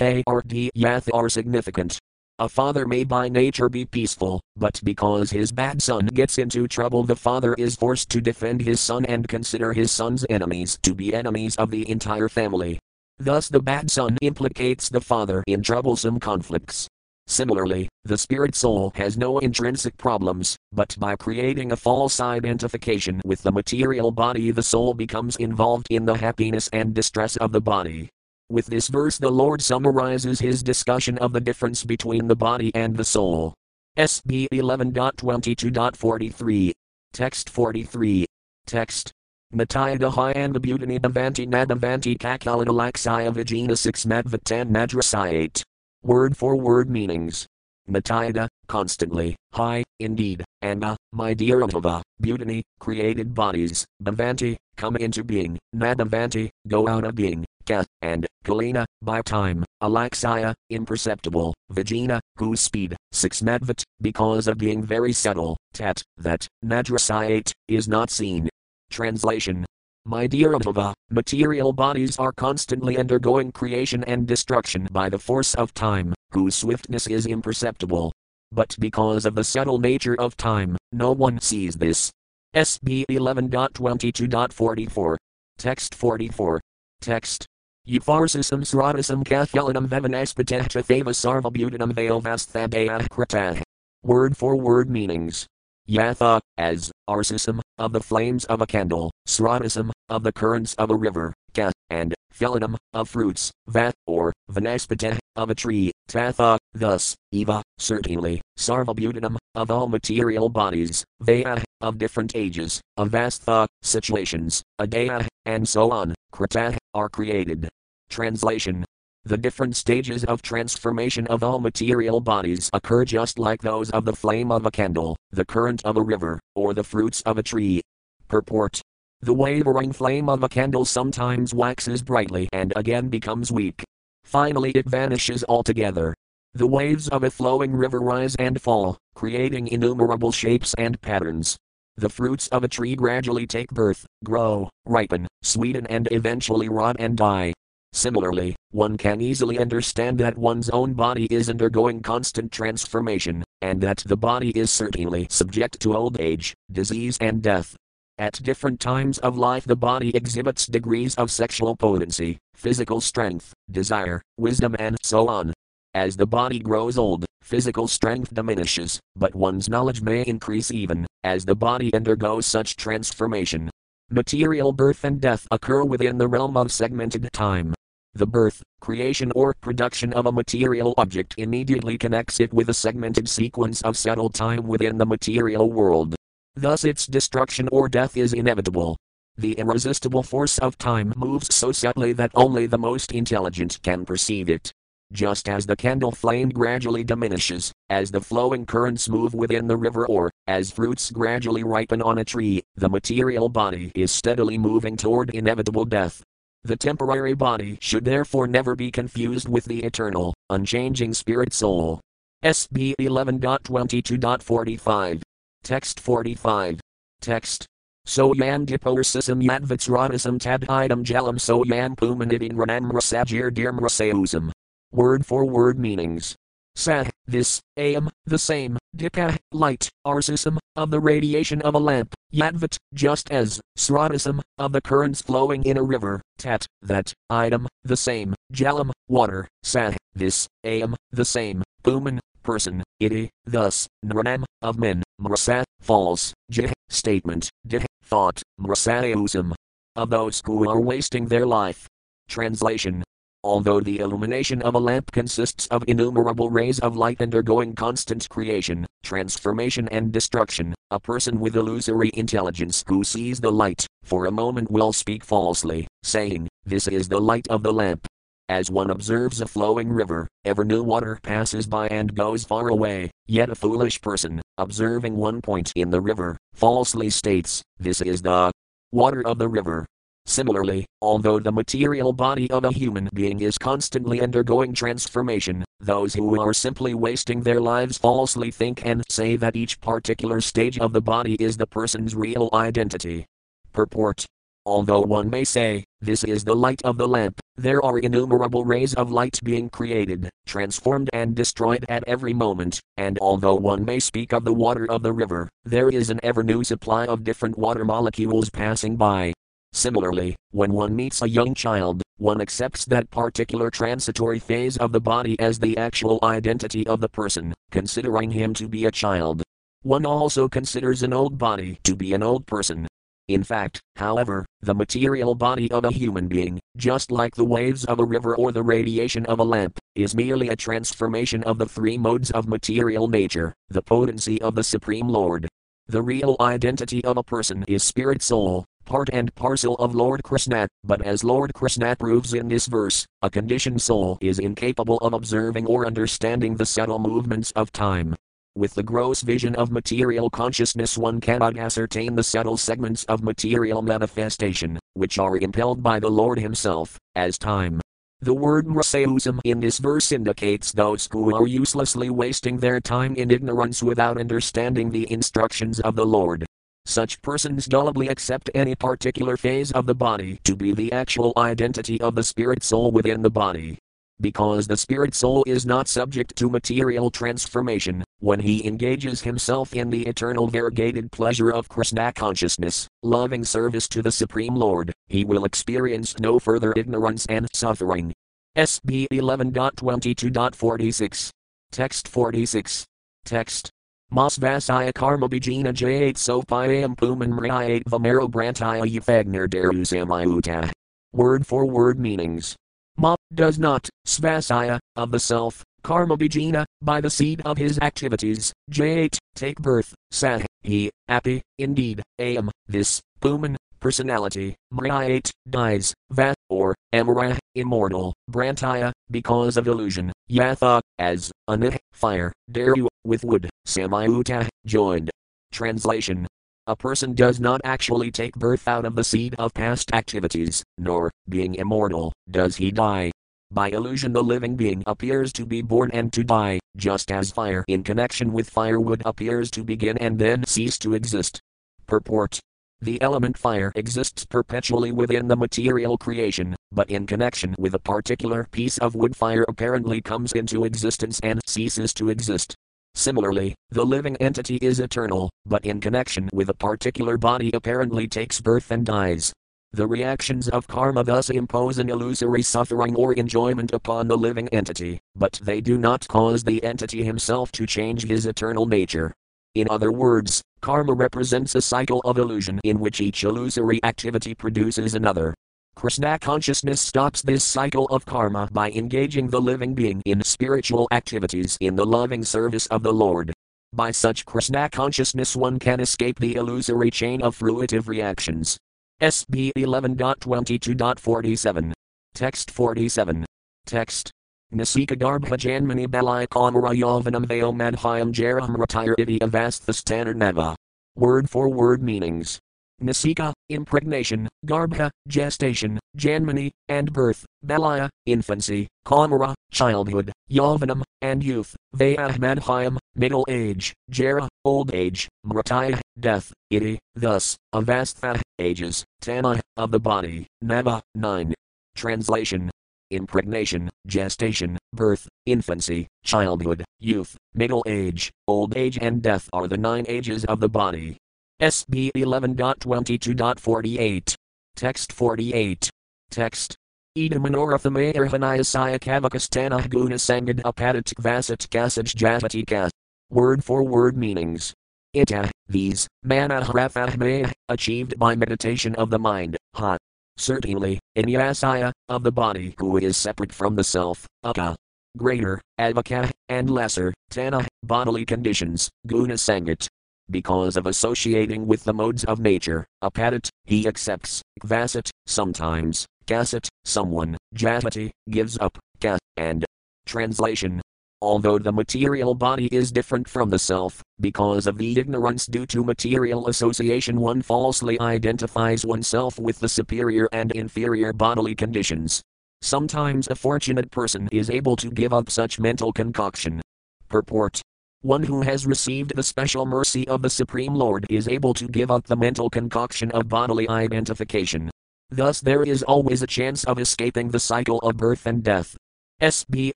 d 0.47 0.71
yath 0.75 1.11
are 1.13 1.29
significant. 1.29 1.99
A 2.39 2.49
father 2.49 2.87
may 2.87 3.05
by 3.05 3.29
nature 3.29 3.69
be 3.69 3.85
peaceful, 3.85 4.41
but 4.57 4.81
because 4.83 5.31
his 5.31 5.53
bad 5.53 5.83
son 5.83 6.07
gets 6.07 6.39
into 6.39 6.67
trouble, 6.67 7.03
the 7.03 7.17
father 7.17 7.53
is 7.55 7.77
forced 7.77 8.09
to 8.11 8.21
defend 8.23 8.63
his 8.63 8.81
son 8.81 9.05
and 9.05 9.29
consider 9.29 9.75
his 9.75 9.91
son's 9.91 10.25
enemies 10.31 10.79
to 10.83 10.95
be 10.95 11.15
enemies 11.15 11.57
of 11.57 11.71
the 11.71 11.89
entire 11.91 12.31
family. 12.31 12.79
Thus, 13.19 13.49
the 13.49 13.61
bad 13.61 13.91
son 13.91 14.17
implicates 14.23 14.89
the 14.89 15.03
father 15.03 15.45
in 15.47 15.63
troublesome 15.63 16.19
conflicts. 16.19 16.89
Similarly, 17.27 17.91
the 18.05 18.17
spirit 18.17 18.55
soul 18.55 18.91
has 18.95 19.19
no 19.19 19.39
intrinsic 19.39 19.99
problems, 19.99 20.57
but 20.73 20.97
by 20.99 21.17
creating 21.17 21.73
a 21.73 21.77
false 21.77 22.21
identification 22.21 23.21
with 23.25 23.43
the 23.43 23.53
material 23.53 24.11
body, 24.11 24.51
the 24.51 24.63
soul 24.63 24.95
becomes 24.95 25.37
involved 25.37 25.89
in 25.91 26.07
the 26.07 26.17
happiness 26.17 26.71
and 26.73 26.95
distress 26.95 27.37
of 27.37 27.53
the 27.53 27.61
body. 27.61 28.09
With 28.49 28.67
this 28.67 28.87
verse, 28.89 29.19
the 29.19 29.31
Lord 29.31 29.61
summarizes 29.61 30.39
his 30.39 30.63
discussion 30.63 31.19
of 31.19 31.33
the 31.33 31.41
difference 31.41 31.83
between 31.83 32.29
the 32.29 32.37
body 32.37 32.73
and 32.75 32.97
the 32.97 33.05
soul. 33.05 33.55
SB 33.99 34.47
11.22.43. 34.53 36.73
Text 37.13 37.51
43. 37.51 38.27
Text. 38.67 39.11
Matayada 39.53 40.13
Hyanda 40.13 40.59
Bhutani 40.59 41.01
Davanti 41.01 41.49
Nadavanti 41.49 42.17
Kakalidalaksaya 42.19 43.33
Vijina 43.33 43.77
6 43.77 44.05
Madvatan 44.05 44.71
Madrasayate. 44.71 45.65
Word 46.03 46.37
for 46.37 46.55
word 46.57 46.89
meanings. 46.89 47.49
Matayada, 47.89 48.49
constantly, 48.69 49.35
high, 49.53 49.83
indeed, 49.99 50.45
and 50.63 50.85
my 51.13 51.35
dear 51.35 51.61
Uddhava, 51.61 52.03
Bhutani, 52.23 52.63
created 52.79 53.35
bodies, 53.35 53.85
Bhavanti, 54.03 54.57
come 54.77 54.97
into 54.97 55.25
being, 55.25 55.59
Nadavanti, 55.75 56.51
go 56.69 56.89
out 56.89 57.05
of 57.05 57.15
being, 57.15 57.45
Ka, 57.67 57.85
and 58.03 58.27
Kalina, 58.45 58.85
by 59.03 59.23
time, 59.23 59.65
Alaxaya, 59.83 60.55
imperceptible, 60.71 61.55
Vegena, 61.73 62.21
whose 62.37 62.61
speed, 62.61 62.97
6 63.13 63.41
Madvat, 63.43 63.83
because 64.01 64.49
of 64.49 64.59
being 64.59 64.83
very 64.83 65.13
subtle, 65.13 65.57
Tat, 65.73 66.03
that, 66.19 66.47
Nadrasayate, 66.65 67.53
is 67.69 67.89
not 67.89 68.11
seen. 68.11 68.49
Translation 68.91 69.67
my 70.09 70.29
dear 70.29 70.53
Uddhava, 70.53 70.95
material 71.11 71.73
bodies 71.73 72.17
are 72.17 72.31
constantly 72.31 72.97
undergoing 72.97 73.51
creation 73.51 74.05
and 74.05 74.25
destruction 74.25 74.87
by 74.93 75.09
the 75.09 75.19
force 75.19 75.53
of 75.57 75.75
time, 75.75 76.15
whose 76.31 76.55
swiftness 76.55 77.09
is 77.09 77.27
imperceptible. 77.27 78.13
But 78.53 78.77
because 78.79 79.27
of 79.27 79.35
the 79.35 79.45
subtle 79.45 79.79
nature 79.79 80.15
of 80.15 80.37
time, 80.37 80.77
no 80.93 81.13
one 81.13 81.41
sees 81.41 81.77
this. 81.77 82.11
SB 82.55 83.05
11.22.44. 83.11 85.17
Text 85.59 85.95
44. 85.95 86.61
Text. 87.01 87.47
Eupharsism 87.89 88.63
sratism 88.63 89.25
kathalanam 89.25 89.87
vevanaspatah 89.87 90.67
thava 90.67 91.13
sarvabutanam 91.13 91.93
veilvasthabaya 91.93 93.09
kratah. 93.09 93.63
Word 94.03 94.37
for 94.37 94.57
word 94.57 94.91
meanings. 94.91 95.47
Yatha, 95.89 96.41
as, 96.59 96.91
arsism, 97.09 97.61
of 97.79 97.93
the 97.93 98.01
flames 98.01 98.45
of 98.47 98.61
a 98.61 98.67
candle, 98.67 99.13
sratism, 99.29 99.93
of 100.09 100.25
the 100.25 100.33
currents 100.33 100.75
of 100.75 100.91
a 100.91 100.97
river, 100.97 101.33
ka, 101.55 101.71
and, 101.91 102.13
phelanum, 102.35 102.75
of 102.93 103.09
fruits, 103.09 103.53
vat, 103.69 103.95
or, 104.05 104.33
vanaspata, 104.51 105.17
of 105.37 105.49
a 105.49 105.55
tree, 105.55 105.93
tatha, 106.09 106.59
thus, 106.79 107.15
eva, 107.33 107.63
certainly, 107.79 108.41
sarvabutanam, 108.59 109.37
of 109.55 109.71
all 109.71 109.89
material 109.89 110.49
bodies, 110.49 111.05
vaya, 111.21 111.63
of 111.81 111.99
different 111.99 112.37
ages, 112.37 112.81
avastha, 112.99 113.67
situations, 113.83 114.63
adaya, 114.81 115.27
and 115.45 115.69
so 115.69 115.91
on, 115.91 116.15
krata, 116.33 116.77
are 116.95 117.09
created. 117.09 117.69
Translation 118.09 118.85
the 119.27 119.37
different 119.37 119.75
stages 119.75 120.25
of 120.25 120.41
transformation 120.41 121.27
of 121.27 121.43
all 121.43 121.59
material 121.59 122.21
bodies 122.21 122.71
occur 122.73 123.05
just 123.05 123.41
like 123.41 123.61
those 123.61 123.91
of 123.91 124.05
the 124.05 124.13
flame 124.13 124.53
of 124.53 124.67
a 124.67 124.71
candle, 124.71 125.17
the 125.33 125.45
current 125.45 125.85
of 125.85 125.97
a 125.97 126.01
river, 126.01 126.39
or 126.55 126.75
the 126.75 126.85
fruits 126.85 127.23
of 127.23 127.37
a 127.37 127.43
tree. 127.43 127.81
Purport 128.29 128.81
The 129.23 129.35
wavering 129.35 129.91
flame 129.91 130.29
of 130.29 130.45
a 130.45 130.49
candle 130.49 130.85
sometimes 130.85 131.53
waxes 131.53 132.05
brightly 132.05 132.49
and 132.53 132.73
again 132.77 133.09
becomes 133.09 133.51
weak. 133.51 133.83
Finally, 134.23 134.71
it 134.77 134.87
vanishes 134.87 135.45
altogether. 135.49 136.15
The 136.57 136.67
waves 136.67 137.07
of 137.09 137.23
a 137.23 137.31
flowing 137.31 137.75
river 137.75 138.01
rise 138.01 138.35
and 138.37 138.59
fall, 138.59 138.97
creating 139.15 139.69
innumerable 139.69 140.33
shapes 140.33 140.75
and 140.79 140.99
patterns. 141.03 141.59
The 141.99 142.09
fruits 142.09 142.49
of 142.49 142.65
a 142.65 142.69
tree 142.69 142.97
gradually 142.97 143.47
take 143.47 143.69
birth, 143.69 144.07
grow, 144.25 144.71
ripen, 144.87 145.27
sweeten, 145.43 145.87
and 145.89 146.09
eventually 146.11 146.71
rot 146.71 146.97
and 146.99 147.15
die. 147.15 147.53
Similarly, 147.93 148.57
one 148.71 148.97
can 148.97 149.21
easily 149.21 149.59
understand 149.59 150.17
that 150.21 150.39
one's 150.39 150.71
own 150.71 150.95
body 150.95 151.27
is 151.27 151.51
undergoing 151.51 152.01
constant 152.01 152.53
transformation, 152.53 153.45
and 153.61 153.83
that 153.83 154.03
the 154.07 154.17
body 154.17 154.49
is 154.53 154.71
certainly 154.71 155.27
subject 155.29 155.79
to 155.81 155.95
old 155.95 156.19
age, 156.19 156.55
disease, 156.73 157.19
and 157.21 157.43
death. 157.43 157.77
At 158.17 158.43
different 158.43 158.81
times 158.81 159.19
of 159.19 159.37
life, 159.37 159.67
the 159.67 159.77
body 159.77 160.09
exhibits 160.17 160.67
degrees 160.67 161.15
of 161.17 161.31
sexual 161.31 161.77
potency, 161.77 162.39
physical 162.55 163.03
strength, 163.03 163.53
desire, 163.71 164.23
wisdom, 164.39 164.75
and 164.79 164.97
so 165.03 165.29
on. 165.29 165.53
As 165.97 166.15
the 166.15 166.27
body 166.27 166.59
grows 166.59 166.99
old, 166.99 167.25
physical 167.41 167.89
strength 167.89 168.35
diminishes, 168.35 169.01
but 169.17 169.35
one's 169.35 169.67
knowledge 169.67 170.03
may 170.03 170.21
increase 170.27 170.71
even 170.71 171.07
as 171.25 171.47
the 171.47 171.55
body 171.55 171.91
undergoes 171.95 172.45
such 172.45 172.77
transformation. 172.77 173.71
Material 174.11 174.73
birth 174.73 175.05
and 175.05 175.23
death 175.23 175.49
occur 175.51 175.85
within 175.85 176.19
the 176.19 176.29
realm 176.29 176.55
of 176.55 176.71
segmented 176.71 177.27
time. 177.33 177.73
The 178.13 178.27
birth, 178.27 178.63
creation, 178.79 179.33
or 179.35 179.55
production 179.55 180.13
of 180.13 180.27
a 180.27 180.33
material 180.33 180.93
object 180.99 181.35
immediately 181.39 181.97
connects 181.97 182.41
it 182.41 182.53
with 182.53 182.69
a 182.69 182.75
segmented 182.75 183.27
sequence 183.27 183.81
of 183.81 183.97
settled 183.97 184.35
time 184.35 184.67
within 184.67 184.99
the 184.99 185.07
material 185.07 185.73
world. 185.73 186.15
Thus, 186.55 186.85
its 186.85 187.07
destruction 187.07 187.71
or 187.73 187.89
death 187.89 188.19
is 188.19 188.35
inevitable. 188.35 188.99
The 189.39 189.55
irresistible 189.55 190.25
force 190.25 190.59
of 190.59 190.77
time 190.77 191.15
moves 191.17 191.55
so 191.55 191.73
subtly 191.73 192.13
that 192.13 192.33
only 192.35 192.67
the 192.67 192.77
most 192.77 193.13
intelligent 193.13 193.79
can 193.83 194.05
perceive 194.05 194.51
it. 194.51 194.75
Just 195.13 195.49
as 195.49 195.67
the 195.67 195.77
candle 195.77 196.11
flame 196.11 196.49
gradually 196.49 197.05
diminishes, 197.05 197.71
as 197.91 198.11
the 198.11 198.21
flowing 198.21 198.67
currents 198.67 199.09
move 199.09 199.35
within 199.35 199.69
the 199.69 199.77
river, 199.77 200.05
or 200.07 200.33
as 200.49 200.73
fruits 200.73 201.13
gradually 201.13 201.63
ripen 201.63 202.03
on 202.03 202.19
a 202.19 202.25
tree, 202.25 202.61
the 202.75 202.89
material 202.89 203.49
body 203.49 203.93
is 203.95 204.11
steadily 204.11 204.59
moving 204.59 204.97
toward 204.97 205.31
inevitable 205.31 205.85
death. 205.85 206.25
The 206.65 206.75
temporary 206.77 207.35
body 207.35 207.79
should 207.81 208.05
therefore 208.05 208.49
never 208.49 208.75
be 208.75 208.91
confused 208.91 209.49
with 209.49 209.67
the 209.67 209.85
eternal, 209.85 210.35
unchanging 210.51 211.15
spirit 211.15 211.53
soul. 211.53 212.01
SB 212.45 212.95
11.22.45. 213.01 215.23
Text 215.63 216.01
45. 216.01 216.81
Text. 217.21 217.65
So 218.05 218.35
yan 218.35 218.67
diporsism 218.67 219.45
yadvitsrodism 219.45 220.41
tad 220.41 220.63
idam 220.63 221.05
jalam 221.05 221.41
so 221.41 221.63
yan 221.65 221.95
rasajir 221.97 223.55
dirm 223.55 223.79
raseusam. 223.79 224.51
Word 224.97 225.27
for 225.27 225.45
word 225.45 225.79
meanings. 225.79 226.37
Sa, 226.75 227.05
this, 227.27 227.61
am, 227.77 228.09
the 228.25 228.39
same, 228.39 228.79
dika, 228.97 229.35
ah, 229.35 229.37
light, 229.53 229.91
arsism, 230.07 230.57
of 230.75 230.91
the 230.91 231.01
radiation 231.01 231.61
of 231.61 231.75
a 231.75 231.79
lamp, 231.79 232.15
yadvat, 232.33 232.79
just 232.95 233.31
as, 233.31 233.61
srodism, 233.77 234.41
of 234.57 234.73
the 234.73 234.81
currents 234.81 235.21
flowing 235.21 235.63
in 235.65 235.77
a 235.77 235.83
river, 235.83 236.23
tat, 236.39 236.67
that, 236.81 237.13
item, 237.29 237.69
the 237.85 237.95
same, 237.95 238.35
jalam, 238.55 238.91
water, 239.07 239.47
sa, 239.63 239.93
this, 240.15 240.49
am, 240.65 240.97
the 241.11 241.27
same, 241.27 241.63
puman, 241.83 242.19
person, 242.43 242.83
iti, 242.99 243.29
thus, 243.45 243.87
nranam, 244.03 244.45
of 244.63 244.79
men, 244.79 245.03
mrasa, 245.21 245.63
false, 245.79 246.33
jih, 246.51 246.73
statement, 246.89 247.51
dih, 247.69 247.85
thought, 248.03 248.41
mrasaeusam, 248.59 249.53
of 249.95 250.09
those 250.09 250.41
who 250.47 250.67
are 250.67 250.81
wasting 250.81 251.27
their 251.27 251.45
life. 251.45 251.87
Translation 252.29 253.05
Although 253.47 253.79
the 253.79 254.01
illumination 254.01 254.61
of 254.63 254.75
a 254.75 254.81
lamp 254.81 255.13
consists 255.13 255.69
of 255.69 255.85
innumerable 255.87 256.51
rays 256.51 256.81
of 256.81 256.97
light 256.97 257.23
undergoing 257.23 257.77
constant 257.77 258.29
creation, 258.29 258.85
transformation, 259.05 259.87
and 259.91 260.11
destruction, 260.11 260.75
a 260.91 260.99
person 260.99 261.39
with 261.39 261.55
illusory 261.55 262.11
intelligence 262.15 262.83
who 262.89 263.05
sees 263.05 263.39
the 263.39 263.53
light, 263.53 263.87
for 264.03 264.27
a 264.27 264.33
moment 264.33 264.69
will 264.69 264.93
speak 264.93 265.23
falsely, 265.25 265.87
saying, 266.03 266.49
This 266.65 266.89
is 266.89 267.09
the 267.09 267.21
light 267.21 267.47
of 267.47 267.63
the 267.63 267.73
lamp. 267.73 268.09
As 268.49 268.69
one 268.69 268.91
observes 268.91 269.41
a 269.41 269.47
flowing 269.47 269.91
river, 269.91 270.27
ever 270.45 270.65
new 270.65 270.83
water 270.83 271.21
passes 271.23 271.69
by 271.69 271.87
and 271.87 272.17
goes 272.17 272.43
far 272.43 272.67
away, 272.67 273.13
yet 273.29 273.49
a 273.49 273.55
foolish 273.55 274.01
person, 274.01 274.43
observing 274.59 275.15
one 275.15 275.41
point 275.41 275.73
in 275.77 275.91
the 275.91 276.01
river, 276.01 276.37
falsely 276.53 277.11
states, 277.11 277.63
This 277.79 278.01
is 278.01 278.23
the 278.23 278.51
water 278.91 279.25
of 279.25 279.39
the 279.39 279.49
river. 279.49 279.87
Similarly, 280.27 280.85
although 281.01 281.39
the 281.39 281.53
material 281.53 282.13
body 282.13 282.51
of 282.51 282.65
a 282.65 282.73
human 282.73 283.09
being 283.15 283.41
is 283.41 283.57
constantly 283.59 284.21
undergoing 284.21 284.75
transformation, 284.75 285.65
those 285.81 286.15
who 286.15 286.41
are 286.41 286.53
simply 286.53 286.95
wasting 286.95 287.43
their 287.43 287.61
lives 287.61 287.97
falsely 287.97 288.51
think 288.51 288.85
and 288.85 289.05
say 289.09 289.37
that 289.37 289.55
each 289.55 289.81
particular 289.81 290.41
stage 290.41 290.79
of 290.79 290.93
the 290.93 291.01
body 291.01 291.35
is 291.35 291.57
the 291.57 291.67
person's 291.67 292.15
real 292.15 292.51
identity. 292.53 293.25
Purport 293.73 294.27
Although 294.67 295.03
one 295.03 295.31
may 295.31 295.45
say, 295.45 295.85
this 296.01 296.25
is 296.25 296.43
the 296.43 296.57
light 296.57 296.83
of 296.83 296.99
the 296.99 297.07
lamp, 297.07 297.39
there 297.57 297.81
are 297.85 298.01
innumerable 298.01 298.65
rays 298.65 298.95
of 298.95 299.13
light 299.13 299.39
being 299.45 299.71
created, 299.71 300.29
transformed, 300.45 301.09
and 301.13 301.37
destroyed 301.37 301.87
at 301.89 302.03
every 302.09 302.35
moment, 302.35 302.81
and 302.97 303.17
although 303.21 303.55
one 303.55 303.85
may 303.85 304.01
speak 304.01 304.33
of 304.33 304.45
the 304.45 304.53
water 304.53 304.91
of 304.91 305.05
the 305.05 305.13
river, 305.13 305.49
there 305.65 305.89
is 305.89 306.11
an 306.11 306.19
ever 306.25 306.43
new 306.43 306.65
supply 306.65 307.07
of 307.07 307.23
different 307.23 307.57
water 307.57 307.85
molecules 307.85 308.51
passing 308.51 308.97
by, 308.97 309.33
Similarly, 309.77 310.35
when 310.53 310.73
one 310.73 310.97
meets 310.97 311.21
a 311.21 311.29
young 311.29 311.53
child, 311.53 312.01
one 312.17 312.41
accepts 312.41 312.87
that 312.87 313.11
particular 313.11 313.71
transitory 313.71 314.39
phase 314.39 314.79
of 314.79 314.91
the 314.91 315.03
body 315.03 315.39
as 315.39 315.59
the 315.59 315.77
actual 315.77 316.19
identity 316.23 316.87
of 316.87 317.03
the 317.03 317.11
person, 317.11 317.53
considering 317.71 318.31
him 318.31 318.55
to 318.55 318.69
be 318.69 318.87
a 318.87 318.91
child. 318.91 319.43
One 319.83 320.07
also 320.07 320.49
considers 320.49 321.03
an 321.03 321.13
old 321.13 321.37
body 321.37 321.79
to 321.85 321.95
be 321.95 322.15
an 322.15 322.23
old 322.23 322.47
person. 322.47 322.89
In 323.29 323.45
fact, 323.45 323.83
however, 323.97 324.47
the 324.63 324.75
material 324.75 325.35
body 325.35 325.71
of 325.71 325.85
a 325.85 325.93
human 325.93 326.27
being, 326.27 326.59
just 326.79 327.13
like 327.13 327.35
the 327.35 327.45
waves 327.45 327.85
of 327.85 328.01
a 328.01 328.05
river 328.05 328.35
or 328.35 328.53
the 328.53 328.63
radiation 328.63 329.27
of 329.27 329.41
a 329.41 329.45
lamp, 329.45 329.79
is 329.95 330.15
merely 330.15 330.49
a 330.49 330.57
transformation 330.57 331.43
of 331.45 331.59
the 331.59 331.67
three 331.67 331.99
modes 331.99 332.31
of 332.31 332.49
material 332.49 333.09
nature, 333.09 333.53
the 333.69 333.83
potency 333.83 334.41
of 334.41 334.55
the 334.55 334.65
Supreme 334.65 335.07
Lord. 335.07 335.47
The 335.87 336.03
real 336.03 336.35
identity 336.41 337.05
of 337.05 337.19
a 337.19 337.23
person 337.23 337.63
is 337.69 337.85
spirit 337.85 338.23
soul, 338.23 338.65
part 338.87 339.11
and 339.13 339.35
parcel 339.35 339.75
of 339.75 339.95
Lord 339.95 340.23
Krishna, 340.23 340.67
but 340.85 341.03
as 341.03 341.23
Lord 341.23 341.53
Krishna 341.53 341.95
proves 341.97 342.33
in 342.33 342.49
this 342.49 342.67
verse, 342.67 343.05
a 343.21 343.29
conditioned 343.29 343.83
soul 343.83 344.17
is 344.23 344.39
incapable 344.39 344.97
of 344.99 345.13
observing 345.13 345.67
or 345.67 345.85
understanding 345.87 346.57
the 346.57 346.65
subtle 346.65 346.99
movements 346.99 347.51
of 347.51 347.73
time. 347.73 348.15
With 348.57 348.73
the 348.73 348.83
gross 348.83 349.21
vision 349.21 349.55
of 349.57 349.71
material 349.71 350.31
consciousness, 350.31 350.97
one 350.97 351.21
cannot 351.21 351.59
ascertain 351.59 352.15
the 352.15 352.23
subtle 352.23 352.57
segments 352.57 353.05
of 353.05 353.23
material 353.23 353.83
manifestation, 353.83 354.79
which 354.95 355.19
are 355.19 355.37
impelled 355.37 355.83
by 355.83 356.01
the 356.01 356.09
Lord 356.09 356.39
Himself, 356.39 356.99
as 357.15 357.37
time. 357.37 357.83
The 358.23 358.33
word 358.33 358.67
mraseusam 358.67 359.41
in 359.45 359.61
this 359.61 359.77
verse 359.77 360.11
indicates 360.11 360.73
those 360.73 361.07
who 361.13 361.35
are 361.35 361.47
uselessly 361.47 362.09
wasting 362.09 362.57
their 362.57 362.81
time 362.81 363.15
in 363.15 363.31
ignorance 363.31 363.83
without 363.83 364.19
understanding 364.19 364.91
the 364.91 365.07
instructions 365.13 365.81
of 365.81 365.97
the 365.97 366.07
Lord. 366.07 366.47
Such 366.89 367.21
persons 367.21 367.67
gullibly 367.67 368.09
accept 368.09 368.49
any 368.55 368.77
particular 368.77 369.37
phase 369.37 369.73
of 369.73 369.87
the 369.87 369.95
body 369.95 370.39
to 370.45 370.55
be 370.55 370.73
the 370.73 370.93
actual 370.93 371.33
identity 371.37 372.01
of 372.01 372.15
the 372.15 372.23
spirit 372.23 372.63
soul 372.63 372.93
within 372.93 373.23
the 373.23 373.31
body. 373.31 373.77
Because 374.21 374.69
the 374.69 374.77
spirit 374.77 375.13
soul 375.13 375.43
is 375.49 375.67
not 375.67 375.89
subject 375.89 376.37
to 376.37 376.49
material 376.49 377.11
transformation, 377.11 378.05
when 378.21 378.39
he 378.39 378.65
engages 378.65 379.21
himself 379.21 379.75
in 379.75 379.91
the 379.91 380.07
eternal 380.07 380.47
variegated 380.47 381.11
pleasure 381.11 381.51
of 381.51 381.69
Krishna 381.69 382.13
consciousness, 382.13 382.87
loving 383.03 383.43
service 383.43 383.89
to 383.89 384.01
the 384.01 384.13
Supreme 384.13 384.55
Lord, 384.55 384.93
he 385.09 385.25
will 385.25 385.45
experience 385.45 386.17
no 386.21 386.39
further 386.39 386.73
ignorance 386.77 387.27
and 387.27 387.49
suffering. 387.53 388.13
SB 388.57 389.09
11.22.46. 389.13 391.31
Text 391.73 392.09
46. 392.09 392.87
Text 393.25 393.73
Mas 394.11 394.39
vasaya 394.39 394.93
karma 394.95 395.29
bijina 395.29 395.73
j8 395.73 396.15
sophiam 396.15 396.97
puman 396.97 397.33
mriate 397.33 397.83
vamero 397.85 398.29
brantaya 398.31 398.83
ufagner 398.83 399.49
derusamiuta. 399.49 400.71
Word 401.13 401.47
for 401.47 401.67
word 401.67 401.99
meanings. 401.99 402.57
Ma 402.97 403.17
does 403.35 403.59
not, 403.59 403.89
svasaya, 404.07 404.79
of 404.95 405.11
the 405.11 405.19
self, 405.19 405.63
karma 405.83 406.17
bijina, 406.17 406.65
by 406.81 407.01
the 407.01 407.11
seed 407.11 407.43
of 407.45 407.59
his 407.59 407.79
activities, 407.83 408.53
j8, 408.71 409.19
take 409.35 409.61
birth, 409.61 409.93
sah, 410.11 410.41
he, 410.63 410.91
api, 411.09 411.43
indeed, 411.59 412.03
am, 412.19 412.51
this, 412.67 413.01
puman, 413.21 413.57
personality, 413.81 414.55
mriate, 414.73 415.31
dies, 415.51 415.93
va, 416.11 416.33
or, 416.49 416.75
amara, 416.93 417.37
immortal, 417.57 418.15
brantaya, 418.31 418.93
because 419.11 419.57
of 419.57 419.67
illusion, 419.67 420.13
yatha, 420.31 420.81
as, 420.99 421.33
anih, 421.49 421.79
fire, 421.93 422.33
daru, 422.51 422.87
with 423.05 423.25
wood, 423.25 423.49
Samayuta, 423.67 424.49
joined. 424.67 425.11
Translation 425.53 426.27
A 426.67 426.77
person 426.77 427.15
does 427.15 427.41
not 427.41 427.61
actually 427.65 428.11
take 428.11 428.35
birth 428.35 428.69
out 428.69 428.85
of 428.85 428.95
the 428.95 429.05
seed 429.05 429.35
of 429.39 429.55
past 429.55 429.93
activities, 429.95 430.63
nor, 430.79 431.11
being 431.29 431.55
immortal, 431.55 432.13
does 432.31 432.57
he 432.57 432.71
die. 432.71 433.11
By 433.51 433.71
illusion, 433.71 434.13
the 434.13 434.23
living 434.23 434.57
being 434.57 434.83
appears 434.87 435.33
to 435.35 435.47
be 435.47 435.63
born 435.63 435.91
and 435.93 436.13
to 436.13 436.25
die, 436.25 436.59
just 436.77 437.11
as 437.13 437.31
fire 437.31 437.65
in 437.69 437.85
connection 437.85 438.33
with 438.33 438.51
firewood 438.51 439.03
appears 439.05 439.51
to 439.53 439.65
begin 439.65 439.97
and 439.99 440.19
then 440.19 440.45
cease 440.45 440.77
to 440.79 440.95
exist. 440.95 441.41
Purport 441.87 442.41
The 442.83 443.01
element 443.01 443.39
fire 443.39 443.73
exists 443.75 444.27
perpetually 444.27 444.93
within 444.93 445.29
the 445.29 445.37
material 445.37 445.97
creation, 445.97 446.55
but 446.73 446.91
in 446.91 447.07
connection 447.07 447.55
with 447.59 447.75
a 447.75 447.79
particular 447.79 448.47
piece 448.51 448.77
of 448.79 448.95
wood, 448.95 449.17
fire 449.17 449.47
apparently 449.49 450.03
comes 450.03 450.33
into 450.33 450.65
existence 450.65 451.19
and 451.23 451.41
ceases 451.47 451.95
to 451.95 452.11
exist. 452.11 452.55
Similarly, 452.95 453.55
the 453.71 453.85
living 453.85 454.17
entity 454.17 454.57
is 454.57 454.81
eternal, 454.81 455.31
but 455.47 455.65
in 455.65 455.81
connection 455.81 456.29
with 456.35 456.51
a 456.51 456.55
particular 456.55 457.17
body 457.17 457.51
apparently 457.55 458.07
takes 458.09 458.41
birth 458.43 458.71
and 458.71 458.85
dies. 458.85 459.33
The 459.73 459.87
reactions 459.87 460.49
of 460.49 460.67
karma 460.67 461.03
thus 461.03 461.31
impose 461.31 461.79
an 461.79 461.91
illusory 461.91 462.43
suffering 462.43 462.95
or 462.95 463.15
enjoyment 463.15 463.73
upon 463.73 464.09
the 464.09 464.17
living 464.17 464.49
entity, 464.49 465.01
but 465.15 465.41
they 465.43 465.61
do 465.61 465.79
not 465.79 466.07
cause 466.09 466.45
the 466.45 466.63
entity 466.63 467.05
himself 467.05 467.53
to 467.53 467.67
change 467.67 468.07
his 468.07 468.27
eternal 468.27 468.67
nature. 468.67 469.13
In 469.57 469.67
other 469.71 469.91
words, 469.91 470.43
karma 470.61 470.93
represents 470.93 471.55
a 471.55 471.63
cycle 471.63 472.03
of 472.05 472.19
illusion 472.19 472.61
in 472.63 472.79
which 472.79 473.01
each 473.01 473.25
illusory 473.25 473.81
activity 473.85 474.35
produces 474.35 474.95
another. 474.95 475.35
Krishna 475.75 476.19
consciousness 476.19 476.79
stops 476.79 477.23
this 477.23 477.43
cycle 477.43 477.87
of 477.87 478.05
karma 478.05 478.51
by 478.53 478.71
engaging 478.73 479.31
the 479.31 479.41
living 479.41 479.75
being 479.75 480.03
in 480.05 480.23
spiritual 480.23 480.87
activities 480.93 481.57
in 481.63 481.75
the 481.75 481.87
loving 481.87 482.23
service 482.23 482.67
of 482.67 482.83
the 482.83 482.93
Lord. 482.93 483.33
By 483.73 483.93
such 483.93 484.27
Krishna 484.27 484.69
consciousness, 484.69 485.35
one 485.35 485.59
can 485.59 485.81
escape 485.81 486.19
the 486.19 486.35
illusory 486.35 486.91
chain 486.91 487.23
of 487.23 487.39
fruitive 487.39 487.89
reactions. 487.89 488.59
SB 489.01 489.53
11.22.47. 489.57 491.73
Text 492.15 492.51
47. 492.51 493.25
Text. 493.65 494.13
Nasika 494.55 494.97
Garbha 494.97 495.37
Janmani 495.37 495.89
Balai 495.89 496.29
Kamara 496.29 496.73
Yavanam 496.73 497.27
Veo 497.27 497.51
Madhyam 497.51 498.13
Jaram 498.13 498.57
Retire 498.57 498.95
Iti 498.97 499.19
Avasthastana 499.19 500.15
Nava. 500.15 500.55
Word 500.95 501.29
for 501.29 501.49
word 501.49 501.83
meanings. 501.83 502.39
Nasika, 502.81 503.33
impregnation, 503.49 504.29
Garbha, 504.47 504.91
gestation, 505.09 505.81
Janmani, 505.97 506.51
and 506.69 506.93
birth, 506.93 507.25
Balaya, 507.45 507.89
infancy, 508.05 508.69
Kamara, 508.87 509.35
childhood, 509.51 510.13
Yavanam, 510.31 510.83
and 511.01 511.25
youth, 511.25 511.57
Vayahmadhyam, 511.75 512.77
middle 512.95 513.25
age, 513.29 513.73
Jara, 513.91 514.29
old 514.45 514.73
age, 514.75 515.09
Mrataya, 515.27 515.81
death, 515.99 516.33
Iti, 516.51 516.79
thus, 516.95 517.37
Avastha, 517.55 518.21
ages, 518.39 518.85
Tana, 519.01 519.41
of 519.57 519.71
the 519.71 519.81
body, 519.81 520.27
Nava, 520.45 520.83
nine. 520.95 521.35
Translation 521.75 522.51
Impregnation, 522.93 523.69
gestation, 523.89 524.57
birth, 524.73 525.09
infancy, 525.27 525.89
childhood, 526.05 526.65
youth, 526.79 527.17
middle 527.35 527.65
age, 527.67 528.13
old 528.29 528.57
age, 528.57 528.79
and 528.81 529.03
death 529.03 529.29
are 529.33 529.49
the 529.49 529.57
nine 529.57 529.85
ages 529.89 530.25
of 530.27 530.39
the 530.39 530.49
body. 530.49 530.97
SB 531.43 531.91
11.22.48. 531.97 534.15
Text 534.55 534.93
48. 534.93 535.69
Text. 536.11 536.57
Idamanorathamaya 536.97 537.95
Hanayasaya 537.95 538.79
Kavakastana 538.79 539.69
Guna 539.69 539.97
Sangad 539.97 540.41
Apadat 540.43 540.95
Vasat 540.95 541.49
Kasaj 541.49 541.93
Jatatika. 541.93 542.71
Word 543.11 543.43
for 543.43 543.65
word 543.65 543.97
meanings. 543.97 544.55
Ita, 544.95 545.29
these, 545.49 545.89
Manaharathahmaya, 546.07 547.33
achieved 547.49 547.99
by 547.99 548.15
meditation 548.15 548.77
of 548.77 548.91
the 548.91 548.99
mind, 548.99 549.37
ha. 549.55 549.77
Certainly, 550.17 550.79
in 550.95 551.07
Inyasaya, 551.07 551.73
of 551.89 552.03
the 552.03 552.13
body 552.13 552.55
who 552.59 552.77
is 552.79 552.97
separate 552.97 553.33
from 553.33 553.57
the 553.57 553.65
self, 553.65 554.07
Aka. 554.25 554.57
Greater, 554.97 555.41
Avaka, 555.61 556.11
and 556.29 556.49
lesser, 556.49 556.95
Tana, 557.11 557.47
bodily 557.63 558.07
conditions, 558.07 558.71
Guna 558.87 559.15
Sangat, 559.15 559.69
because 560.11 560.57
of 560.57 560.67
associating 560.67 561.47
with 561.47 561.65
the 561.65 561.75
modes 561.75 562.05
of 562.05 562.21
nature, 562.21 562.67
apatit, 562.83 563.29
he 563.45 563.67
accepts, 563.67 564.23
kvasat, 564.41 564.89
sometimes, 565.07 565.87
kasat, 566.07 566.49
someone, 566.65 567.17
jatati, 567.35 567.91
gives 568.09 568.39
up, 568.39 568.59
ka, 568.81 568.97
and. 569.17 569.45
Translation. 569.85 570.61
Although 571.03 571.39
the 571.39 571.53
material 571.53 572.15
body 572.15 572.47
is 572.47 572.73
different 572.73 573.09
from 573.09 573.31
the 573.31 573.39
self, 573.39 573.83
because 574.01 574.47
of 574.47 574.59
the 574.59 574.79
ignorance 574.79 575.27
due 575.27 575.47
to 575.47 575.63
material 575.63 576.29
association, 576.29 577.01
one 577.01 577.23
falsely 577.23 577.79
identifies 577.81 578.65
oneself 578.65 579.19
with 579.19 579.39
the 579.39 579.49
superior 579.49 580.09
and 580.13 580.33
inferior 580.33 580.93
bodily 580.93 581.35
conditions. 581.35 582.03
Sometimes 582.43 583.09
a 583.09 583.15
fortunate 583.15 583.71
person 583.71 584.09
is 584.11 584.31
able 584.31 584.57
to 584.57 584.71
give 584.71 584.93
up 584.93 585.11
such 585.11 585.39
mental 585.39 585.73
concoction. 585.73 586.41
Purport 586.89 587.43
one 587.87 588.03
who 588.03 588.21
has 588.23 588.47
received 588.47 588.97
the 588.97 589.03
special 589.03 589.47
mercy 589.47 589.87
of 589.87 590.03
the 590.03 590.11
Supreme 590.11 590.55
Lord 590.55 590.85
is 590.91 591.07
able 591.07 591.33
to 591.35 591.47
give 591.47 591.71
up 591.71 591.87
the 591.87 591.95
mental 591.95 592.29
concoction 592.29 592.91
of 592.91 593.09
bodily 593.09 593.49
identification. 593.49 594.51
Thus, 594.91 595.21
there 595.21 595.45
is 595.45 595.63
always 595.63 596.03
a 596.03 596.07
chance 596.07 596.43
of 596.45 596.59
escaping 596.59 597.11
the 597.11 597.21
cycle 597.21 597.61
of 597.61 597.77
birth 597.77 598.07
and 598.07 598.25
death. 598.25 598.57
SB 599.03 599.53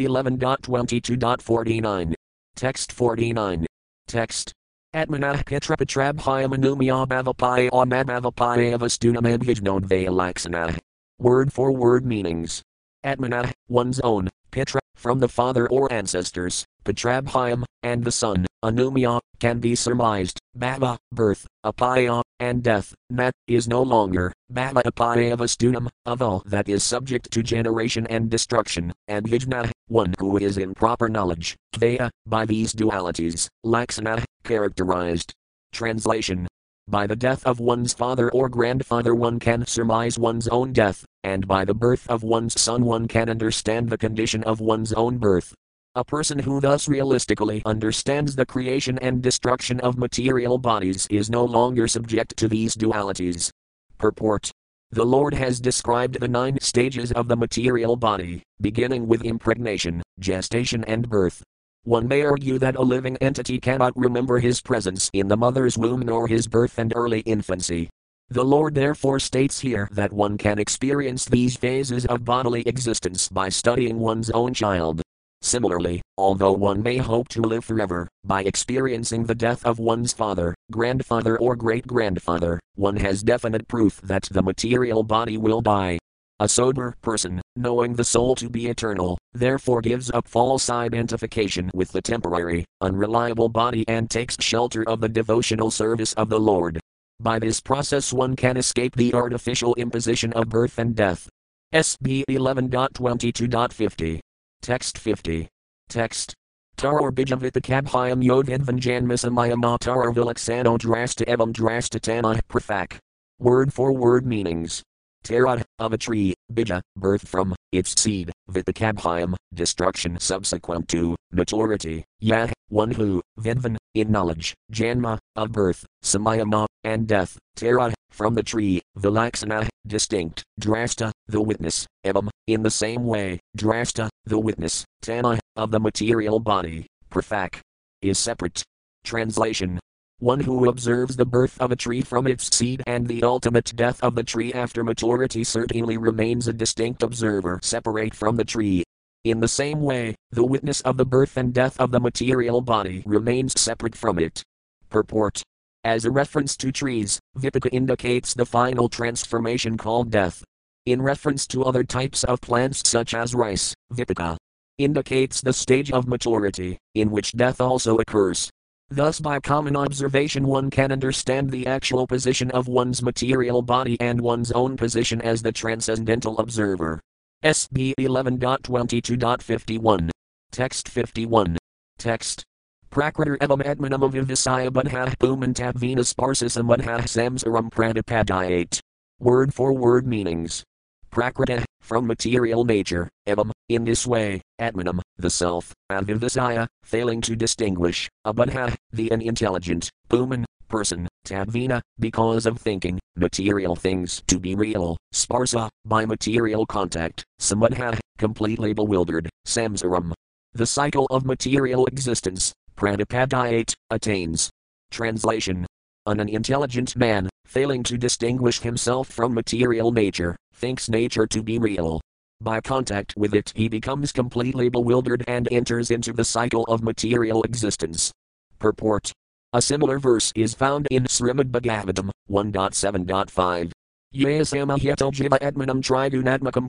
11.22.49. 0.00 2.14
Text 2.56 2.90
49. 2.90 3.66
Text. 4.08 4.52
Atmanah 4.92 5.44
Petrapatrabhaya 5.44 6.48
Manumya 6.48 7.06
Bhavapaya 7.06 7.70
Amabhavapaya 7.70 8.76
Avastunamabhijnodvaya 8.76 10.08
Laksana. 10.08 10.76
Word 11.20 11.52
for 11.52 11.70
word 11.70 12.04
meanings. 12.04 12.64
Atmanah, 13.04 13.52
one's 13.68 14.00
own, 14.00 14.28
Pitra, 14.50 14.80
from 14.94 15.20
the 15.20 15.28
father 15.28 15.68
or 15.68 15.92
ancestors, 15.92 16.64
Patrabhyam, 16.84 17.64
and 17.82 18.04
the 18.04 18.12
son, 18.12 18.46
Anumya, 18.64 19.20
can 19.38 19.60
be 19.60 19.74
surmised, 19.74 20.40
Bhava, 20.56 20.96
birth, 21.12 21.46
Apaya, 21.64 22.22
and 22.40 22.62
death, 22.62 22.94
Nat, 23.10 23.32
is 23.46 23.68
no 23.68 23.82
longer, 23.82 24.32
Bhava 24.52 24.82
Apaya 24.82 25.36
Vastunam, 25.36 25.88
of 26.06 26.22
all 26.22 26.42
that 26.46 26.68
is 26.68 26.82
subject 26.82 27.30
to 27.30 27.42
generation 27.42 28.06
and 28.08 28.30
destruction, 28.30 28.92
and 29.06 29.26
Vijna, 29.26 29.70
one 29.86 30.14
who 30.18 30.36
is 30.38 30.58
in 30.58 30.74
proper 30.74 31.08
knowledge, 31.08 31.56
Kvaya, 31.74 32.10
by 32.26 32.44
these 32.44 32.74
dualities, 32.74 33.48
Laksana, 33.64 34.24
characterized. 34.44 35.32
Translation 35.70 36.48
by 36.90 37.06
the 37.06 37.16
death 37.16 37.44
of 37.46 37.60
one's 37.60 37.92
father 37.92 38.30
or 38.30 38.48
grandfather, 38.48 39.14
one 39.14 39.38
can 39.38 39.66
surmise 39.66 40.18
one's 40.18 40.48
own 40.48 40.72
death, 40.72 41.04
and 41.22 41.46
by 41.46 41.64
the 41.64 41.74
birth 41.74 42.08
of 42.08 42.22
one's 42.22 42.58
son, 42.58 42.84
one 42.84 43.06
can 43.06 43.28
understand 43.28 43.90
the 43.90 43.98
condition 43.98 44.42
of 44.44 44.60
one's 44.60 44.92
own 44.94 45.18
birth. 45.18 45.54
A 45.94 46.04
person 46.04 46.38
who 46.38 46.60
thus 46.60 46.88
realistically 46.88 47.60
understands 47.66 48.36
the 48.36 48.46
creation 48.46 48.98
and 48.98 49.20
destruction 49.20 49.80
of 49.80 49.98
material 49.98 50.56
bodies 50.56 51.06
is 51.10 51.28
no 51.28 51.44
longer 51.44 51.88
subject 51.88 52.36
to 52.36 52.48
these 52.48 52.74
dualities. 52.74 53.50
Purport 53.98 54.50
The 54.90 55.04
Lord 55.04 55.34
has 55.34 55.60
described 55.60 56.20
the 56.20 56.28
nine 56.28 56.58
stages 56.60 57.12
of 57.12 57.28
the 57.28 57.36
material 57.36 57.96
body, 57.96 58.42
beginning 58.60 59.06
with 59.06 59.24
impregnation, 59.24 60.02
gestation, 60.18 60.84
and 60.84 61.08
birth. 61.08 61.42
One 61.84 62.06
may 62.06 62.22
argue 62.22 62.58
that 62.58 62.76
a 62.76 62.82
living 62.82 63.16
entity 63.18 63.58
cannot 63.58 63.96
remember 63.96 64.38
his 64.38 64.60
presence 64.60 65.10
in 65.12 65.28
the 65.28 65.36
mother's 65.36 65.78
womb 65.78 66.00
nor 66.00 66.28
his 66.28 66.46
birth 66.46 66.78
and 66.78 66.92
early 66.94 67.20
infancy. 67.20 67.88
The 68.30 68.44
Lord 68.44 68.74
therefore 68.74 69.18
states 69.20 69.60
here 69.60 69.88
that 69.92 70.12
one 70.12 70.36
can 70.36 70.58
experience 70.58 71.24
these 71.24 71.56
phases 71.56 72.04
of 72.04 72.26
bodily 72.26 72.60
existence 72.62 73.28
by 73.28 73.48
studying 73.48 73.98
one's 73.98 74.28
own 74.30 74.52
child. 74.52 75.00
Similarly, 75.40 76.02
although 76.18 76.52
one 76.52 76.82
may 76.82 76.98
hope 76.98 77.28
to 77.28 77.40
live 77.40 77.64
forever, 77.64 78.08
by 78.24 78.42
experiencing 78.42 79.24
the 79.24 79.34
death 79.34 79.64
of 79.64 79.78
one's 79.78 80.12
father, 80.12 80.54
grandfather, 80.70 81.38
or 81.38 81.56
great 81.56 81.86
grandfather, 81.86 82.60
one 82.74 82.96
has 82.96 83.22
definite 83.22 83.66
proof 83.66 84.00
that 84.02 84.24
the 84.30 84.42
material 84.42 85.02
body 85.02 85.38
will 85.38 85.62
die. 85.62 85.98
A 86.40 86.48
sober 86.48 86.94
person, 87.02 87.40
knowing 87.56 87.94
the 87.94 88.04
soul 88.04 88.36
to 88.36 88.48
be 88.48 88.68
eternal, 88.68 89.18
therefore 89.32 89.80
gives 89.80 90.08
up 90.12 90.28
false 90.28 90.70
identification 90.70 91.68
with 91.74 91.90
the 91.90 92.00
temporary, 92.00 92.64
unreliable 92.80 93.48
body 93.48 93.84
and 93.88 94.08
takes 94.08 94.36
shelter 94.40 94.88
of 94.88 95.00
the 95.00 95.08
devotional 95.08 95.72
service 95.72 96.12
of 96.12 96.28
the 96.28 96.38
Lord. 96.38 96.78
By 97.18 97.40
this 97.40 97.60
process, 97.60 98.12
one 98.12 98.36
can 98.36 98.56
escape 98.56 98.94
the 98.94 99.12
artificial 99.14 99.74
imposition 99.74 100.32
of 100.34 100.48
birth 100.48 100.78
and 100.78 100.94
death. 100.94 101.28
SB 101.74 102.22
11.22.50. 102.30 104.20
Text 104.62 104.96
50. 104.96 105.48
Text. 105.88 106.34
Taror 106.76 107.10
bijavitakabhyam 107.10 108.22
yodvidvan 108.22 108.78
janmisamayama 108.78 109.76
taror 109.80 110.14
vilaksano 110.14 110.78
drasta 110.78 111.26
evam 111.26 111.52
drastatana 111.52 112.40
prafak. 112.48 112.98
Word 113.40 113.72
for 113.72 113.92
word 113.92 114.24
meanings. 114.24 114.84
Tarad, 115.28 115.62
of 115.78 115.92
a 115.92 115.98
tree, 115.98 116.32
bija, 116.50 116.80
birth 116.96 117.28
from, 117.28 117.54
its 117.70 118.00
seed, 118.00 118.32
vitakabhyam, 118.50 119.34
destruction 119.52 120.18
subsequent 120.18 120.88
to, 120.88 121.16
maturity, 121.30 122.02
yah, 122.18 122.48
one 122.68 122.92
who, 122.92 123.20
vidvan, 123.38 123.76
in 123.94 124.10
knowledge, 124.10 124.54
janma, 124.72 125.18
of 125.36 125.52
birth, 125.52 125.84
samayama, 126.02 126.64
and 126.82 127.06
death, 127.06 127.36
tarad, 127.58 127.92
from 128.10 128.32
the 128.32 128.42
tree, 128.42 128.80
vilaksana, 128.98 129.68
distinct, 129.86 130.42
drasta, 130.58 131.10
the 131.26 131.42
witness, 131.42 131.86
evam, 132.06 132.30
in 132.46 132.62
the 132.62 132.70
same 132.70 133.04
way, 133.04 133.38
drasta, 133.54 134.08
the 134.24 134.38
witness, 134.38 134.86
tana, 135.02 135.38
of 135.56 135.70
the 135.70 135.78
material 135.78 136.40
body, 136.40 136.86
prafak, 137.10 137.60
is 138.00 138.18
separate. 138.18 138.62
Translation 139.04 139.78
one 140.20 140.40
who 140.40 140.68
observes 140.68 141.16
the 141.16 141.24
birth 141.24 141.60
of 141.60 141.70
a 141.70 141.76
tree 141.76 142.02
from 142.02 142.26
its 142.26 142.54
seed 142.54 142.82
and 142.86 143.06
the 143.06 143.22
ultimate 143.22 143.72
death 143.76 144.02
of 144.02 144.14
the 144.14 144.22
tree 144.22 144.52
after 144.52 144.82
maturity 144.82 145.44
certainly 145.44 145.96
remains 145.96 146.48
a 146.48 146.52
distinct 146.52 147.02
observer 147.02 147.60
separate 147.62 148.14
from 148.14 148.36
the 148.36 148.44
tree. 148.44 148.82
In 149.24 149.40
the 149.40 149.48
same 149.48 149.80
way, 149.80 150.14
the 150.30 150.44
witness 150.44 150.80
of 150.82 150.96
the 150.96 151.06
birth 151.06 151.36
and 151.36 151.52
death 151.52 151.78
of 151.80 151.90
the 151.90 152.00
material 152.00 152.60
body 152.60 153.02
remains 153.06 153.60
separate 153.60 153.94
from 153.94 154.18
it. 154.18 154.42
Purport 154.90 155.42
as 155.84 156.04
a 156.04 156.10
reference 156.10 156.56
to 156.56 156.72
trees, 156.72 157.20
Vipaka 157.38 157.68
indicates 157.72 158.34
the 158.34 158.44
final 158.44 158.88
transformation 158.88 159.78
called 159.78 160.10
death. 160.10 160.42
In 160.86 161.00
reference 161.00 161.46
to 161.46 161.64
other 161.64 161.84
types 161.84 162.24
of 162.24 162.40
plants 162.40 162.82
such 162.86 163.14
as 163.14 163.34
rice, 163.34 163.74
Vipaka 163.92 164.36
indicates 164.76 165.40
the 165.40 165.52
stage 165.52 165.90
of 165.92 166.08
maturity, 166.08 166.78
in 166.94 167.10
which 167.10 167.32
death 167.32 167.60
also 167.60 167.98
occurs. 167.98 168.50
Thus, 168.90 169.20
by 169.20 169.38
common 169.38 169.76
observation, 169.76 170.46
one 170.46 170.70
can 170.70 170.90
understand 170.90 171.50
the 171.50 171.66
actual 171.66 172.06
position 172.06 172.50
of 172.52 172.68
one's 172.68 173.02
material 173.02 173.60
body 173.60 174.00
and 174.00 174.18
one's 174.18 174.50
own 174.52 174.78
position 174.78 175.20
as 175.20 175.42
the 175.42 175.52
transcendental 175.52 176.38
observer. 176.38 176.98
SB 177.44 177.92
11.22.51. 177.98 180.08
Text 180.50 180.88
51. 180.88 181.58
Text. 181.98 182.42
Prakriter 182.90 183.36
evam 183.38 183.62
admanam 183.62 184.10
vivisaya 184.10 184.70
budhah 184.70 185.14
pumantab 185.18 185.74
venus 185.74 186.14
sparsisam 186.14 186.74
budhah 186.74 187.02
samsaram 187.02 187.70
pradipadayate. 187.70 188.80
Word 189.20 189.52
for 189.52 189.74
word 189.74 190.06
meanings. 190.06 190.64
Prakrita, 191.10 191.64
from 191.80 192.06
material 192.06 192.64
nature, 192.64 193.08
evam, 193.26 193.50
in 193.68 193.84
this 193.84 194.06
way, 194.06 194.40
atmanam, 194.60 195.00
the 195.16 195.30
self, 195.30 195.72
avivisaya, 195.90 196.66
failing 196.84 197.20
to 197.22 197.34
distinguish, 197.34 198.08
abudha, 198.26 198.74
the 198.92 199.10
unintelligent, 199.10 199.90
puman, 200.08 200.44
person, 200.68 201.08
tabvina, 201.26 201.80
because 201.98 202.46
of 202.46 202.58
thinking, 202.58 202.98
material 203.16 203.74
things 203.74 204.22
to 204.26 204.38
be 204.38 204.54
real, 204.54 204.96
sparsa, 205.14 205.68
by 205.84 206.04
material 206.04 206.66
contact, 206.66 207.24
samudha, 207.40 207.98
completely 208.18 208.72
bewildered, 208.72 209.28
samsaram. 209.46 210.12
The 210.52 210.66
cycle 210.66 211.06
of 211.10 211.24
material 211.24 211.86
existence, 211.86 212.52
Pradipadayate, 212.76 213.74
attains. 213.90 214.50
Translation 214.90 215.66
An 216.08 216.20
unintelligent 216.20 216.96
man, 216.96 217.28
failing 217.44 217.82
to 217.82 217.98
distinguish 217.98 218.60
himself 218.60 219.08
from 219.08 219.34
material 219.34 219.92
nature, 219.92 220.36
thinks 220.54 220.88
nature 220.88 221.26
to 221.26 221.42
be 221.42 221.58
real. 221.58 222.00
By 222.40 222.62
contact 222.62 223.14
with 223.18 223.34
it, 223.34 223.52
he 223.54 223.68
becomes 223.68 224.10
completely 224.10 224.70
bewildered 224.70 225.22
and 225.28 225.46
enters 225.52 225.90
into 225.90 226.14
the 226.14 226.24
cycle 226.24 226.64
of 226.64 226.82
material 226.82 227.42
existence. 227.42 228.10
Purport 228.58 229.12
A 229.52 229.60
similar 229.60 229.98
verse 229.98 230.32
is 230.34 230.54
found 230.54 230.88
in 230.90 231.04
Srimad 231.04 231.50
Bhagavatam 231.50 232.08
1.7.5. 232.30 233.70
Yasamahyata 234.14 235.12
jiva 235.12 235.38
admanam 235.40 235.82
trigunatmakam 235.82 236.68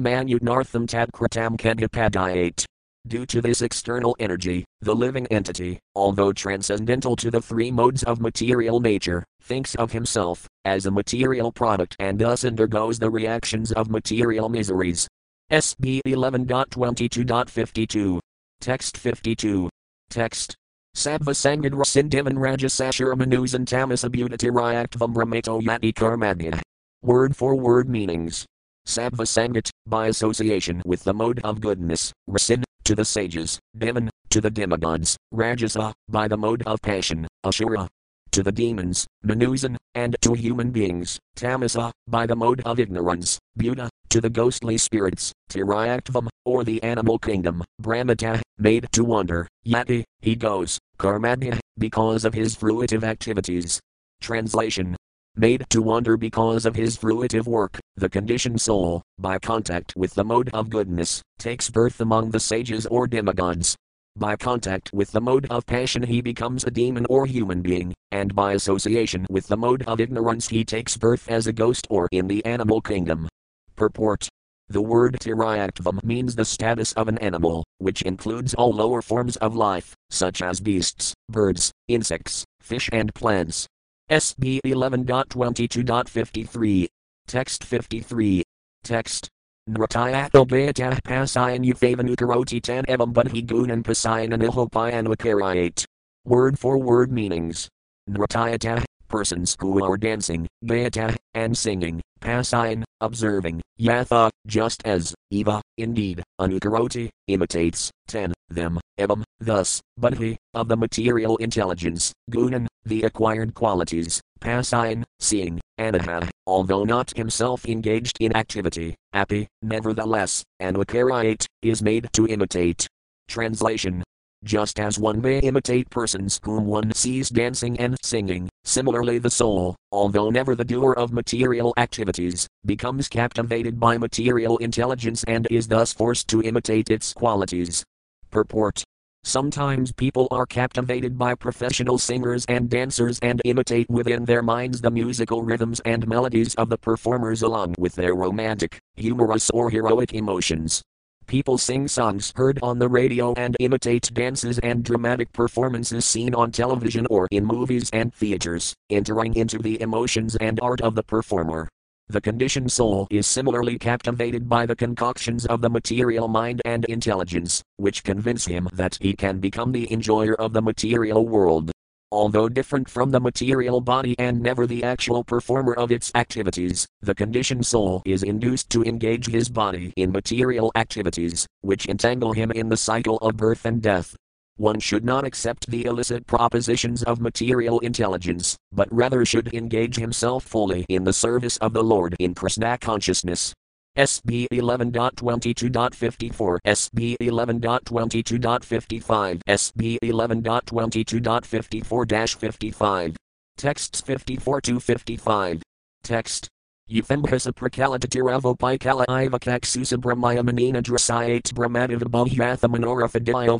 manudnartham 0.00 0.86
tadkratam 0.86 1.58
kadipadayate. 1.58 2.64
Due 3.06 3.24
to 3.26 3.40
this 3.40 3.62
external 3.62 4.16
energy, 4.18 4.64
the 4.80 4.94
living 4.94 5.26
entity, 5.28 5.78
although 5.94 6.32
transcendental 6.32 7.14
to 7.16 7.30
the 7.30 7.40
three 7.40 7.70
modes 7.70 8.02
of 8.02 8.20
material 8.20 8.80
nature, 8.80 9.24
thinks 9.42 9.76
of 9.76 9.92
himself 9.92 10.48
as 10.64 10.86
a 10.86 10.90
material 10.90 11.52
product 11.52 11.94
and 12.00 12.18
thus 12.18 12.44
undergoes 12.44 12.98
the 12.98 13.10
reactions 13.10 13.70
of 13.72 13.88
material 13.88 14.48
miseries. 14.48 15.06
SB 15.50 16.02
11.22.52. 16.06 18.20
Text 18.60 18.98
52. 18.98 19.70
Text. 20.10 20.54
Sattva 20.94 21.32
Sangad 21.32 21.72
Rasindivan 21.72 22.34
Rajasashura 22.34 23.14
Manusan 23.14 23.64
Tamasabhutatirayakvam 23.64 25.14
Brahmato 25.14 25.62
Yati 25.62 25.94
Karmadya. 25.94 26.60
Word 27.02 27.36
for 27.36 27.54
word 27.54 27.88
meanings. 27.88 28.44
Sattva 28.86 29.24
Sangat, 29.24 29.70
by 29.86 30.08
association 30.08 30.82
with 30.84 31.04
the 31.04 31.14
mode 31.14 31.40
of 31.44 31.60
goodness, 31.60 32.12
Rasin, 32.28 32.64
to 32.88 32.94
the 32.94 33.04
sages, 33.04 33.60
Devan, 33.76 34.08
to 34.30 34.40
the 34.40 34.50
demigods, 34.50 35.14
Rajasa, 35.34 35.92
by 36.08 36.26
the 36.26 36.38
mode 36.38 36.62
of 36.62 36.80
passion, 36.80 37.28
Ashura, 37.44 37.86
to 38.30 38.42
the 38.42 38.50
demons, 38.50 39.06
Manusan, 39.22 39.76
and 39.94 40.16
to 40.22 40.32
human 40.32 40.70
beings, 40.70 41.18
Tamasa, 41.36 41.92
by 42.06 42.24
the 42.24 42.34
mode 42.34 42.62
of 42.64 42.80
ignorance, 42.80 43.38
Buddha, 43.56 43.90
to 44.08 44.22
the 44.22 44.30
ghostly 44.30 44.78
spirits, 44.78 45.34
Tirayaktvam, 45.50 46.28
or 46.46 46.64
the 46.64 46.82
animal 46.82 47.18
kingdom, 47.18 47.62
Brahmata, 47.78 48.40
made 48.56 48.88
to 48.92 49.04
wander, 49.04 49.46
Yati, 49.66 50.04
he 50.22 50.34
goes, 50.34 50.78
Karmadya, 50.98 51.60
because 51.76 52.24
of 52.24 52.32
his 52.32 52.56
fruitive 52.56 53.04
activities. 53.04 53.78
Translation 54.22 54.96
made 55.36 55.64
to 55.68 55.82
wander 55.82 56.16
because 56.16 56.64
of 56.64 56.74
his 56.74 56.96
fruitive 56.96 57.46
work, 57.46 57.78
the 57.98 58.08
conditioned 58.08 58.60
soul, 58.60 59.02
by 59.18 59.38
contact 59.38 59.94
with 59.96 60.14
the 60.14 60.24
mode 60.24 60.50
of 60.52 60.70
goodness, 60.70 61.22
takes 61.38 61.70
birth 61.70 62.00
among 62.00 62.30
the 62.30 62.40
sages 62.40 62.86
or 62.86 63.06
demigods. 63.06 63.76
By 64.16 64.36
contact 64.36 64.92
with 64.92 65.12
the 65.12 65.20
mode 65.20 65.46
of 65.48 65.66
passion, 65.66 66.02
he 66.02 66.20
becomes 66.20 66.64
a 66.64 66.70
demon 66.70 67.06
or 67.08 67.26
human 67.26 67.62
being, 67.62 67.94
and 68.10 68.34
by 68.34 68.54
association 68.54 69.26
with 69.30 69.46
the 69.46 69.56
mode 69.56 69.84
of 69.84 70.00
ignorance, 70.00 70.48
he 70.48 70.64
takes 70.64 70.96
birth 70.96 71.30
as 71.30 71.46
a 71.46 71.52
ghost 71.52 71.86
or 71.88 72.08
in 72.10 72.26
the 72.26 72.44
animal 72.44 72.80
kingdom. 72.80 73.28
Purport 73.76 74.28
The 74.68 74.82
word 74.82 75.18
tirayaktvam 75.20 76.02
means 76.02 76.34
the 76.34 76.44
status 76.44 76.92
of 76.94 77.06
an 77.06 77.18
animal, 77.18 77.62
which 77.78 78.02
includes 78.02 78.54
all 78.54 78.72
lower 78.72 79.02
forms 79.02 79.36
of 79.36 79.54
life, 79.54 79.94
such 80.10 80.42
as 80.42 80.58
beasts, 80.58 81.14
birds, 81.28 81.70
insects, 81.86 82.44
fish, 82.60 82.90
and 82.92 83.14
plants. 83.14 83.68
SB 84.10 84.58
11.22.53. 84.64 86.88
Text 87.28 87.62
53. 87.62 88.42
Text. 88.84 89.28
Nratyato 89.68 90.48
bayatah 90.48 90.96
pasayan 91.04 91.60
ufavanukkaroti 91.60 92.56
tan 92.62 92.88
evam 92.88 93.12
budhi 93.12 93.44
gunan 93.44 93.84
pasayan 93.84 94.32
anilhopayan 94.32 95.04
wakarayate. 95.04 95.84
Word 96.24 96.58
for 96.58 96.78
word 96.78 97.12
meanings. 97.12 97.68
Nratayata, 98.08 98.82
persons 99.08 99.54
who 99.60 99.84
are 99.84 99.98
dancing, 99.98 100.48
bayata, 100.64 101.14
and 101.34 101.52
singing, 101.52 102.00
pasayan, 102.22 102.82
observing, 103.02 103.60
yatha, 103.78 104.30
just 104.46 104.80
as, 104.86 105.14
eva, 105.30 105.60
indeed, 105.76 106.22
anukaroti, 106.40 107.10
imitates, 107.26 107.90
ten, 108.06 108.32
them, 108.48 108.80
evam, 108.98 109.22
thus, 109.38 109.82
budhi, 110.00 110.38
of 110.54 110.68
the 110.68 110.76
material 110.78 111.36
intelligence, 111.36 112.10
gunan, 112.30 112.66
the 112.84 113.02
acquired 113.02 113.54
qualities, 113.54 114.20
pasayan, 114.40 115.04
seeing, 115.20 115.60
anaha, 115.78 116.28
although 116.46 116.84
not 116.84 117.16
himself 117.16 117.66
engaged 117.66 118.16
in 118.20 118.36
activity, 118.36 118.94
api, 119.12 119.46
nevertheless, 119.62 120.44
and 120.60 120.76
wakarayate, 120.76 121.46
is 121.62 121.82
made 121.82 122.08
to 122.12 122.26
imitate. 122.26 122.86
Translation 123.28 124.02
just 124.44 124.78
as 124.78 124.98
one 124.98 125.20
may 125.20 125.40
imitate 125.40 125.90
persons 125.90 126.38
whom 126.44 126.64
one 126.64 126.92
sees 126.92 127.28
dancing 127.28 127.78
and 127.80 127.96
singing, 128.02 128.48
similarly 128.64 129.18
the 129.18 129.30
soul, 129.30 129.74
although 129.90 130.30
never 130.30 130.54
the 130.54 130.64
doer 130.64 130.92
of 130.92 131.12
material 131.12 131.74
activities, 131.76 132.46
becomes 132.64 133.08
captivated 133.08 133.80
by 133.80 133.98
material 133.98 134.56
intelligence 134.58 135.24
and 135.24 135.48
is 135.50 135.66
thus 135.66 135.92
forced 135.92 136.28
to 136.28 136.40
imitate 136.42 136.88
its 136.88 137.12
qualities. 137.12 137.84
Purport 138.30 138.84
Sometimes 139.24 139.92
people 139.92 140.26
are 140.30 140.46
captivated 140.46 141.18
by 141.18 141.34
professional 141.34 141.98
singers 141.98 142.46
and 142.48 142.70
dancers 142.70 143.18
and 143.20 143.42
imitate 143.44 143.90
within 143.90 144.24
their 144.24 144.42
minds 144.42 144.80
the 144.80 144.90
musical 144.90 145.42
rhythms 145.42 145.80
and 145.80 146.08
melodies 146.08 146.54
of 146.54 146.70
the 146.70 146.78
performers 146.78 147.42
along 147.42 147.74
with 147.78 147.94
their 147.94 148.14
romantic, 148.14 148.78
humorous, 148.96 149.50
or 149.50 149.68
heroic 149.68 150.14
emotions. 150.14 150.82
People 151.26 151.58
sing 151.58 151.86
songs 151.88 152.32
heard 152.36 152.58
on 152.62 152.78
the 152.78 152.88
radio 152.88 153.34
and 153.34 153.54
imitate 153.60 154.10
dances 154.14 154.58
and 154.60 154.82
dramatic 154.82 155.30
performances 155.32 156.06
seen 156.06 156.34
on 156.34 156.50
television 156.50 157.06
or 157.10 157.28
in 157.30 157.44
movies 157.44 157.90
and 157.92 158.14
theaters, 158.14 158.72
entering 158.88 159.34
into 159.34 159.58
the 159.58 159.78
emotions 159.82 160.36
and 160.36 160.58
art 160.62 160.80
of 160.80 160.94
the 160.94 161.02
performer. 161.02 161.68
The 162.08 162.20
conditioned 162.20 162.72
soul 162.72 163.06
is 163.10 163.26
similarly 163.26 163.78
captivated 163.78 164.48
by 164.48 164.66
the 164.66 164.76
concoctions 164.76 165.46
of 165.46 165.60
the 165.60 165.70
material 165.70 166.28
mind 166.28 166.62
and 166.64 166.84
intelligence, 166.86 167.62
which 167.76 168.04
convince 168.04 168.46
him 168.46 168.68
that 168.72 168.98
he 169.00 169.14
can 169.14 169.40
become 169.40 169.72
the 169.72 169.92
enjoyer 169.92 170.34
of 170.34 170.52
the 170.52 170.62
material 170.62 171.26
world 171.26 171.70
although 172.10 172.48
different 172.48 172.88
from 172.88 173.10
the 173.10 173.20
material 173.20 173.80
body 173.80 174.14
and 174.18 174.40
never 174.40 174.66
the 174.66 174.82
actual 174.82 175.22
performer 175.22 175.74
of 175.74 175.92
its 175.92 176.10
activities, 176.14 176.86
the 177.02 177.14
conditioned 177.14 177.66
soul 177.66 178.02
is 178.04 178.22
induced 178.22 178.70
to 178.70 178.82
engage 178.84 179.28
his 179.28 179.48
body 179.48 179.92
in 179.96 180.10
material 180.10 180.72
activities, 180.74 181.46
which 181.60 181.86
entangle 181.86 182.32
him 182.32 182.50
in 182.52 182.68
the 182.68 182.76
cycle 182.76 183.18
of 183.18 183.36
birth 183.36 183.64
and 183.64 183.82
death. 183.82 184.16
One 184.58 184.80
should 184.80 185.04
not 185.04 185.24
accept 185.24 185.70
the 185.70 185.86
illicit 185.86 186.26
propositions 186.26 187.04
of 187.04 187.20
material 187.20 187.78
intelligence, 187.78 188.56
but 188.72 188.92
rather 188.92 189.24
should 189.24 189.54
engage 189.54 189.96
himself 189.96 190.44
fully 190.44 190.84
in 190.88 191.04
the 191.04 191.12
service 191.12 191.56
of 191.58 191.72
the 191.72 191.82
Lord 191.82 192.16
in 192.18 192.34
Krishna 192.34 192.76
consciousness, 192.76 193.54
SB 193.98 194.46
11.22.54, 194.52 196.58
SB 196.64 197.16
11.22.55, 197.20 199.40
SB 199.48 199.98
11.22.54 200.02 202.36
55. 202.36 203.16
Texts 203.56 204.00
54 204.00 204.60
to 204.60 204.78
55. 204.78 205.60
Text. 206.04 206.48
Euthembhasa 206.90 207.52
prakalatatiravopaikala 207.52 209.04
ivakaksusa 209.06 209.98
brahmayamanina 209.98 210.82
drasayate 210.82 211.52
brahmadivabhyatham 211.52 212.72
manora 212.72 213.06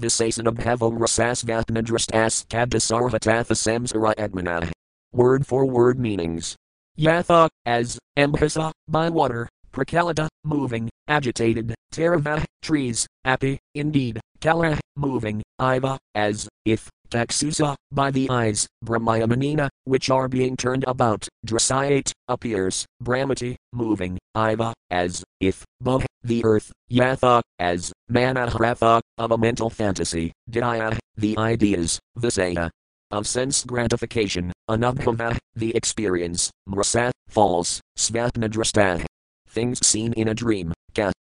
visasanabhavam 0.01 0.99
rasasvatna 0.99 1.83
drastas 1.83 2.47
kabdasarvatatha 2.47 3.55
samsara 3.55 4.15
admana. 4.15 4.73
Word 5.13 5.47
for 5.47 5.67
word 5.67 5.99
meanings. 5.99 6.57
Yatha, 6.99 7.51
as, 7.67 7.99
ambhasa, 8.17 8.73
by 8.89 9.11
water, 9.11 9.47
prakalata, 9.73 10.29
moving, 10.43 10.89
agitated, 11.07 11.75
Tarava, 11.93 12.43
trees, 12.63 13.07
api, 13.27 13.59
indeed, 13.75 14.21
kala, 14.41 14.81
moving, 14.97 15.43
iva, 15.61 15.99
as, 16.15 16.48
if, 16.65 16.89
taxusa, 17.11 17.75
by 17.91 18.11
the 18.11 18.29
eyes, 18.31 18.67
brahmayamanina, 18.85 19.69
which 19.85 20.11
are 20.11 20.29
being 20.29 20.57
turned 20.57 20.85
about, 20.85 21.27
drasayate, 21.47 22.13
appears, 22.29 22.85
brahmati, 23.03 23.57
moving, 23.73 24.19
iva, 24.35 24.75
as, 24.91 25.25
if, 25.41 25.65
bhuv, 25.83 26.05
the 26.23 26.45
earth, 26.45 26.73
yatha, 26.91 27.43
as, 27.59 27.93
manaharatha, 28.11 29.01
of 29.19 29.33
a 29.33 29.39
mental 29.39 29.71
fantasy, 29.71 30.33
dhyaya, 30.51 30.99
the 31.17 31.37
ideas, 31.39 31.99
visaya, 32.19 32.71
of 33.11 33.27
sense 33.27 33.65
gratification, 33.65 34.53
anubhava, 34.69 35.37
the 35.55 35.75
experience, 35.75 36.51
mrasa, 36.69 37.11
false, 37.29 37.81
svatnadrastah, 37.97 39.05
things 39.49 39.87
seen 39.87 40.13
in 40.13 40.29
a 40.29 40.35
dream, 40.35 40.73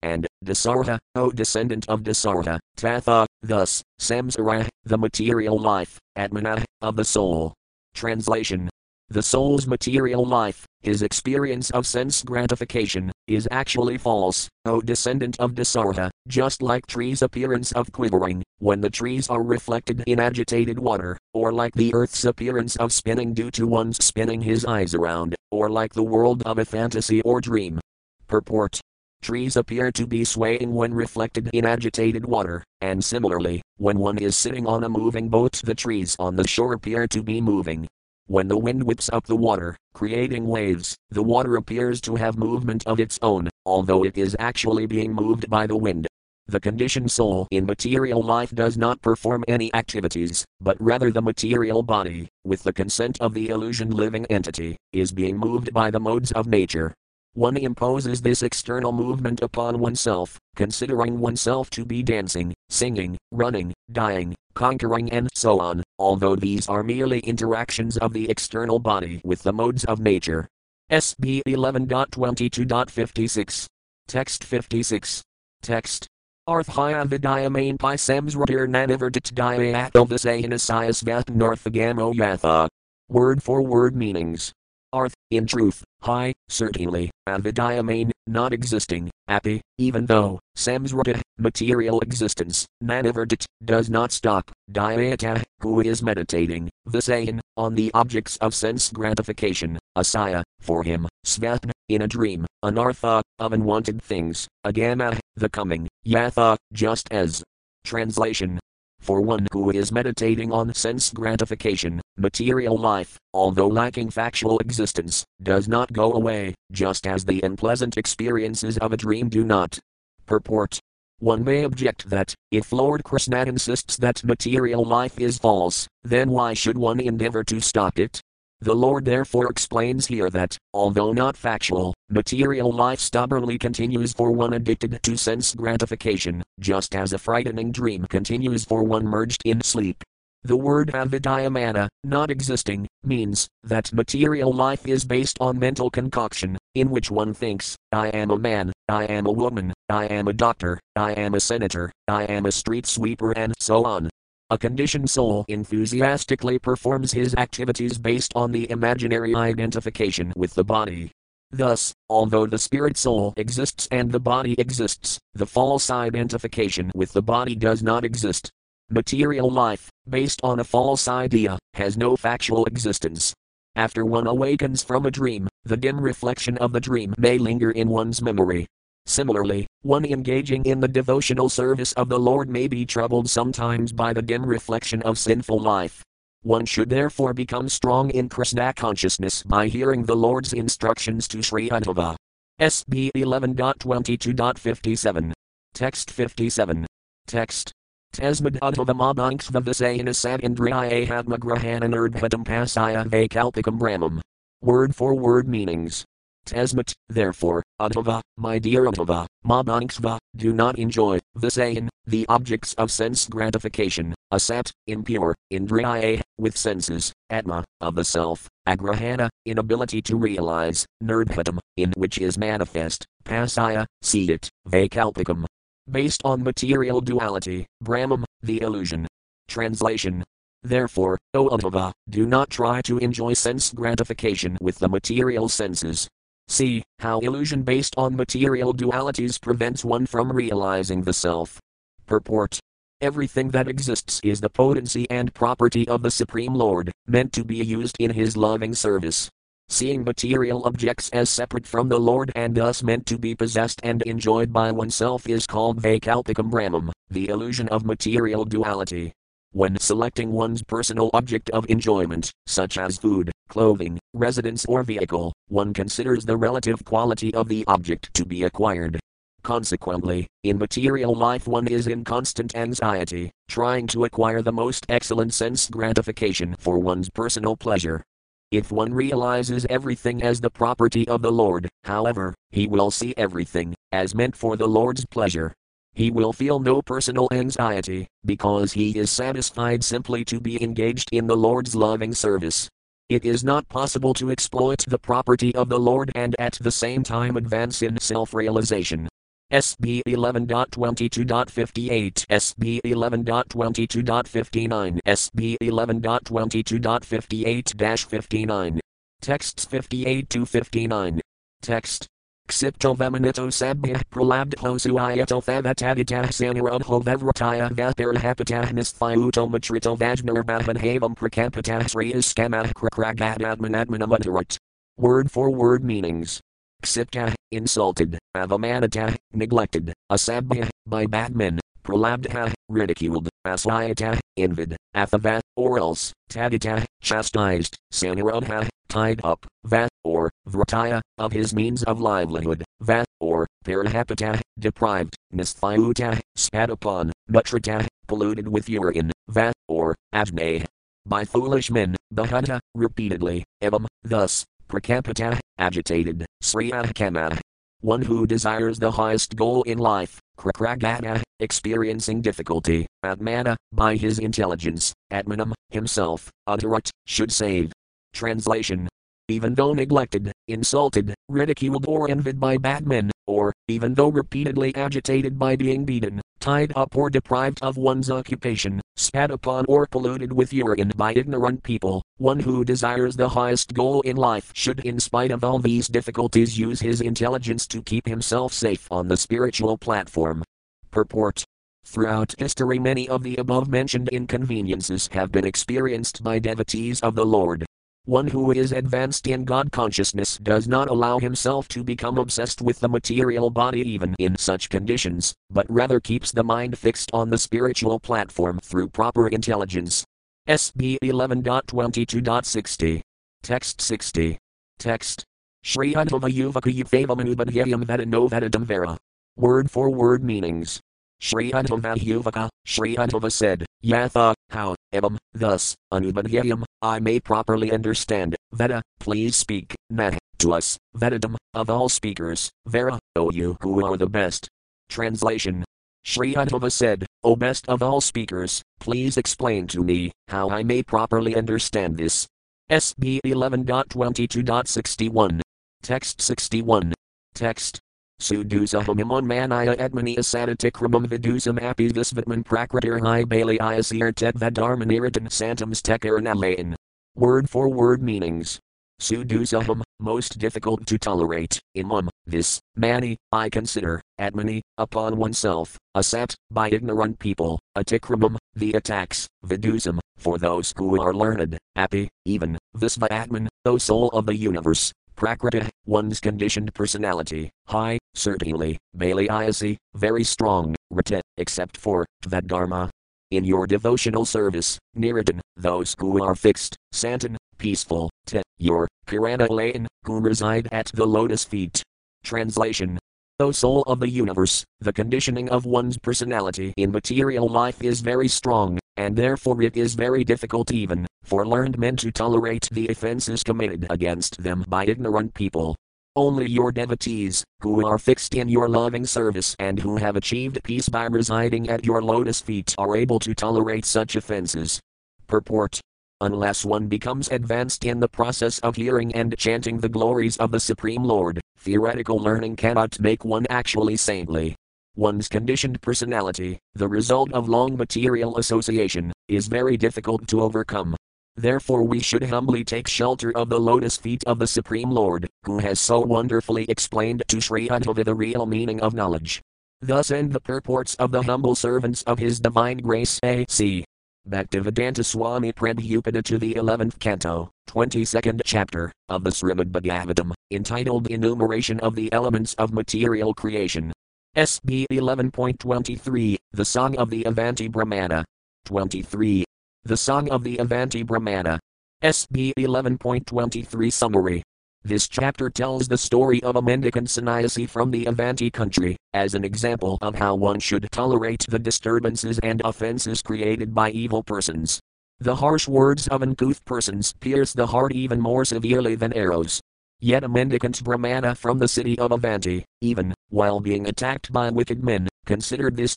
and 0.02 0.26
Dasarha, 0.44 0.98
O 1.14 1.30
descendant 1.30 1.88
of 1.88 2.02
Dasarha, 2.02 2.58
Tatha, 2.76 3.26
thus, 3.42 3.82
Samsara, 4.00 4.68
the 4.84 4.98
material 4.98 5.58
life, 5.58 5.98
Atmana, 6.16 6.64
of 6.80 6.96
the 6.96 7.04
soul. 7.04 7.52
Translation 7.94 8.70
The 9.08 9.22
soul's 9.22 9.66
material 9.66 10.24
life, 10.24 10.64
his 10.80 11.02
experience 11.02 11.70
of 11.70 11.86
sense 11.86 12.22
gratification, 12.22 13.12
is 13.26 13.48
actually 13.50 13.98
false, 13.98 14.48
O 14.64 14.80
descendant 14.80 15.38
of 15.38 15.52
Dasarha, 15.52 16.10
just 16.26 16.62
like 16.62 16.86
trees' 16.86 17.22
appearance 17.22 17.72
of 17.72 17.92
quivering, 17.92 18.42
when 18.58 18.80
the 18.80 18.90
trees 18.90 19.28
are 19.28 19.42
reflected 19.42 20.02
in 20.06 20.20
agitated 20.20 20.78
water, 20.78 21.18
or 21.34 21.52
like 21.52 21.74
the 21.74 21.92
earth's 21.92 22.24
appearance 22.24 22.76
of 22.76 22.92
spinning 22.92 23.34
due 23.34 23.50
to 23.50 23.66
one's 23.66 24.02
spinning 24.02 24.40
his 24.40 24.64
eyes 24.64 24.94
around, 24.94 25.34
or 25.50 25.68
like 25.68 25.92
the 25.92 26.02
world 26.02 26.42
of 26.46 26.58
a 26.58 26.64
fantasy 26.64 27.20
or 27.22 27.40
dream. 27.40 27.78
Purport 28.26 28.79
Trees 29.22 29.56
appear 29.56 29.92
to 29.92 30.06
be 30.06 30.24
swaying 30.24 30.72
when 30.74 30.94
reflected 30.94 31.50
in 31.52 31.66
agitated 31.66 32.24
water, 32.24 32.64
and 32.80 33.04
similarly, 33.04 33.60
when 33.76 33.98
one 33.98 34.16
is 34.16 34.34
sitting 34.34 34.66
on 34.66 34.82
a 34.84 34.88
moving 34.88 35.28
boat, 35.28 35.60
the 35.62 35.74
trees 35.74 36.16
on 36.18 36.36
the 36.36 36.48
shore 36.48 36.72
appear 36.72 37.06
to 37.08 37.22
be 37.22 37.40
moving. 37.40 37.86
When 38.28 38.48
the 38.48 38.56
wind 38.56 38.82
whips 38.82 39.10
up 39.12 39.26
the 39.26 39.36
water, 39.36 39.76
creating 39.92 40.46
waves, 40.46 40.96
the 41.10 41.22
water 41.22 41.56
appears 41.56 42.00
to 42.02 42.16
have 42.16 42.38
movement 42.38 42.86
of 42.86 42.98
its 42.98 43.18
own, 43.20 43.50
although 43.66 44.04
it 44.04 44.16
is 44.16 44.36
actually 44.38 44.86
being 44.86 45.12
moved 45.12 45.50
by 45.50 45.66
the 45.66 45.76
wind. 45.76 46.06
The 46.46 46.58
conditioned 46.58 47.10
soul 47.10 47.46
in 47.50 47.66
material 47.66 48.22
life 48.22 48.50
does 48.52 48.78
not 48.78 49.02
perform 49.02 49.44
any 49.46 49.72
activities, 49.74 50.44
but 50.60 50.80
rather 50.80 51.10
the 51.10 51.22
material 51.22 51.82
body, 51.82 52.28
with 52.44 52.62
the 52.62 52.72
consent 52.72 53.20
of 53.20 53.34
the 53.34 53.50
illusion 53.50 53.90
living 53.90 54.26
entity, 54.26 54.76
is 54.92 55.12
being 55.12 55.36
moved 55.36 55.72
by 55.74 55.90
the 55.90 56.00
modes 56.00 56.32
of 56.32 56.46
nature. 56.46 56.94
One 57.34 57.56
imposes 57.56 58.22
this 58.22 58.42
external 58.42 58.90
movement 58.90 59.40
upon 59.40 59.78
oneself, 59.78 60.36
considering 60.56 61.20
oneself 61.20 61.70
to 61.70 61.84
be 61.84 62.02
dancing, 62.02 62.52
singing, 62.68 63.16
running, 63.30 63.72
dying, 63.92 64.34
conquering, 64.54 65.12
and 65.12 65.28
so 65.32 65.60
on, 65.60 65.84
although 66.00 66.34
these 66.34 66.68
are 66.68 66.82
merely 66.82 67.20
interactions 67.20 67.96
of 67.98 68.12
the 68.12 68.28
external 68.28 68.80
body 68.80 69.20
with 69.22 69.44
the 69.44 69.52
modes 69.52 69.84
of 69.84 70.00
nature. 70.00 70.48
SB 70.90 71.42
11.22.56. 71.46 73.66
Text 74.08 74.42
56. 74.42 75.22
Text. 75.62 76.08
Arthaya 76.48 77.06
Vidya 77.06 77.48
main 77.48 77.78
pi 77.78 77.94
samsradir 77.94 78.66
nanivardit 78.66 79.32
dhyat 79.32 79.92
ilvisayinasayas 79.92 81.04
vat 81.04 81.26
yatha. 81.26 82.68
Word 83.08 83.40
for 83.40 83.62
word 83.62 83.94
meanings. 83.94 84.52
Arth, 84.92 85.14
in 85.30 85.46
truth, 85.46 85.84
high, 86.02 86.32
certainly, 86.48 87.10
avidayamane, 87.28 88.10
not 88.26 88.52
existing, 88.52 89.10
api, 89.28 89.60
even 89.78 90.06
though, 90.06 90.40
samsrata, 90.56 91.20
material 91.38 92.00
existence, 92.00 92.66
nanavardit, 92.82 93.44
does 93.64 93.88
not 93.88 94.10
stop, 94.10 94.50
dhyata, 94.72 95.42
who 95.60 95.80
is 95.80 96.02
meditating, 96.02 96.68
visayan, 96.88 97.38
on 97.56 97.74
the 97.74 97.90
objects 97.94 98.36
of 98.38 98.54
sense 98.54 98.90
gratification, 98.90 99.78
asaya, 99.96 100.42
for 100.60 100.82
him, 100.82 101.06
svatna, 101.24 101.70
in 101.88 102.02
a 102.02 102.08
dream, 102.08 102.44
anartha, 102.64 103.22
of 103.38 103.52
unwanted 103.52 104.02
things, 104.02 104.48
agama, 104.66 105.18
the 105.36 105.48
coming, 105.48 105.88
yatha, 106.06 106.56
just 106.72 107.06
as. 107.12 107.42
Translation 107.84 108.58
for 109.00 109.20
one 109.20 109.46
who 109.52 109.70
is 109.70 109.90
meditating 109.90 110.52
on 110.52 110.72
sense 110.74 111.10
gratification, 111.10 112.00
material 112.16 112.76
life, 112.76 113.18
although 113.34 113.68
lacking 113.68 114.10
factual 114.10 114.58
existence, 114.60 115.24
does 115.42 115.66
not 115.66 115.92
go 115.92 116.12
away, 116.12 116.54
just 116.70 117.06
as 117.06 117.24
the 117.24 117.40
unpleasant 117.42 117.96
experiences 117.96 118.78
of 118.78 118.92
a 118.92 118.96
dream 118.96 119.28
do 119.28 119.44
not. 119.44 119.78
Purport 120.26 120.78
one 121.20 121.44
may 121.44 121.64
object 121.64 122.08
that, 122.08 122.34
if 122.50 122.72
Lord 122.72 123.04
Krishna 123.04 123.44
insists 123.44 123.98
that 123.98 124.24
material 124.24 124.82
life 124.82 125.20
is 125.20 125.36
false, 125.36 125.86
then 126.02 126.30
why 126.30 126.54
should 126.54 126.78
one 126.78 126.98
endeavor 126.98 127.44
to 127.44 127.60
stop 127.60 127.98
it? 127.98 128.22
The 128.62 128.74
Lord 128.74 129.06
therefore 129.06 129.50
explains 129.50 130.06
here 130.06 130.28
that, 130.30 130.58
although 130.74 131.14
not 131.14 131.34
factual, 131.34 131.94
material 132.10 132.70
life 132.70 133.00
stubbornly 133.00 133.56
continues 133.56 134.12
for 134.12 134.32
one 134.32 134.52
addicted 134.52 135.02
to 135.02 135.16
sense 135.16 135.54
gratification, 135.54 136.42
just 136.58 136.94
as 136.94 137.14
a 137.14 137.18
frightening 137.18 137.72
dream 137.72 138.04
continues 138.04 138.66
for 138.66 138.82
one 138.82 139.06
merged 139.06 139.40
in 139.46 139.62
sleep. 139.62 140.04
The 140.42 140.58
word 140.58 140.88
avidyamana, 140.92 141.88
not 142.04 142.30
existing, 142.30 142.86
means 143.02 143.48
that 143.62 143.94
material 143.94 144.52
life 144.52 144.86
is 144.86 145.06
based 145.06 145.38
on 145.40 145.58
mental 145.58 145.88
concoction, 145.88 146.58
in 146.74 146.90
which 146.90 147.10
one 147.10 147.32
thinks, 147.32 147.76
I 147.92 148.08
am 148.08 148.30
a 148.30 148.38
man, 148.38 148.72
I 148.88 149.04
am 149.04 149.26
a 149.26 149.32
woman, 149.32 149.72
I 149.88 150.04
am 150.06 150.28
a 150.28 150.34
doctor, 150.34 150.78
I 150.96 151.12
am 151.12 151.34
a 151.34 151.40
senator, 151.40 151.90
I 152.08 152.24
am 152.24 152.44
a 152.44 152.52
street 152.52 152.84
sweeper, 152.84 153.32
and 153.32 153.54
so 153.58 153.84
on. 153.84 154.10
A 154.52 154.58
conditioned 154.58 155.08
soul 155.08 155.44
enthusiastically 155.46 156.58
performs 156.58 157.12
his 157.12 157.36
activities 157.36 157.98
based 157.98 158.32
on 158.34 158.50
the 158.50 158.68
imaginary 158.68 159.32
identification 159.32 160.32
with 160.34 160.54
the 160.54 160.64
body. 160.64 161.12
Thus, 161.52 161.94
although 162.08 162.46
the 162.46 162.58
spirit 162.58 162.96
soul 162.96 163.32
exists 163.36 163.86
and 163.92 164.10
the 164.10 164.18
body 164.18 164.56
exists, 164.58 165.20
the 165.34 165.46
false 165.46 165.88
identification 165.88 166.90
with 166.96 167.12
the 167.12 167.22
body 167.22 167.54
does 167.54 167.80
not 167.80 168.04
exist. 168.04 168.50
Material 168.88 169.48
life, 169.48 169.88
based 170.08 170.40
on 170.42 170.58
a 170.58 170.64
false 170.64 171.06
idea, 171.06 171.56
has 171.74 171.96
no 171.96 172.16
factual 172.16 172.64
existence. 172.64 173.32
After 173.76 174.04
one 174.04 174.26
awakens 174.26 174.82
from 174.82 175.06
a 175.06 175.12
dream, 175.12 175.48
the 175.62 175.76
dim 175.76 176.00
reflection 176.00 176.58
of 176.58 176.72
the 176.72 176.80
dream 176.80 177.14
may 177.18 177.38
linger 177.38 177.70
in 177.70 177.88
one's 177.88 178.20
memory, 178.20 178.66
Similarly, 179.10 179.66
one 179.82 180.04
engaging 180.04 180.64
in 180.64 180.78
the 180.78 180.86
devotional 180.86 181.48
service 181.48 181.90
of 181.94 182.08
the 182.08 182.20
Lord 182.20 182.48
may 182.48 182.68
be 182.68 182.86
troubled 182.86 183.28
sometimes 183.28 183.92
by 183.92 184.12
the 184.12 184.22
dim 184.22 184.46
reflection 184.46 185.02
of 185.02 185.18
sinful 185.18 185.58
life. 185.58 186.04
One 186.42 186.64
should 186.64 186.90
therefore 186.90 187.34
become 187.34 187.68
strong 187.68 188.10
in 188.10 188.28
Krishna 188.28 188.72
consciousness 188.72 189.42
by 189.42 189.66
hearing 189.66 190.04
the 190.04 190.14
Lord's 190.14 190.52
instructions 190.52 191.26
to 191.26 191.42
Sri 191.42 191.70
Uddhava. 191.70 192.14
SB 192.60 193.10
11.22.57. 193.16 195.32
Text 195.74 196.12
57. 196.12 196.86
Text. 197.26 197.72
Tasmad 198.14 198.60
Uddhava 198.60 198.94
Mabhanksva 198.94 199.60
Visayana 199.60 200.14
Savindriya 200.14 201.08
Havmagrahana 201.08 201.90
Nerdhadam 201.90 202.44
Pasaya 202.44 203.04
Vakalpikam 203.08 203.76
Brahmam. 203.76 204.22
Word 204.62 204.94
for 204.94 205.16
word 205.16 205.48
meanings. 205.48 206.04
Tasmat, 206.46 206.92
therefore, 207.08 207.64
Uddhava, 207.80 208.20
my 208.36 208.58
dear 208.58 208.84
Uddhava, 208.84 209.26
Mabhanksva, 209.44 210.18
do 210.36 210.52
not 210.52 210.78
enjoy, 210.78 211.18
Visayan, 211.38 211.88
the 212.06 212.26
objects 212.28 212.74
of 212.74 212.90
sense 212.90 213.26
gratification, 213.26 214.14
Asat, 214.32 214.70
impure, 214.86 215.34
Indriya, 215.50 216.20
with 216.38 216.58
senses, 216.58 217.12
Atma, 217.30 217.64
of 217.80 217.94
the 217.94 218.04
self, 218.04 218.46
Agrahana, 218.68 219.30
inability 219.46 220.02
to 220.02 220.16
realize, 220.16 220.84
Nerdhatam, 221.02 221.58
in 221.78 221.92
which 221.96 222.18
is 222.18 222.36
manifest, 222.36 223.06
Pasaya, 223.24 223.86
see 224.02 224.30
it, 224.30 224.50
Vakalpikam. 224.68 225.46
Based 225.90 226.20
on 226.24 226.42
material 226.42 227.00
duality, 227.00 227.66
Brahmam, 227.82 228.24
the 228.42 228.60
illusion. 228.60 229.06
Translation 229.48 230.22
Therefore, 230.62 231.16
O 231.32 231.48
Uddhava, 231.48 231.92
do 232.10 232.26
not 232.26 232.50
try 232.50 232.82
to 232.82 232.98
enjoy 232.98 233.32
sense 233.32 233.72
gratification 233.72 234.58
with 234.60 234.78
the 234.78 234.88
material 234.88 235.48
senses, 235.48 236.06
See 236.50 236.82
how 236.98 237.20
illusion 237.20 237.62
based 237.62 237.94
on 237.96 238.16
material 238.16 238.74
dualities 238.74 239.40
prevents 239.40 239.84
one 239.84 240.04
from 240.04 240.32
realizing 240.32 241.02
the 241.02 241.12
self. 241.12 241.60
Purport 242.06 242.58
Everything 243.00 243.50
that 243.50 243.68
exists 243.68 244.20
is 244.24 244.40
the 244.40 244.50
potency 244.50 245.08
and 245.10 245.32
property 245.32 245.86
of 245.86 246.02
the 246.02 246.10
Supreme 246.10 246.52
Lord, 246.52 246.90
meant 247.06 247.32
to 247.34 247.44
be 247.44 247.58
used 247.58 247.96
in 248.00 248.10
His 248.10 248.36
loving 248.36 248.74
service. 248.74 249.30
seeing 249.68 250.02
material 250.02 250.64
objects 250.64 251.08
as 251.10 251.30
separate 251.30 251.68
from 251.68 251.88
the 251.88 252.00
Lord 252.00 252.32
and 252.34 252.56
thus 252.56 252.82
meant 252.82 253.06
to 253.06 253.16
be 253.16 253.36
possessed 253.36 253.78
and 253.84 254.02
enjoyed 254.02 254.52
by 254.52 254.72
oneself 254.72 255.28
is 255.28 255.46
called 255.46 255.80
Vaikalpikam 255.80 256.50
Brahmam, 256.50 256.90
the 257.10 257.28
illusion 257.28 257.68
of 257.68 257.84
material 257.84 258.44
duality. 258.44 259.12
When 259.52 259.78
selecting 259.78 260.32
one's 260.32 260.64
personal 260.64 261.10
object 261.14 261.48
of 261.50 261.64
enjoyment, 261.70 262.32
such 262.46 262.76
as 262.76 262.98
food, 262.98 263.30
clothing, 263.50 263.98
residence, 264.14 264.64
or 264.64 264.82
vehicle, 264.82 265.34
one 265.48 265.74
considers 265.74 266.24
the 266.24 266.36
relative 266.36 266.82
quality 266.86 267.34
of 267.34 267.48
the 267.48 267.64
object 267.66 268.14
to 268.14 268.24
be 268.24 268.44
acquired. 268.44 268.98
Consequently, 269.42 270.26
in 270.44 270.58
material 270.58 271.14
life, 271.14 271.46
one 271.46 271.66
is 271.66 271.86
in 271.86 272.04
constant 272.04 272.54
anxiety, 272.54 273.30
trying 273.48 273.86
to 273.88 274.04
acquire 274.04 274.40
the 274.40 274.52
most 274.52 274.86
excellent 274.88 275.34
sense 275.34 275.68
gratification 275.68 276.54
for 276.58 276.78
one's 276.78 277.10
personal 277.10 277.56
pleasure. 277.56 278.02
If 278.50 278.72
one 278.72 278.92
realizes 278.92 279.66
everything 279.70 280.22
as 280.22 280.40
the 280.40 280.50
property 280.50 281.06
of 281.08 281.22
the 281.22 281.30
Lord, 281.30 281.68
however, 281.84 282.34
he 282.50 282.66
will 282.66 282.90
see 282.90 283.14
everything 283.16 283.74
as 283.92 284.14
meant 284.14 284.36
for 284.36 284.56
the 284.56 284.66
Lord's 284.66 285.06
pleasure. 285.06 285.52
He 285.94 286.10
will 286.10 286.32
feel 286.32 286.58
no 286.60 286.82
personal 286.82 287.28
anxiety, 287.32 288.06
because 288.24 288.72
he 288.72 288.96
is 288.98 289.10
satisfied 289.10 289.82
simply 289.82 290.24
to 290.26 290.40
be 290.40 290.62
engaged 290.62 291.08
in 291.12 291.26
the 291.26 291.36
Lord's 291.36 291.74
loving 291.74 292.12
service. 292.12 292.68
It 293.10 293.24
is 293.24 293.42
not 293.42 293.68
possible 293.68 294.14
to 294.14 294.30
exploit 294.30 294.84
the 294.86 294.96
property 294.96 295.52
of 295.56 295.68
the 295.68 295.80
Lord 295.80 296.12
and 296.14 296.36
at 296.38 296.56
the 296.60 296.70
same 296.70 297.02
time 297.02 297.36
advance 297.36 297.82
in 297.82 297.98
self 297.98 298.32
realization. 298.32 299.08
SB 299.52 300.02
11.22.58, 300.06 302.26
SB 302.28 302.80
11.22.59, 302.84 305.00
SB 305.04 305.56
11.22.58 305.60 308.08
59. 308.08 308.80
Texts 309.20 309.64
58 309.64 310.30
to 310.30 310.46
59. 310.46 311.20
Text. 311.62 312.06
Ksipto 312.50 312.96
vemanito 312.96 313.46
sabya 313.46 314.02
pralabdho 314.10 314.74
suayato 314.74 315.38
thavataditah 315.40 316.26
sanirodho 316.34 317.00
vevrataya 317.00 317.70
vapirhapatah 317.70 318.72
nisthayuto 318.72 319.48
matrito 319.48 319.96
vajnarabhavan 319.96 321.14
prakampatah 321.14 321.86
sriyas 321.86 322.26
skamah 322.34 322.72
krakragadadmanadmanamadarut. 322.74 324.58
Word 324.98 325.30
for 325.30 325.50
word 325.50 325.84
meanings. 325.84 326.40
Ksipta, 326.82 327.34
insulted, 327.52 328.18
avamanata, 328.36 329.16
neglected, 329.32 329.94
asabhya, 330.10 330.68
by 330.86 331.06
bad 331.06 331.36
men, 331.36 331.60
pralabdha, 331.84 332.52
ridiculed, 332.68 333.28
asayata, 333.46 334.18
envied, 334.36 334.74
athava, 334.96 335.40
or 335.54 335.78
else, 335.78 336.12
tadita, 336.28 336.84
chastised, 337.00 337.78
sanirodha, 337.92 338.68
tied 338.90 339.20
up, 339.24 339.46
va, 339.64 339.88
or, 340.04 340.28
vrataya, 340.48 341.00
of 341.16 341.32
his 341.32 341.54
means 341.54 341.82
of 341.84 342.00
livelihood, 342.00 342.64
va, 342.80 343.04
or, 343.20 343.46
parahapata, 343.64 344.40
deprived, 344.58 345.16
nisthyuta, 345.32 346.20
spat 346.36 346.68
upon, 346.68 347.12
nutrita, 347.30 347.86
polluted 348.08 348.48
with 348.48 348.68
urine, 348.68 349.12
va, 349.28 349.52
or, 349.68 349.94
ajne. 350.14 350.66
By 351.06 351.24
foolish 351.24 351.70
men, 351.70 351.96
bahanta, 352.12 352.58
repeatedly, 352.74 353.44
evam, 353.62 353.86
thus, 354.02 354.44
prakampata, 354.68 355.38
agitated, 355.58 356.26
sriyakama. 356.42 357.38
One 357.80 358.02
who 358.02 358.26
desires 358.26 358.78
the 358.78 358.90
highest 358.90 359.36
goal 359.36 359.62
in 359.62 359.78
life, 359.78 360.18
krakragana, 360.36 361.22
experiencing 361.38 362.20
difficulty, 362.20 362.86
atmana, 363.04 363.56
by 363.72 363.96
his 363.96 364.18
intelligence, 364.18 364.92
atmanam, 365.10 365.52
himself, 365.70 366.28
adarat, 366.46 366.90
should 367.06 367.32
save. 367.32 367.72
Translation 368.12 368.88
even 369.30 369.54
though 369.54 369.72
neglected, 369.72 370.32
insulted, 370.48 371.14
ridiculed, 371.28 371.86
or 371.86 372.10
envied 372.10 372.40
by 372.40 372.56
bad 372.58 372.86
men, 372.86 373.10
or, 373.26 373.52
even 373.68 373.94
though 373.94 374.08
repeatedly 374.08 374.74
agitated 374.74 375.38
by 375.38 375.54
being 375.54 375.84
beaten, 375.84 376.20
tied 376.40 376.72
up, 376.74 376.96
or 376.96 377.08
deprived 377.08 377.62
of 377.62 377.76
one's 377.76 378.10
occupation, 378.10 378.80
spat 378.96 379.30
upon, 379.30 379.64
or 379.68 379.86
polluted 379.86 380.32
with 380.32 380.52
urine 380.52 380.90
by 380.96 381.12
ignorant 381.12 381.62
people, 381.62 382.02
one 382.18 382.40
who 382.40 382.64
desires 382.64 383.16
the 383.16 383.28
highest 383.28 383.72
goal 383.72 384.00
in 384.02 384.16
life 384.16 384.50
should, 384.52 384.80
in 384.80 384.98
spite 384.98 385.30
of 385.30 385.44
all 385.44 385.60
these 385.60 385.86
difficulties, 385.86 386.58
use 386.58 386.80
his 386.80 387.00
intelligence 387.00 387.66
to 387.66 387.82
keep 387.82 388.06
himself 388.06 388.52
safe 388.52 388.90
on 388.90 389.06
the 389.06 389.16
spiritual 389.16 389.78
platform. 389.78 390.42
Purport 390.90 391.44
Throughout 391.86 392.34
history, 392.38 392.78
many 392.78 393.08
of 393.08 393.22
the 393.22 393.36
above 393.36 393.68
mentioned 393.68 394.08
inconveniences 394.10 395.08
have 395.12 395.32
been 395.32 395.46
experienced 395.46 396.22
by 396.22 396.38
devotees 396.38 397.00
of 397.00 397.14
the 397.14 397.24
Lord. 397.24 397.64
One 398.06 398.26
who 398.28 398.50
is 398.50 398.72
advanced 398.72 399.26
in 399.26 399.44
God 399.44 399.70
consciousness 399.72 400.38
does 400.38 400.66
not 400.66 400.88
allow 400.88 401.18
himself 401.18 401.68
to 401.68 401.84
become 401.84 402.16
obsessed 402.16 402.62
with 402.62 402.80
the 402.80 402.88
material 402.88 403.50
body 403.50 403.82
even 403.82 404.14
in 404.18 404.36
such 404.36 404.70
conditions, 404.70 405.34
but 405.50 405.66
rather 405.68 406.00
keeps 406.00 406.32
the 406.32 406.42
mind 406.42 406.78
fixed 406.78 407.10
on 407.12 407.28
the 407.28 407.36
spiritual 407.36 408.00
platform 408.00 408.58
through 408.62 408.88
proper 408.88 409.28
intelligence. 409.28 410.04
SB 410.48 410.96
11.22.60. 411.04 413.02
Text 413.42 413.80
60. 413.82 414.38
Text. 414.78 415.24
Shri 415.62 415.92
Adhava 415.92 416.30
Yuvaka 416.32 416.72
Yupavamanubadhyayam 416.74 417.84
Vedano 417.84 418.30
Vedadam 418.30 418.64
Vera. 418.64 418.96
Word 419.36 419.70
for 419.70 419.90
word 419.90 420.24
meanings. 420.24 420.80
Shri 421.20 421.52
Adhava 421.52 421.96
Yuvaka, 421.96 422.48
Shri 422.64 422.96
said, 423.28 423.66
Yatha, 423.84 424.34
how, 424.48 424.74
evam, 424.92 425.18
thus, 425.34 425.76
anubadhyayam, 425.92 426.64
I 426.80 426.98
may 426.98 427.20
properly 427.20 427.70
understand, 427.70 428.34
Veda, 428.52 428.80
please 428.98 429.36
speak, 429.36 429.74
Nah, 429.90 430.12
to 430.38 430.54
us, 430.54 430.78
Vedadam, 430.96 431.36
of 431.52 431.68
all 431.68 431.90
speakers, 431.90 432.50
Vera, 432.66 432.98
O 433.16 433.30
you 433.30 433.58
who 433.60 433.84
are 433.84 433.98
the 433.98 434.08
best. 434.08 434.48
Translation 434.88 435.62
Sri 436.04 436.34
Uddhava 436.34 436.72
said, 436.72 437.04
O 437.22 437.36
best 437.36 437.68
of 437.68 437.82
all 437.82 438.00
speakers, 438.00 438.62
please 438.80 439.18
explain 439.18 439.66
to 439.66 439.84
me 439.84 440.10
how 440.28 440.48
I 440.48 440.62
may 440.62 440.82
properly 440.82 441.36
understand 441.36 441.98
this. 441.98 442.26
SB 442.70 443.20
11.22.61. 443.26 445.42
Text 445.82 446.22
61. 446.22 446.94
Text. 447.34 447.78
Sudusahumimon 448.20 449.24
manaya 449.24 449.74
edmani 449.78 450.18
asadatikramam 450.18 451.06
vidusam 451.06 451.58
apivisvitman 451.58 452.44
prakratir 452.44 453.00
hi 453.00 453.24
bali 453.24 453.56
iasir 453.56 454.14
tet 454.14 454.34
vadarmaniritan 454.36 455.30
santams 455.32 455.80
tekarnalayan. 455.80 456.74
Word 457.16 457.48
for 457.48 457.70
word 457.70 458.02
meanings. 458.02 458.60
Sudusaham, 459.00 459.80
most 459.98 460.38
difficult 460.38 460.86
to 460.86 460.98
tolerate, 460.98 461.58
imam, 461.74 462.10
this, 462.26 462.60
mani, 462.76 463.16
I 463.32 463.48
consider, 463.48 464.02
atmani, 464.20 464.60
upon 464.76 465.16
oneself, 465.16 465.78
asat, 465.96 466.34
by 466.50 466.68
ignorant 466.68 467.18
people, 467.18 467.58
atikramam, 467.74 468.36
the 468.54 468.74
attacks, 468.74 469.26
vidusam, 469.46 469.98
for 470.18 470.36
those 470.36 470.74
who 470.76 471.00
are 471.00 471.14
learned, 471.14 471.56
api, 471.76 472.10
even, 472.26 472.58
visva 472.74 473.10
atman, 473.10 473.48
O 473.64 473.78
soul 473.78 474.08
of 474.10 474.26
the 474.26 474.36
universe, 474.36 474.92
Prakriti, 475.20 475.68
one's 475.84 476.18
conditioned 476.18 476.72
personality, 476.72 477.50
high, 477.66 477.98
certainly, 478.14 478.78
Balayasi, 478.96 479.76
very 479.92 480.24
strong, 480.24 480.74
Rata, 480.90 481.20
except 481.36 481.76
for, 481.76 482.06
that 482.26 482.46
Dharma. 482.46 482.88
In 483.30 483.44
your 483.44 483.66
devotional 483.66 484.24
service, 484.24 484.78
Niritan, 484.96 485.40
those 485.58 485.94
who 485.98 486.24
are 486.24 486.34
fixed, 486.34 486.74
Santan, 486.94 487.36
peaceful, 487.58 488.08
Te, 488.24 488.40
your, 488.56 488.88
Kirana 489.06 489.86
who 490.04 490.20
reside 490.20 490.68
at 490.72 490.90
the 490.94 491.06
lotus 491.06 491.44
feet. 491.44 491.82
Translation. 492.24 492.98
O 493.40 493.52
soul 493.52 493.82
of 493.82 494.00
the 494.00 494.08
universe, 494.08 494.64
the 494.80 494.92
conditioning 494.92 495.50
of 495.50 495.66
one's 495.66 495.98
personality 495.98 496.72
in 496.78 496.90
material 496.90 497.46
life 497.46 497.82
is 497.82 498.00
very 498.00 498.28
strong, 498.28 498.78
and 499.00 499.16
therefore 499.16 499.62
it 499.62 499.78
is 499.78 499.94
very 499.94 500.22
difficult 500.22 500.70
even 500.70 501.06
for 501.22 501.46
learned 501.46 501.78
men 501.78 501.96
to 501.96 502.12
tolerate 502.12 502.68
the 502.70 502.86
offenses 502.88 503.42
committed 503.42 503.86
against 503.88 504.42
them 504.42 504.62
by 504.68 504.84
ignorant 504.84 505.32
people. 505.32 505.74
Only 506.16 506.46
your 506.50 506.70
devotees, 506.70 507.42
who 507.62 507.86
are 507.86 507.96
fixed 507.96 508.34
in 508.34 508.50
your 508.50 508.68
loving 508.68 509.06
service 509.06 509.56
and 509.58 509.78
who 509.78 509.96
have 509.96 510.16
achieved 510.16 510.62
peace 510.64 510.90
by 510.90 511.06
residing 511.06 511.70
at 511.70 511.86
your 511.86 512.02
lotus 512.02 512.42
feet, 512.42 512.74
are 512.76 512.94
able 512.94 513.18
to 513.20 513.34
tolerate 513.34 513.86
such 513.86 514.16
offenses. 514.16 514.78
Purport 515.26 515.80
Unless 516.20 516.66
one 516.66 516.86
becomes 516.86 517.28
advanced 517.28 517.86
in 517.86 518.00
the 518.00 518.08
process 518.08 518.58
of 518.58 518.76
hearing 518.76 519.14
and 519.14 519.34
chanting 519.38 519.78
the 519.78 519.88
glories 519.88 520.36
of 520.36 520.50
the 520.50 520.60
Supreme 520.60 521.04
Lord, 521.04 521.40
theoretical 521.56 522.18
learning 522.18 522.56
cannot 522.56 523.00
make 523.00 523.24
one 523.24 523.46
actually 523.48 523.96
saintly. 523.96 524.56
One's 524.96 525.28
conditioned 525.28 525.80
personality, 525.80 526.58
the 526.74 526.88
result 526.88 527.32
of 527.32 527.48
long 527.48 527.76
material 527.76 528.38
association, 528.38 529.12
is 529.28 529.46
very 529.46 529.76
difficult 529.76 530.26
to 530.28 530.42
overcome. 530.42 530.96
Therefore, 531.36 531.84
we 531.84 532.00
should 532.00 532.24
humbly 532.24 532.64
take 532.64 532.88
shelter 532.88 533.30
of 533.36 533.48
the 533.48 533.60
lotus 533.60 533.96
feet 533.96 534.24
of 534.26 534.40
the 534.40 534.48
Supreme 534.48 534.90
Lord, 534.90 535.28
who 535.44 535.58
has 535.58 535.78
so 535.78 536.00
wonderfully 536.00 536.64
explained 536.68 537.22
to 537.28 537.40
Sri 537.40 537.68
Uddhava 537.68 538.04
the 538.04 538.14
real 538.14 538.46
meaning 538.46 538.80
of 538.80 538.92
knowledge. 538.92 539.40
Thus 539.80 540.10
end 540.10 540.32
the 540.32 540.40
purports 540.40 540.96
of 540.96 541.12
the 541.12 541.22
humble 541.22 541.54
servants 541.54 542.02
of 542.02 542.18
His 542.18 542.40
Divine 542.40 542.78
Grace 542.78 543.18
A.C. 543.22 543.84
Bhaktivedanta 544.28 545.04
Swami 545.04 545.52
Prabhupada 545.52 546.22
to 546.24 546.36
the 546.36 546.54
11th 546.54 546.98
Canto, 546.98 547.50
22nd 547.70 548.42
chapter 548.44 548.92
of 549.08 549.24
the 549.24 549.30
Srimad 549.30 549.70
Bhagavatam, 549.70 550.32
entitled 550.50 551.06
Enumeration 551.06 551.80
of 551.80 551.94
the 551.94 552.12
Elements 552.12 552.54
of 552.54 552.74
Material 552.74 553.32
Creation. 553.32 553.92
SB 554.36 554.86
11.23, 554.92 556.36
The 556.52 556.64
Song 556.64 556.96
of 556.98 557.10
the 557.10 557.24
Avanti 557.24 557.66
Brahmana. 557.66 558.24
23. 558.64 559.44
The 559.82 559.96
Song 559.96 560.30
of 560.30 560.44
the 560.44 560.56
Avanti 560.58 561.02
Brahmana. 561.02 561.58
SB 562.04 562.52
11.23 562.56 563.92
Summary. 563.92 564.44
This 564.84 565.08
chapter 565.08 565.50
tells 565.50 565.88
the 565.88 565.98
story 565.98 566.40
of 566.44 566.54
a 566.54 566.62
mendicant 566.62 567.10
sannyasi 567.10 567.66
from 567.66 567.90
the 567.90 568.06
Avanti 568.06 568.52
country, 568.52 568.96
as 569.14 569.34
an 569.34 569.44
example 569.44 569.98
of 570.00 570.14
how 570.14 570.36
one 570.36 570.60
should 570.60 570.88
tolerate 570.92 571.44
the 571.48 571.58
disturbances 571.58 572.38
and 572.38 572.62
offenses 572.64 573.22
created 573.22 573.74
by 573.74 573.90
evil 573.90 574.22
persons. 574.22 574.78
The 575.18 575.34
harsh 575.34 575.66
words 575.66 576.06
of 576.06 576.22
uncouth 576.22 576.64
persons 576.64 577.14
pierce 577.14 577.52
the 577.52 577.66
heart 577.66 577.90
even 577.90 578.20
more 578.20 578.44
severely 578.44 578.94
than 578.94 579.12
arrows. 579.12 579.60
Yet 579.98 580.22
a 580.22 580.28
mendicant 580.28 580.84
Brahmana 580.84 581.34
from 581.34 581.58
the 581.58 581.66
city 581.66 581.98
of 581.98 582.12
Avanti, 582.12 582.64
even 582.80 583.12
while 583.30 583.60
being 583.60 583.86
attacked 583.86 584.32
by 584.32 584.50
wicked 584.50 584.84
men, 584.84 585.08
considered 585.24 585.76
this 585.76 585.96